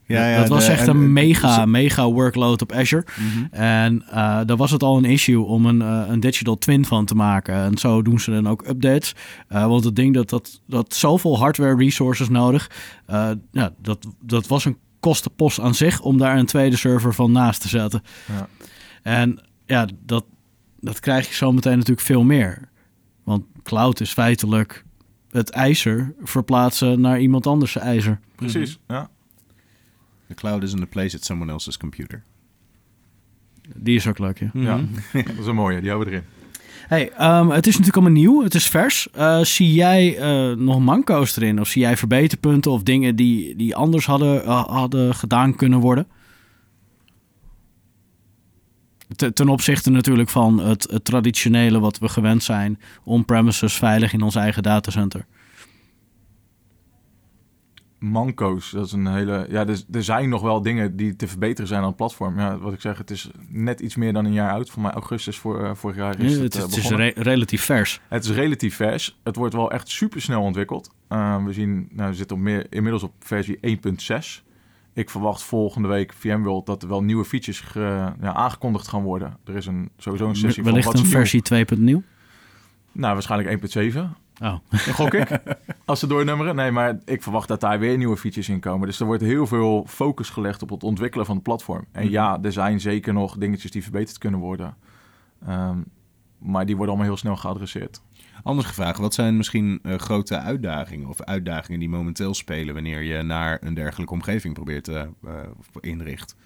Ja, 0.06 0.28
ja, 0.28 0.38
dat 0.38 0.48
was 0.48 0.66
de- 0.66 0.72
echt 0.72 0.88
en- 0.88 0.96
een 0.96 1.02
en- 1.02 1.12
mega, 1.12 1.66
mega 1.66 2.06
workload 2.10 2.62
op 2.62 2.72
Azure. 2.72 3.04
Mhm. 3.16 3.44
En 3.54 4.02
uh, 4.08 4.40
daar 4.46 4.56
was 4.56 4.70
het 4.70 4.82
al 4.82 4.96
een 4.96 5.04
issue 5.04 5.40
om 5.42 5.66
een, 5.66 5.80
uh, 5.80 6.02
een 6.08 6.20
digital 6.20 6.58
twin 6.58 6.84
van 6.84 7.04
te 7.04 7.14
maken. 7.14 7.54
En 7.54 7.78
zo 7.78 8.02
doen 8.02 8.20
ze 8.20 8.30
dan 8.30 8.48
ook 8.48 8.68
updates. 8.68 9.14
Uh, 9.52 9.66
want 9.66 9.84
het 9.84 9.96
ding 9.96 10.14
dat, 10.14 10.28
dat, 10.28 10.60
dat 10.66 10.94
zoveel 10.94 11.38
hardware 11.38 11.76
resources 11.76 12.28
nodig. 12.28 12.70
Uh, 13.10 13.30
ja, 13.52 13.70
dat, 13.82 14.06
dat 14.20 14.46
was 14.46 14.64
een 14.64 14.76
kostenpost 15.00 15.60
aan 15.60 15.74
zich 15.74 16.00
om 16.00 16.18
daar 16.18 16.38
een 16.38 16.46
tweede 16.46 16.76
server 16.76 17.14
van 17.14 17.32
naast 17.32 17.60
te 17.60 17.68
zetten. 17.68 18.02
Ja. 18.26 18.48
En 19.02 19.40
ja, 19.66 19.86
dat, 20.06 20.24
dat 20.80 21.00
krijg 21.00 21.28
je 21.28 21.34
zo 21.34 21.52
meteen 21.52 21.78
natuurlijk 21.78 22.06
veel 22.06 22.22
meer. 22.22 22.68
Want 23.24 23.44
cloud 23.62 24.00
is 24.00 24.12
feitelijk 24.12 24.84
het 25.30 25.50
ijzer 25.50 26.14
verplaatsen 26.22 27.00
naar 27.00 27.20
iemand 27.20 27.46
anders 27.46 27.72
zijn 27.72 27.84
ijzer. 27.84 28.20
Precies, 28.36 28.78
ja. 28.88 29.08
The 30.34 30.40
cloud 30.40 30.62
isn't 30.62 30.82
a 30.82 30.86
place, 30.86 31.16
it's 31.16 31.26
someone 31.26 31.52
else's 31.52 31.76
computer. 31.76 32.22
Die 33.74 33.96
is 33.96 34.06
ook 34.06 34.18
leuk, 34.18 34.38
ja. 34.38 34.50
ja. 34.60 34.80
dat 35.12 35.38
is 35.38 35.46
een 35.46 35.54
mooie, 35.54 35.80
die 35.80 35.90
houden 35.90 36.12
we 36.12 36.18
erin. 36.18 36.28
Hey, 36.88 37.38
um, 37.38 37.50
het 37.50 37.66
is 37.66 37.72
natuurlijk 37.78 37.96
allemaal 37.96 38.22
nieuw, 38.22 38.42
het 38.42 38.54
is 38.54 38.68
vers. 38.68 39.08
Uh, 39.16 39.40
zie 39.40 39.74
jij 39.74 40.18
uh, 40.18 40.56
nog 40.56 40.80
manco's 40.80 41.36
erin? 41.36 41.60
Of 41.60 41.68
zie 41.68 41.82
jij 41.82 41.96
verbeterpunten 41.96 42.70
of 42.70 42.82
dingen 42.82 43.16
die, 43.16 43.56
die 43.56 43.76
anders 43.76 44.06
hadden, 44.06 44.42
uh, 44.42 44.64
hadden 44.64 45.14
gedaan 45.14 45.56
kunnen 45.56 45.78
worden? 45.78 46.06
Te- 49.16 49.32
ten 49.32 49.48
opzichte 49.48 49.90
natuurlijk 49.90 50.28
van 50.28 50.58
het, 50.58 50.90
het 50.90 51.04
traditionele 51.04 51.80
wat 51.80 51.98
we 51.98 52.08
gewend 52.08 52.42
zijn. 52.42 52.80
On-premises 53.04 53.74
veilig 53.74 54.12
in 54.12 54.22
ons 54.22 54.34
eigen 54.34 54.62
datacenter. 54.62 55.26
Manco's. 58.10 58.70
Dat 58.70 58.86
is 58.86 58.92
een 58.92 59.06
hele. 59.06 59.46
Ja, 59.50 59.66
er, 59.66 59.82
er 59.92 60.04
zijn 60.04 60.28
nog 60.28 60.42
wel 60.42 60.62
dingen 60.62 60.96
die 60.96 61.16
te 61.16 61.28
verbeteren 61.28 61.68
zijn 61.68 61.80
aan 61.80 61.86
het 61.86 61.96
platform. 61.96 62.38
Ja, 62.38 62.58
wat 62.58 62.72
ik 62.72 62.80
zeg, 62.80 62.98
het 62.98 63.10
is 63.10 63.30
net 63.48 63.80
iets 63.80 63.96
meer 63.96 64.12
dan 64.12 64.24
een 64.24 64.32
jaar 64.32 64.50
oud. 64.52 64.70
Voor 64.70 64.82
mij 64.82 64.90
augustus 64.90 65.38
voor, 65.38 65.64
eh, 65.64 65.74
vorig 65.74 65.96
jaar 65.96 66.18
is 66.20 66.36
Ja, 66.36 66.42
het, 66.42 66.54
het, 66.54 66.54
eh, 66.54 66.62
het 66.62 66.76
is 66.76 66.90
re- 66.90 67.12
relatief 67.16 67.62
vers. 67.64 68.00
Het 68.08 68.24
is 68.24 68.30
relatief 68.30 68.76
vers. 68.76 69.18
Het 69.22 69.36
wordt 69.36 69.54
wel 69.54 69.70
echt 69.70 69.88
super 69.88 70.20
snel 70.22 70.42
ontwikkeld. 70.42 70.90
Uh, 71.08 71.44
we 71.44 71.52
zien, 71.52 71.88
nou, 71.92 72.10
we 72.10 72.16
zitten 72.16 72.36
op 72.36 72.42
meer, 72.42 72.66
inmiddels 72.70 73.02
op 73.02 73.12
versie 73.18 73.58
1.6. 73.60 74.42
Ik 74.92 75.10
verwacht 75.10 75.42
volgende 75.42 75.88
week 75.88 76.12
VMworld 76.12 76.66
dat 76.66 76.82
er 76.82 76.88
wel 76.88 77.02
nieuwe 77.02 77.24
features 77.24 77.60
ge- 77.60 78.12
ja, 78.20 78.34
aangekondigd 78.34 78.88
gaan 78.88 79.02
worden. 79.02 79.36
Er 79.44 79.56
is 79.56 79.66
een, 79.66 79.90
sowieso 79.98 80.28
een 80.28 80.36
sessie 80.36 80.62
van 80.62 80.72
Wellicht 80.72 80.86
wat 80.86 80.94
is 80.94 81.00
een 81.00 81.06
versie 81.06 81.42
2.0. 81.42 82.02
Nou, 82.92 83.12
waarschijnlijk 83.12 83.50
1.7. 83.50 84.16
Oh. 84.42 84.54
Gok 84.70 85.14
ik. 85.14 85.28
Als 85.84 86.00
ze 86.00 86.06
doornummeren. 86.06 86.56
Nee, 86.56 86.70
maar 86.70 86.98
ik 87.04 87.22
verwacht 87.22 87.48
dat 87.48 87.60
daar 87.60 87.78
weer 87.78 87.96
nieuwe 87.96 88.16
features 88.16 88.48
in 88.48 88.60
komen. 88.60 88.86
Dus 88.86 89.00
er 89.00 89.06
wordt 89.06 89.22
heel 89.22 89.46
veel 89.46 89.84
focus 89.88 90.30
gelegd 90.30 90.62
op 90.62 90.70
het 90.70 90.82
ontwikkelen 90.82 91.26
van 91.26 91.34
het 91.34 91.44
platform. 91.44 91.84
En 91.92 92.02
Mhm. 92.02 92.12
ja, 92.12 92.38
er 92.42 92.52
zijn 92.52 92.80
zeker 92.80 93.12
nog 93.12 93.36
dingetjes 93.36 93.70
die 93.70 93.82
verbeterd 93.82 94.18
kunnen 94.18 94.40
worden. 94.40 94.76
Ehm, 95.46 95.78
maar 96.38 96.66
die 96.66 96.76
worden 96.76 96.94
allemaal 96.94 97.12
heel 97.12 97.20
snel 97.20 97.36
geadresseerd. 97.36 98.02
Anders 98.42 98.66
gevraagd, 98.68 98.98
wat 98.98 99.14
zijn 99.14 99.36
misschien 99.36 99.78
eh, 99.82 99.94
grote 99.98 100.38
uitdagingen 100.38 101.08
of 101.08 101.22
uitdagingen 101.22 101.80
die 101.80 101.88
momenteel 101.88 102.34
spelen 102.34 102.74
wanneer 102.74 103.02
je 103.02 103.22
naar 103.22 103.58
een 103.62 103.74
dergelijke 103.74 104.12
omgeving 104.12 104.54
probeert 104.54 104.84
te 104.84 105.08
eh, 105.24 105.32
of 105.58 105.68
inricht? 105.80 106.36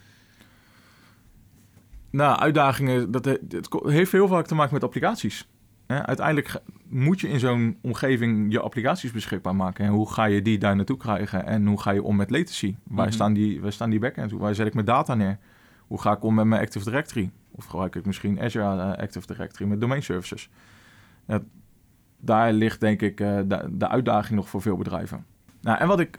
Nou, 2.10 2.38
uitdagingen, 2.38 3.10
dat 3.10 3.24
he- 3.24 3.36
het 3.48 3.68
heeft 3.82 4.12
heel 4.12 4.28
vaak 4.28 4.46
te 4.46 4.54
maken 4.54 4.74
met 4.74 4.84
applicaties. 4.84 5.48
Hè, 5.88 6.06
uiteindelijk 6.06 6.60
moet 6.88 7.20
je 7.20 7.28
in 7.28 7.38
zo'n 7.38 7.78
omgeving 7.82 8.52
je 8.52 8.60
applicaties 8.60 9.12
beschikbaar 9.12 9.56
maken. 9.56 9.84
En 9.84 9.90
hoe 9.90 10.12
ga 10.12 10.24
je 10.24 10.42
die 10.42 10.58
daar 10.58 10.76
naartoe 10.76 10.96
krijgen? 10.96 11.46
En 11.46 11.66
hoe 11.66 11.80
ga 11.80 11.90
je 11.90 12.02
om 12.02 12.16
met 12.16 12.30
latency? 12.30 12.76
Waar, 12.84 13.04
Mhm. 13.06 13.14
staan, 13.14 13.32
die, 13.32 13.60
waar 13.60 13.72
staan 13.72 13.90
die 13.90 13.98
backends? 13.98 14.32
Waar 14.32 14.54
zet 14.54 14.66
ik 14.66 14.74
mijn 14.74 14.86
data 14.86 15.14
neer? 15.14 15.38
Hoe 15.86 16.00
ga 16.00 16.12
ik 16.12 16.22
om 16.22 16.34
met 16.34 16.44
mijn 16.44 16.62
Active 16.62 16.84
Directory? 16.84 17.30
Of 17.50 17.64
gebruik 17.64 17.94
ik 17.94 18.06
misschien 18.06 18.40
Azure 18.40 18.82
eh, 18.82 19.02
Active 19.02 19.26
Directory 19.26 19.68
met 19.68 19.80
domain 19.80 20.02
services? 20.02 20.50
Ja, 21.26 21.40
daar 22.20 22.52
ligt 22.52 22.80
denk 22.80 23.02
ik 23.02 23.20
eh, 23.20 23.38
de, 23.46 23.68
de 23.72 23.88
uitdaging 23.88 24.36
nog 24.36 24.48
voor 24.48 24.62
veel 24.62 24.76
bedrijven. 24.76 25.24
Nou, 25.60 25.78
en 25.78 25.86
wat 25.88 26.00
ik, 26.00 26.18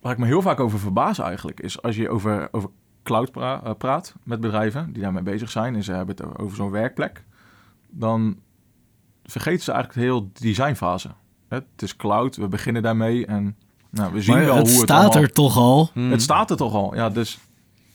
waar 0.00 0.12
ik 0.12 0.18
me 0.18 0.26
heel 0.26 0.42
vaak 0.42 0.60
over 0.60 0.78
verbaas 0.78 1.18
eigenlijk, 1.18 1.60
is 1.60 1.82
als 1.82 1.96
je 1.96 2.08
over, 2.08 2.48
over 2.50 2.70
cloud 3.02 3.30
pra- 3.30 3.62
eh, 3.64 3.74
praat 3.78 4.14
met 4.22 4.40
bedrijven 4.40 4.92
die 4.92 5.02
daarmee 5.02 5.22
bezig 5.22 5.50
zijn 5.50 5.74
en 5.74 5.82
ze 5.82 5.92
hebben 5.92 6.16
het 6.16 6.38
over 6.38 6.56
zo'n 6.56 6.70
werkplek, 6.70 7.24
dan 7.88 8.36
vergeten 9.26 9.64
ze 9.64 9.72
eigenlijk 9.72 10.00
de 10.06 10.12
hele 10.14 10.28
designfase. 10.32 11.08
Het 11.48 11.64
is 11.76 11.96
cloud, 11.96 12.36
we 12.36 12.48
beginnen 12.48 12.82
daarmee 12.82 13.26
en 13.26 13.56
nou, 13.90 14.12
we 14.12 14.22
zien 14.22 14.34
Maar 14.34 14.44
wel 14.44 14.56
het 14.56 14.66
hoe 14.68 14.74
het 14.76 14.84
staat 14.88 15.02
allemaal... 15.04 15.22
er 15.22 15.32
toch 15.32 15.56
al. 15.56 15.90
Het 15.94 16.22
staat 16.22 16.50
er 16.50 16.56
toch 16.56 16.74
al, 16.74 16.94
ja, 16.94 17.08
dus 17.10 17.38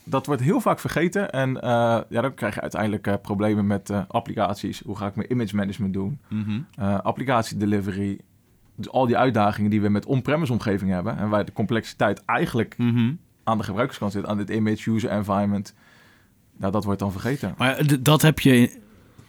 dat 0.04 0.26
wordt 0.26 0.42
heel 0.42 0.62
vaak 0.62 0.80
vergeten 0.80 1.32
en 1.32 1.62
eh, 1.62 1.70
ja, 2.10 2.22
dan 2.22 2.34
krijg 2.34 2.56
je 2.56 2.62
uiteindelijk 2.62 3.08
eh, 3.08 3.14
problemen 3.22 3.68
met 3.68 3.90
eh, 3.90 4.02
applicaties. 4.08 4.82
Hoe 4.86 4.98
ga 4.98 5.08
ik 5.08 5.16
mijn 5.16 5.32
image 5.32 5.56
management 5.56 5.94
doen? 5.94 6.20
Mhm. 6.30 6.60
eh 6.76 7.00
applicatiedelivery. 7.00 8.20
Dus 8.76 8.90
al 8.90 9.06
die 9.06 9.18
uitdagingen 9.18 9.70
die 9.70 9.82
we 9.82 9.90
met 9.90 10.06
on-premise 10.06 10.52
omgeving 10.52 10.92
hebben. 10.92 11.18
En 11.18 11.30
waar 11.30 11.46
de 11.46 11.54
complexiteit 11.54 12.26
eigenlijk 12.26 12.78
Mhm. 12.78 13.12
aan 13.44 13.58
de 13.58 13.64
gebruikerskant 13.64 14.12
zit. 14.12 14.26
Aan 14.26 14.38
dit 14.38 14.50
image, 14.50 14.92
user 14.92 15.10
environment. 15.10 15.74
Nou, 16.58 16.72
dat 16.72 16.84
wordt 16.84 17.00
dan 17.00 17.12
vergeten. 17.12 17.54
Maar 17.58 17.76
d- 17.86 18.06
dat 18.06 18.22
heb 18.22 18.40
je... 18.40 18.80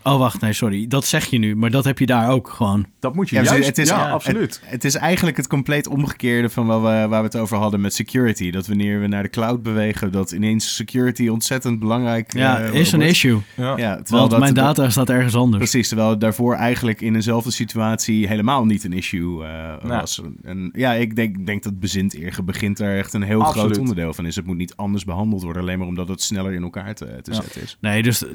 Oh, 0.05 0.19
wacht, 0.19 0.41
nee, 0.41 0.53
sorry. 0.53 0.87
Dat 0.87 1.05
zeg 1.05 1.25
je 1.25 1.39
nu, 1.39 1.57
maar 1.57 1.71
dat 1.71 1.85
heb 1.85 1.99
je 1.99 2.07
daar 2.07 2.31
ook 2.31 2.49
gewoon. 2.49 2.87
Dat 3.01 3.15
moet 3.15 3.29
je 3.29 3.37
Ja, 3.37 3.43
juist... 3.43 3.67
het 3.67 3.79
is, 3.79 3.89
ja, 3.89 3.99
ja, 4.07 4.11
absoluut. 4.11 4.61
Het, 4.63 4.71
het 4.71 4.85
is 4.85 4.95
eigenlijk 4.95 5.37
het 5.37 5.47
compleet 5.47 5.87
omgekeerde 5.89 6.49
van 6.51 6.67
waar 6.67 6.81
we, 6.83 7.09
waar 7.09 7.21
we 7.21 7.27
het 7.27 7.37
over 7.37 7.57
hadden 7.57 7.81
met 7.81 7.95
security. 7.95 8.51
Dat 8.51 8.67
wanneer 8.67 9.01
we 9.01 9.07
naar 9.07 9.23
de 9.23 9.29
cloud 9.31 9.63
bewegen, 9.63 10.13
dat 10.13 10.33
ineens 10.33 10.75
security 10.75 11.29
ontzettend 11.29 11.79
belangrijk 11.79 12.33
Ja, 12.37 12.61
eh, 12.61 12.75
is 12.75 12.93
een 12.93 13.01
issue. 13.03 13.39
Ja. 13.57 13.77
Ja, 13.77 13.95
terwijl 13.95 14.05
Want 14.19 14.31
dat, 14.31 14.41
mijn 14.41 14.55
dat- 14.55 14.77
data 14.77 14.91
staat 14.91 15.11
ergens 15.11 15.35
anders. 15.35 15.71
Precies, 15.71 15.89
terwijl 15.89 16.11
het 16.11 16.21
daarvoor 16.21 16.55
eigenlijk 16.55 17.01
in 17.01 17.15
eenzelfde 17.15 17.51
situatie 17.51 18.27
helemaal 18.29 18.65
niet 18.65 18.85
een 18.85 18.93
issue 18.93 19.45
eh, 19.45 19.75
was. 19.83 20.21
En 20.43 20.71
ja, 20.73 20.93
ik 20.93 21.17
denk, 21.17 21.47
denk 21.47 21.63
dat 21.63 21.81
bezint 21.81 22.17
begint 22.45 22.77
daar 22.77 22.97
echt 22.97 23.15
een 23.15 23.23
heel 23.23 23.41
Absoluut. 23.43 23.67
groot 23.67 23.79
onderdeel 23.79 24.15
van 24.15 24.27
is. 24.27 24.37
Het 24.37 24.47
moet 24.47 24.57
niet 24.57 24.77
anders 24.77 25.05
behandeld 25.05 25.43
worden, 25.43 25.63
alleen 25.63 25.79
maar 25.79 25.87
omdat 25.89 26.09
het 26.09 26.23
sneller 26.23 26.53
in 26.53 26.63
elkaar 26.63 26.95
te, 26.95 27.19
te 27.23 27.31
Ja. 27.33 27.41
zetten 27.41 27.63
is. 27.63 27.77
Nee, 27.81 28.03
dus 28.03 28.25
eh, 28.27 28.31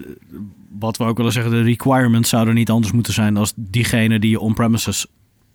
wat 0.80 0.98
we 0.98 1.04
ook 1.04 1.18
willen 1.18 1.32
zeggen, 1.32 1.52
de 1.58 1.70
requirements 1.70 2.30
zouden 2.30 2.54
niet 2.54 2.70
anders 2.70 2.94
moeten 2.94 3.14
zijn 3.14 3.38
als 3.38 3.54
diegene 3.56 4.20
die 4.20 4.30
je 4.30 4.40
on-premises 4.40 5.08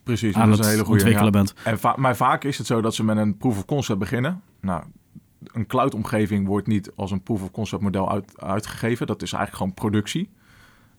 Precies, 0.03 0.35
aan 0.35 0.51
dat 0.51 0.51
is 0.51 0.57
het 0.57 0.65
een 0.65 0.73
hele 0.73 0.85
goede. 0.85 1.01
ontwikkelen 1.01 1.33
ja. 1.33 1.39
bent. 1.39 1.55
En 1.65 1.79
va- 1.79 1.97
maar 1.99 2.17
vaak 2.17 2.45
is 2.45 2.59
het 2.59 2.67
zo 2.67 2.81
dat 2.81 2.95
ze 2.95 3.05
met 3.05 3.17
een 3.17 3.37
proof 3.37 3.57
of 3.57 3.65
concept 3.65 3.99
beginnen. 3.99 4.43
Nou, 4.61 4.83
een 5.53 5.67
cloud-omgeving 5.67 6.47
wordt 6.47 6.67
niet 6.67 6.93
als 6.97 7.11
een 7.11 7.23
proof 7.23 7.43
of 7.43 7.51
concept 7.51 7.83
model 7.83 8.11
uit, 8.11 8.41
uitgegeven. 8.41 9.07
Dat 9.07 9.23
is 9.23 9.33
eigenlijk 9.33 9.57
gewoon 9.57 9.91
productie. 9.91 10.29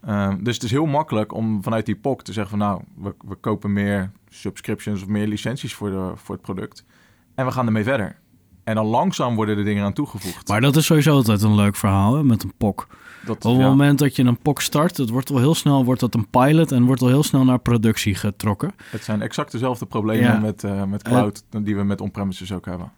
Ehm, 0.05 0.43
dus 0.43 0.53
het 0.53 0.63
is 0.63 0.71
heel 0.71 0.85
makkelijk 0.85 1.33
om 1.33 1.63
vanuit 1.63 1.85
die 1.85 1.95
POC 1.95 2.21
te 2.21 2.33
zeggen 2.33 2.57
van 2.57 2.67
nou, 2.67 2.81
we, 2.95 3.15
we 3.27 3.35
kopen 3.35 3.73
meer 3.73 4.11
subscriptions 4.29 5.01
of 5.01 5.07
meer 5.07 5.27
licenties 5.27 5.73
voor, 5.73 5.89
de, 5.89 6.11
voor 6.15 6.35
het 6.35 6.43
product. 6.43 6.85
En 7.35 7.45
we 7.45 7.51
gaan 7.51 7.65
ermee 7.65 7.83
verder. 7.83 8.15
En 8.63 8.75
dan 8.75 8.85
langzaam 8.85 9.35
worden 9.35 9.57
er 9.57 9.63
dingen 9.63 9.83
aan 9.83 9.93
toegevoegd. 9.93 10.47
Maar 10.47 10.61
dat 10.61 10.75
is 10.75 10.85
sowieso 10.85 11.13
altijd 11.13 11.41
een 11.41 11.55
leuk 11.55 11.75
verhaal 11.75 12.15
hè, 12.15 12.23
met 12.23 12.43
een 12.43 12.53
POC. 12.57 12.87
Dat, 13.25 13.45
Op 13.45 13.51
het 13.51 13.61
ja, 13.61 13.67
moment 13.67 13.99
dat 13.99 14.15
je 14.15 14.23
een 14.23 14.37
POC 14.37 14.61
start, 14.61 14.97
het 14.97 15.09
wordt 15.09 15.29
al 15.31 15.37
heel 15.37 15.55
snel 15.55 15.85
wordt 15.85 15.99
dat 15.99 16.13
een 16.13 16.29
pilot 16.29 16.71
en 16.71 16.83
wordt 16.83 17.01
al 17.01 17.07
heel 17.07 17.23
snel 17.23 17.43
naar 17.43 17.59
productie 17.59 18.15
getrokken. 18.15 18.71
het 18.89 19.03
zijn 19.03 19.21
exact 19.21 19.51
dezelfde 19.51 19.85
problemen 19.85 20.23
Ja. 20.31 20.39
met, 20.39 20.63
eh, 20.63 20.83
met 20.83 21.03
cloud 21.03 21.43
die 21.63 21.75
we 21.75 21.83
met 21.83 22.01
on-premises 22.01 22.51
ook 22.51 22.65
hebben. 22.65 22.91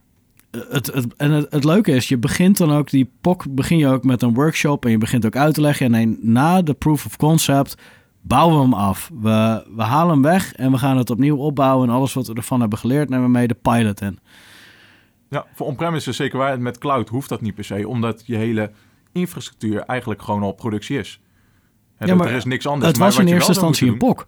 Eh, 0.52 0.62
Het, 0.70 0.86
het, 0.94 1.16
en 1.16 1.32
het, 1.32 1.48
het 1.52 1.64
leuke 1.64 1.92
is, 1.92 2.08
je 2.08 2.18
begint 2.18 2.58
dan 2.58 2.72
ook 2.72 2.90
die 2.90 3.12
POC, 3.22 3.46
begin 3.50 3.78
je 3.78 3.88
ook 3.88 4.04
met 4.04 4.22
een 4.22 4.34
workshop 4.34 4.86
en 4.86 4.92
je 4.92 4.98
begint 4.98 5.26
ook 5.26 5.36
uit 5.36 5.54
te 5.54 5.62
leggen. 5.62 5.86
En 5.86 5.92
nee, 5.92 6.18
na 6.22 6.62
de 6.62 6.74
proof 6.74 7.06
of 7.06 7.18
concept 7.18 7.76
bouwen 8.22 8.56
we 8.58 8.62
hem 8.64 8.74
af. 8.74 9.10
We, 9.22 9.66
we 9.76 9.82
halen 9.84 10.14
hem 10.14 10.22
weg 10.22 10.54
en 10.54 10.72
we 10.72 10.78
gaan 10.78 10.98
het 10.98 11.10
opnieuw 11.10 11.38
opbouwen. 11.38 11.90
En 11.90 11.96
alles 11.96 12.14
wat 12.14 12.28
we 12.28 12.34
ervan 12.34 12.60
hebben 12.60 12.80
geleerd, 12.80 13.10
nemen 13.10 13.26
we 13.26 13.32
mee 13.32 13.48
de 13.48 13.54
pilot 13.62 14.02
in. 14.02 14.20
Ja, 15.30 15.46
voor 15.54 15.68
on-premises 15.68 16.16
zeker 16.16 16.38
waar. 16.38 16.62
Met 16.62 16.78
cloud 16.78 17.10
hoeft 17.10 17.30
dat 17.30 17.42
niet 17.42 17.56
per 17.56 17.64
se, 17.64 17.88
omdat 17.88 18.24
je 18.26 18.36
hele 18.36 18.72
infrastructuur 19.15 19.82
eigenlijk 19.82 20.21
gewoon 20.21 20.43
al 20.43 20.51
productie 20.51 20.97
is. 20.97 21.21
Ja, 21.99 22.15
maar 22.15 22.28
er 22.28 22.36
is 22.36 22.45
niks 22.45 22.67
anders. 22.67 22.88
het 22.88 22.97
was 22.97 23.19
in 23.19 23.28
eerste 23.28 23.51
instantie 23.51 23.88
een 23.88 23.97
POC. 23.97 24.28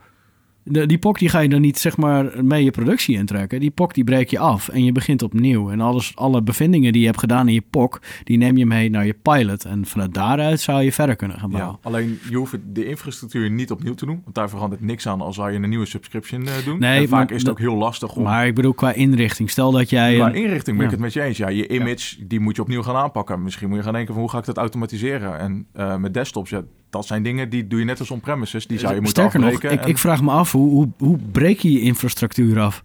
De, 0.69 0.85
die 0.85 0.97
POC 0.97 1.19
die 1.19 1.29
ga 1.29 1.39
je 1.39 1.49
dan 1.49 1.61
niet 1.61 1.77
zeg 1.77 1.97
maar 1.97 2.45
mee 2.45 2.63
je 2.63 2.71
productie 2.71 3.17
intrekken. 3.17 3.59
Die 3.59 3.71
POC 3.71 3.93
die 3.93 4.03
breek 4.03 4.29
je 4.29 4.39
af 4.39 4.69
en 4.69 4.83
je 4.83 4.91
begint 4.91 5.23
opnieuw. 5.23 5.71
En 5.71 5.81
alles, 5.81 6.15
alle 6.15 6.41
bevindingen 6.41 6.91
die 6.91 7.01
je 7.01 7.07
hebt 7.07 7.19
gedaan 7.19 7.47
in 7.47 7.53
je 7.53 7.63
POC, 7.69 8.01
die 8.23 8.37
neem 8.37 8.57
je 8.57 8.65
mee 8.65 8.89
naar 8.89 9.05
je 9.05 9.13
pilot. 9.13 9.65
En 9.65 9.85
vanuit 9.85 10.13
daaruit 10.13 10.59
zou 10.59 10.83
je 10.83 10.91
verder 10.91 11.15
kunnen 11.15 11.39
gaan 11.39 11.49
bouwen. 11.49 11.79
Ja, 11.83 11.89
alleen 11.89 12.19
je 12.29 12.35
hoeft 12.35 12.55
de 12.65 12.85
infrastructuur 12.85 13.49
niet 13.49 13.71
opnieuw 13.71 13.93
te 13.93 14.05
doen, 14.05 14.21
want 14.23 14.35
daar 14.35 14.49
verandert 14.49 14.81
niks 14.81 15.07
aan 15.07 15.21
als 15.21 15.35
zou 15.35 15.51
je 15.51 15.59
een 15.59 15.69
nieuwe 15.69 15.85
subscription 15.85 16.47
eh, 16.47 16.53
doen. 16.65 16.79
Nee, 16.79 17.01
en 17.01 17.07
vaak 17.07 17.27
maar 17.27 17.35
is 17.35 17.41
het 17.41 17.51
ook 17.51 17.59
heel 17.59 17.75
lastig 17.75 18.15
om... 18.15 18.23
Maar 18.23 18.47
ik 18.47 18.55
bedoel 18.55 18.73
qua 18.73 18.93
inrichting. 18.93 19.49
Stel 19.49 19.71
dat 19.71 19.89
jij... 19.89 20.15
Qua 20.15 20.31
inrichting 20.31 20.77
ben 20.77 20.85
ik 20.85 20.91
het 20.91 20.99
met 20.99 21.13
je 21.13 21.21
eens. 21.21 21.37
Ja, 21.37 21.47
je 21.47 21.67
image, 21.67 22.27
die 22.27 22.39
moet 22.39 22.55
je 22.55 22.61
opnieuw 22.61 22.81
gaan 22.81 22.95
aanpakken. 22.95 23.43
Misschien 23.43 23.67
moet 23.67 23.77
je 23.77 23.83
gaan 23.83 23.93
denken 23.93 24.13
van 24.13 24.21
hoe 24.21 24.31
ga 24.31 24.37
ik 24.37 24.45
dat 24.45 24.57
automatiseren? 24.57 25.39
En 25.39 25.67
eh, 25.73 25.95
met 25.95 26.13
desktops, 26.13 26.49
ja, 26.49 26.63
dat 26.97 27.07
zijn 27.07 27.23
dingen 27.23 27.49
die 27.49 27.67
doe 27.67 27.79
je 27.79 27.85
net 27.85 27.99
als 27.99 28.11
on-premises. 28.11 28.67
Die 28.67 28.79
zou 28.79 28.93
je 28.95 29.01
moeten 29.01 29.23
Sterker 29.29 29.49
nog, 29.51 29.63
ik, 29.63 29.79
en- 29.81 29.87
ik 29.87 29.97
vraag 29.97 30.21
me 30.21 30.31
af, 30.31 30.51
hoe, 30.51 30.69
hoe, 30.69 30.89
hoe 30.97 31.17
breek 31.31 31.59
je 31.59 31.71
je 31.71 31.79
infrastructuur 31.81 32.59
af? 32.59 32.83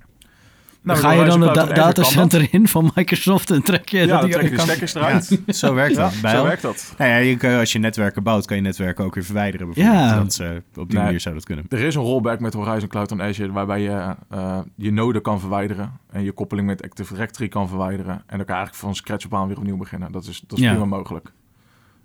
Nou, 0.84 0.98
Ga 0.98 1.12
je 1.12 1.24
dan 1.24 1.40
het 1.40 1.54
da- 1.54 1.66
datacenter 1.66 2.48
in 2.50 2.68
van 2.68 2.90
Microsoft 2.94 3.50
en 3.50 3.62
trek 3.62 3.88
je 3.88 3.98
Ja, 3.98 4.06
dat 4.06 4.20
dan 4.20 4.28
die 4.30 4.38
trek 4.38 4.50
je 4.50 4.58
stekkers 4.58 4.94
eruit. 4.94 5.40
Zo 5.46 5.74
werkt 5.74 5.94
Ja, 5.96 6.02
dat. 6.02 6.20
Bij 6.22 6.30
zo 6.30 6.36
al- 6.36 6.44
werkt 6.44 6.62
dat. 6.62 6.94
Nou 6.98 7.10
ja, 7.10 7.16
je 7.16 7.36
kan, 7.36 7.58
als 7.58 7.72
je 7.72 7.78
netwerken 7.78 8.22
bouwt, 8.22 8.46
kan 8.46 8.56
je 8.56 8.62
netwerken 8.62 9.04
ook 9.04 9.14
weer 9.14 9.24
verwijderen. 9.24 9.66
Bijvoorbeeld. 9.72 10.04
Ja. 10.04 10.16
Dat, 10.22 10.38
eh, 10.40 10.48
op 10.82 10.88
die 10.88 10.96
Nee. 10.96 11.04
manier 11.04 11.20
zou 11.20 11.34
dat 11.34 11.44
kunnen. 11.44 11.64
Er 11.68 11.78
is 11.80 11.94
een 11.94 12.02
rollback 12.02 12.40
met 12.40 12.54
Horizon 12.54 12.88
Cloud 12.88 13.12
on 13.12 13.22
Azure 13.22 13.52
waarbij 13.52 13.80
je 13.80 14.14
eh, 14.30 14.58
je 14.76 14.92
node 14.92 15.20
kan 15.20 15.40
verwijderen 15.40 15.92
en 16.10 16.22
je 16.22 16.32
koppeling 16.32 16.66
met 16.66 16.82
Active 16.82 17.12
Directory 17.14 17.48
kan 17.48 17.68
verwijderen 17.68 18.14
en 18.14 18.36
dan 18.36 18.36
kan 18.36 18.46
je 18.46 18.52
eigenlijk 18.52 18.74
van 18.76 18.94
scratch 18.94 19.24
op 19.24 19.34
aan 19.34 19.48
weer 19.48 19.56
opnieuw 19.58 19.76
beginnen. 19.76 20.12
Dat 20.12 20.24
is, 20.26 20.44
dat 20.46 20.58
is 20.58 20.64
Ja. 20.64 20.70
prima 20.70 20.84
mogelijk. 20.86 21.32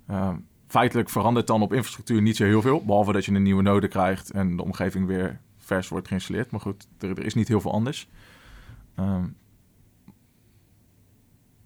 Eh, 0.08 0.30
feitelijk 0.68 1.10
verandert 1.10 1.48
dan 1.48 1.62
op 1.62 1.74
infrastructuur 1.74 2.22
niet 2.22 2.36
zo 2.36 2.44
heel 2.44 2.62
veel, 2.62 2.86
behalve 2.86 3.12
dat 3.12 3.26
je 3.26 3.32
een 3.32 3.44
nieuwe 3.44 3.62
node 3.62 3.88
krijgt 3.88 4.32
en 4.32 4.56
de 4.56 4.64
omgeving 4.64 5.06
weer 5.08 5.40
vers 5.58 5.88
wordt 5.88 6.08
geïnstalleerd. 6.08 6.52
Maar 6.52 6.60
goed, 6.60 6.88
er, 7.00 7.10
er 7.10 7.26
is 7.26 7.34
niet 7.34 7.48
heel 7.48 7.62
veel 7.62 7.72
anders. 7.72 8.08
Ehm, 8.96 9.24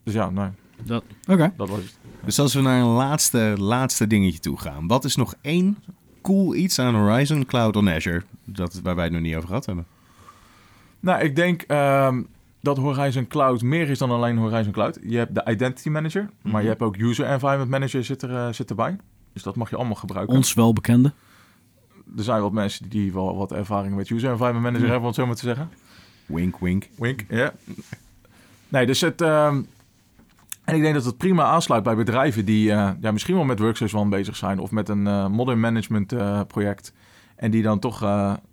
dus 0.03 0.13
ja, 0.13 0.29
nee, 0.29 0.49
Dat- 0.83 1.03
Oké. 1.27 1.53
dat 1.57 1.69
was 1.69 1.79
het. 1.79 1.97
Dus 2.25 2.39
als 2.39 2.53
we 2.53 2.61
naar 2.61 2.79
een 2.81 2.85
laatste, 2.87 3.55
laatste 3.57 4.07
dingetje 4.07 4.39
toe 4.39 4.59
gaan. 4.59 4.87
Wat 4.87 5.03
is 5.05 5.15
nog 5.15 5.35
één 5.41 5.77
cool 6.21 6.55
iets 6.55 6.79
aan 6.79 6.95
Horizon 6.95 7.45
Cloud 7.45 7.75
on 7.75 7.89
Azure 7.89 8.23
dat, 8.45 8.79
waar 8.83 8.95
wij 8.95 9.03
het 9.03 9.13
nog 9.13 9.21
niet 9.21 9.35
over 9.35 9.47
gehad 9.47 9.65
hebben? 9.65 9.85
Nou, 10.99 11.21
ik 11.23 11.35
denk 11.35 11.61
ehm, 11.61 12.23
dat 12.61 12.77
Horizon 12.77 13.27
Cloud 13.27 13.61
meer 13.61 13.89
is 13.89 13.97
dan 13.97 14.11
alleen 14.11 14.37
Horizon 14.37 14.71
Cloud. 14.71 14.99
Je 15.03 15.17
hebt 15.17 15.35
de 15.35 15.45
Identity 15.51 15.89
Manager, 15.89 16.29
maar 16.41 16.51
Mhm. 16.53 16.61
je 16.61 16.67
hebt 16.67 16.81
ook 16.81 16.97
User 16.97 17.25
Environment 17.25 17.69
Manager 17.69 18.03
zit, 18.03 18.21
er, 18.21 18.35
eh, 18.35 18.53
zit 18.53 18.69
erbij. 18.69 18.97
Dus 19.33 19.43
dat 19.43 19.55
mag 19.55 19.69
je 19.69 19.75
allemaal 19.75 19.95
gebruiken. 19.95 20.35
Ons 20.35 20.53
wel 20.53 20.73
bekende. 20.73 21.11
Er 22.17 22.23
zijn 22.23 22.41
wat 22.41 22.51
mensen 22.51 22.89
die 22.89 23.13
wel 23.13 23.35
wat 23.37 23.51
ervaring 23.51 23.95
met 23.95 24.09
user 24.09 24.31
environment 24.31 24.63
manager 24.63 24.85
Ja. 24.85 24.91
hebben, 24.91 25.01
om 25.01 25.07
het 25.07 25.15
zo 25.15 25.25
maar 25.25 25.35
te 25.35 25.41
zeggen. 25.45 25.69
Wink, 26.25 26.59
wink. 26.59 26.87
Wink, 26.97 27.25
ja. 27.29 27.53
Nee, 28.67 28.85
dus 28.85 29.01
het... 29.01 29.21
ehm, 29.21 29.61
en 30.63 30.75
ik 30.75 30.81
denk 30.81 30.93
dat 30.93 31.05
het 31.05 31.17
prima 31.17 31.43
aansluit 31.43 31.83
bij 31.83 31.95
bedrijven 31.95 32.45
die 32.45 32.71
eh, 32.71 32.89
ja, 33.01 33.11
misschien 33.11 33.35
wel 33.35 33.43
met 33.43 33.59
Workspace 33.59 33.97
ONE 33.97 34.09
bezig 34.09 34.35
zijn... 34.35 34.59
of 34.59 34.71
met 34.71 34.89
een 34.89 35.07
eh, 35.07 35.27
modern 35.27 35.59
management 35.59 36.13
project. 36.47 36.93
En 37.35 37.51
die 37.51 37.61
dan 37.63 37.79
toch 37.79 38.01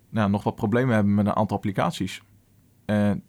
nou, 0.09 0.29
nog 0.29 0.43
wat 0.43 0.55
problemen 0.55 0.93
hebben 0.95 1.13
met 1.13 1.25
een 1.25 1.35
aantal 1.35 1.57
applicaties. 1.57 2.21
En 2.85 3.23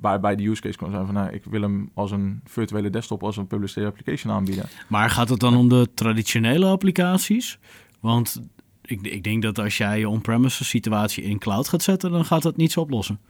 waarbij 0.00 0.36
de 0.36 0.48
use 0.48 0.60
case 0.60 0.78
kan 0.78 0.90
zijn 0.90 1.04
van... 1.06 1.14
Nou, 1.14 1.30
ik 1.30 1.44
wil 1.44 1.60
hem 1.60 1.90
als 1.94 2.10
een 2.10 2.40
virtuele 2.44 2.90
desktop, 2.90 3.22
als 3.22 3.36
een 3.36 3.46
public 3.46 3.68
state 3.68 3.86
application 3.86 4.32
aanbieden. 4.32 4.68
Maar 4.88 5.10
gaat 5.10 5.28
het 5.28 5.40
dan 5.40 5.56
om 5.56 5.68
de 5.68 5.88
traditionele 5.94 6.66
applicaties? 6.66 7.58
Want 8.00 8.42
ik, 8.82 9.00
ik 9.00 9.24
denk 9.24 9.42
dat 9.42 9.58
als 9.58 9.76
jij 9.76 9.98
je 9.98 10.08
on-premises 10.08 10.68
situatie 10.68 11.24
in 11.24 11.38
cloud 11.38 11.68
gaat 11.68 11.82
zetten, 11.82 12.10
dan 12.10 12.24
gaat 12.24 12.42
dat 12.42 12.56
niets 12.56 12.76
oplossen. 12.76 13.20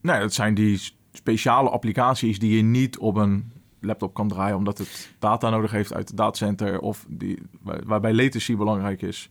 Nee, 0.00 0.20
dat 0.20 0.34
zijn 0.34 0.54
die 0.54 0.80
speciale 1.12 1.70
applicaties 1.70 2.38
die 2.38 2.56
je 2.56 2.62
niet 2.62 2.98
op 2.98 3.16
een 3.16 3.52
laptop 3.80 4.14
kan 4.14 4.28
draaien... 4.28 4.56
omdat 4.56 4.78
het 4.78 5.14
data 5.18 5.50
nodig 5.50 5.70
heeft 5.70 5.94
uit 5.94 6.08
het 6.08 6.16
datacenter... 6.16 6.80
of 6.80 7.06
die, 7.08 7.38
waar- 7.62 7.82
waarbij 7.84 8.14
latency 8.14 8.56
belangrijk 8.56 9.02
is. 9.02 9.30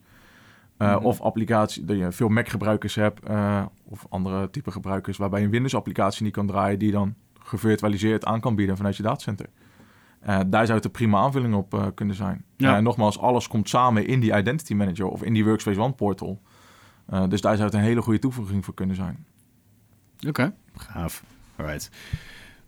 Uh, 0.81 0.95
Mhm. 0.95 1.05
Of 1.05 1.21
applicatie 1.21 1.85
dat 1.85 1.97
je 1.97 2.11
veel 2.11 2.29
Mac-gebruikers 2.29 2.95
hebt... 2.95 3.25
eh, 3.25 3.65
of 3.83 4.05
andere 4.09 4.49
type 4.49 4.71
gebruikers... 4.71 5.17
waarbij 5.17 5.39
je 5.39 5.45
een 5.45 5.51
Windows-applicatie 5.51 6.23
niet 6.23 6.33
kan 6.33 6.47
draaien... 6.47 6.79
die 6.79 6.91
dan 6.91 7.15
gevirtualiseerd 7.39 8.25
aan 8.25 8.39
kan 8.39 8.55
bieden 8.55 8.77
vanuit 8.77 8.97
je 8.97 9.03
datacenter. 9.03 9.45
Eh, 10.19 10.39
daar 10.47 10.65
zou 10.65 10.77
het 10.77 10.85
een 10.85 10.91
prima 10.91 11.17
aanvulling 11.19 11.53
op 11.53 11.73
eh, 11.73 11.85
kunnen 11.95 12.15
zijn. 12.15 12.43
Ja. 12.57 12.79
Nogmaals, 12.79 13.19
alles 13.19 13.47
komt 13.47 13.69
samen 13.69 14.07
in 14.07 14.19
die 14.19 14.37
Identity 14.37 14.73
Manager... 14.73 15.05
of 15.05 15.23
in 15.23 15.33
die 15.33 15.45
Workspace 15.45 15.81
ONE 15.81 15.93
portal. 15.93 16.41
Eh, 17.05 17.23
dus 17.27 17.41
daar 17.41 17.55
zou 17.55 17.65
het 17.65 17.75
een 17.77 17.83
hele 17.83 18.01
goede 18.01 18.19
toevoeging 18.19 18.65
voor 18.65 18.73
kunnen 18.73 18.95
zijn. 18.95 19.25
Oké. 20.27 20.53
Gaaf. 20.75 21.23
Alright. 21.55 21.89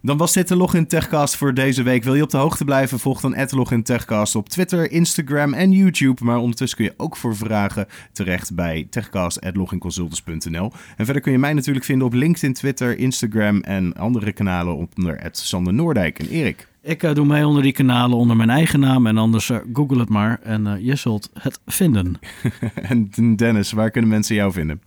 Dan 0.04 0.18
was 0.18 0.34
dit 0.34 0.48
de 0.48 0.56
Login 0.56 0.88
Techcast 0.88 1.36
voor 1.36 1.54
deze 1.54 1.84
week. 1.84 2.04
Wil 2.04 2.16
je 2.16 2.24
op 2.24 2.30
de 2.30 2.38
hoogte 2.38 2.66
blijven? 2.66 3.00
Volg 3.00 3.22
dan 3.22 3.36
Login 3.50 3.84
Techcast 3.84 4.36
op 4.36 4.50
Twitter, 4.50 4.92
Instagram 4.92 5.54
en 5.54 5.72
YouTube. 5.72 6.24
Maar 6.24 6.38
ondertussen 6.38 6.78
kun 6.78 6.88
je 6.88 6.94
ook 6.98 7.18
voor 7.18 7.36
vragen 7.36 7.88
terecht 8.12 8.56
bij 8.56 8.88
techcast.loginconsultants.nl. 8.90 10.72
En 10.98 11.06
verder 11.06 11.22
kun 11.22 11.32
je 11.32 11.38
mij 11.38 11.54
natuurlijk 11.54 11.86
vinden 11.86 12.08
op 12.08 12.14
LinkedIn, 12.14 12.54
Twitter, 12.54 12.98
Instagram 12.98 13.62
en 13.62 13.94
andere 13.98 14.32
kanalen 14.32 14.76
onder 14.76 15.30
Sander 15.32 15.74
Noordijk 15.74 16.20
en 16.20 16.28
Erik. 16.28 16.68
Ik 16.82 17.04
eh, 17.04 17.14
doe 17.14 17.26
mee 17.26 17.48
onder 17.48 17.64
die 17.64 17.72
kanalen 17.72 18.18
onder 18.18 18.36
mijn 18.36 18.50
eigen 18.50 18.80
naam 18.80 19.08
en 19.08 19.18
anders 19.18 19.50
eh, 19.50 19.58
google 19.74 20.00
het 20.00 20.10
maar 20.10 20.40
en 20.44 20.68
eh, 20.68 20.86
je 20.86 20.96
zult 20.96 21.30
het 21.40 21.60
vinden. 21.66 22.20
en 22.76 23.36
Dennis, 23.36 23.72
waar 23.72 23.92
kunnen 23.92 24.10
mensen 24.10 24.36
jou 24.36 24.52
vinden? 24.52 24.82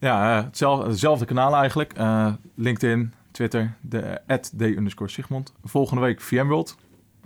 Ja, 0.00 0.44
hetzelfde, 0.44 0.88
hetzelfde 0.88 1.24
kanaal 1.24 1.56
eigenlijk. 1.56 1.92
Eh, 1.92 2.32
LinkedIn, 2.54 3.12
Twitter, 3.36 3.74
de 3.80 4.20
d 4.56 4.60
underscore 4.60 5.10
Sigmond. 5.10 5.52
Volgende 5.64 6.02
week 6.02 6.20
VMworld. 6.20 6.76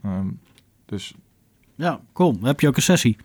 Ehm, 0.03 0.27
dus 0.87 1.15
Ja, 1.75 2.01
cool. 2.13 2.33
Dan 2.33 2.45
heb 2.45 2.61
je 2.61 2.69
ook 2.69 2.77
een 2.77 2.83
sessie. 2.83 3.17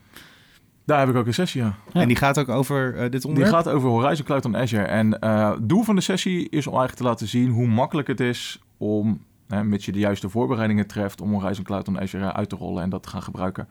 daar 0.86 1.00
heb 1.00 1.10
ik 1.10 1.16
ook 1.16 1.26
een 1.28 1.34
sessie, 1.34 1.62
ja. 1.62 1.76
Ja. 1.94 2.02
En 2.02 2.08
die 2.08 2.18
gaat 2.18 2.40
ook 2.40 2.50
over 2.50 2.96
eh, 2.96 3.02
dit 3.02 3.12
Die 3.12 3.24
onderwerp? 3.30 3.56
gaat 3.56 3.70
over 3.70 3.90
Horizon 3.90 4.26
Cloud 4.26 4.46
on 4.46 4.58
Azure. 4.58 4.84
En 4.84 5.20
eh, 5.20 5.52
het 5.52 5.70
doel 5.70 5.84
van 5.84 5.96
de 5.96 6.02
sessie 6.02 6.40
is 6.50 6.68
om 6.68 6.74
eigenlijk 6.74 6.96
te 6.96 7.04
laten 7.04 7.28
zien 7.28 7.50
hoe 7.50 7.68
makkelijk 7.68 8.08
het 8.08 8.20
is 8.20 8.60
om, 8.78 9.24
hè, 9.48 9.64
mits 9.64 9.86
je 9.86 9.92
de 9.92 10.00
juiste 10.00 10.30
voorbereidingen 10.30 10.88
treft, 10.88 11.22
om 11.22 11.34
Horizon 11.34 11.64
Cloud 11.64 11.88
on 11.88 12.00
Azure 12.00 12.34
uit 12.34 12.50
te 12.50 12.56
rollen 12.56 12.84
en 12.84 12.90
dat 12.90 13.04
te 13.04 13.10
gaan 13.10 13.24
gebruiken. 13.24 13.68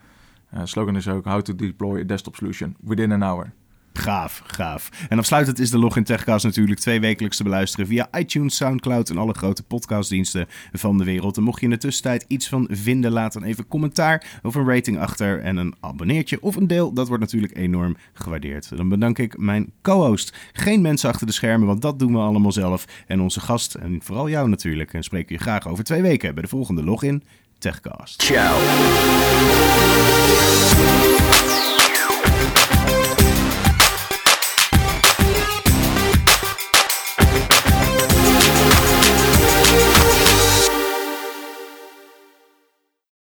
Eh 0.51 0.61
slogan 0.65 0.97
is 0.97 1.09
ook, 1.09 1.25
how 1.25 1.41
to 1.41 1.55
deploy 1.55 2.01
a 2.01 2.05
desktop 2.05 2.37
solution 2.37 2.77
within 2.81 3.12
an 3.12 3.23
hour. 3.23 3.53
Gaaf, 3.99 4.42
gaaf. 4.47 4.88
En 5.09 5.18
afsluitend 5.18 5.59
is 5.59 5.70
de 5.70 5.78
Login 5.78 6.05
Techcast 6.05 6.45
natuurlijk 6.45 6.80
twee 6.80 7.01
wekelijks 7.01 7.36
te 7.36 7.42
beluisteren 7.42 7.86
via 7.86 8.09
iTunes, 8.18 8.57
Soundcloud 8.57 9.11
en 9.11 9.18
alle 9.18 9.34
grote 9.34 9.62
podcastdiensten 9.62 10.47
van 10.72 10.99
de 10.99 11.05
wereld. 11.05 11.36
En 11.36 11.42
mocht 11.42 11.59
je 11.59 11.64
in 11.64 11.70
de 11.70 11.78
tussentijd 11.78 12.24
iets 12.28 12.49
van 12.49 12.68
vinden, 12.70 13.12
laat 13.12 13.32
dan 13.32 13.45
even 13.45 13.66
commentaar 13.66 14.40
of 14.42 14.55
een 14.55 14.68
rating 14.68 14.99
achter 14.99 15.40
en 15.40 15.57
een 15.57 15.74
abonneertje 15.80 16.42
of 16.42 16.57
een 16.57 16.66
deel. 16.66 16.92
Dat 16.92 17.09
wordt 17.09 17.22
natuurlijk 17.22 17.57
enorm 17.57 17.97
gewaardeerd. 18.12 18.76
Dan 18.76 18.88
bedank 18.88 19.18
ik 19.18 19.38
mijn 19.38 19.72
co-host. 19.82 20.36
Geen 20.53 20.80
mensen 20.80 21.09
achter 21.09 21.26
de 21.26 21.32
schermen, 21.32 21.66
want 21.66 21.82
dat 21.82 21.99
doen 21.99 22.12
we 22.12 22.18
allemaal 22.18 22.53
zelf. 22.53 22.84
En 23.07 23.20
onze 23.20 23.40
gast, 23.40 23.74
en 23.74 24.01
vooral 24.03 24.28
jou 24.28 24.49
natuurlijk. 24.49 24.92
En 24.92 25.03
spreken 25.03 25.28
we 25.28 25.34
je 25.34 25.40
graag 25.40 25.68
over 25.68 25.84
twee 25.84 26.03
weken 26.03 26.34
bij 26.34 26.42
de 26.42 26.49
volgende 26.49 26.84
Login 26.84 27.22
Techcast. 27.59 28.22
Ciao. 28.22 28.59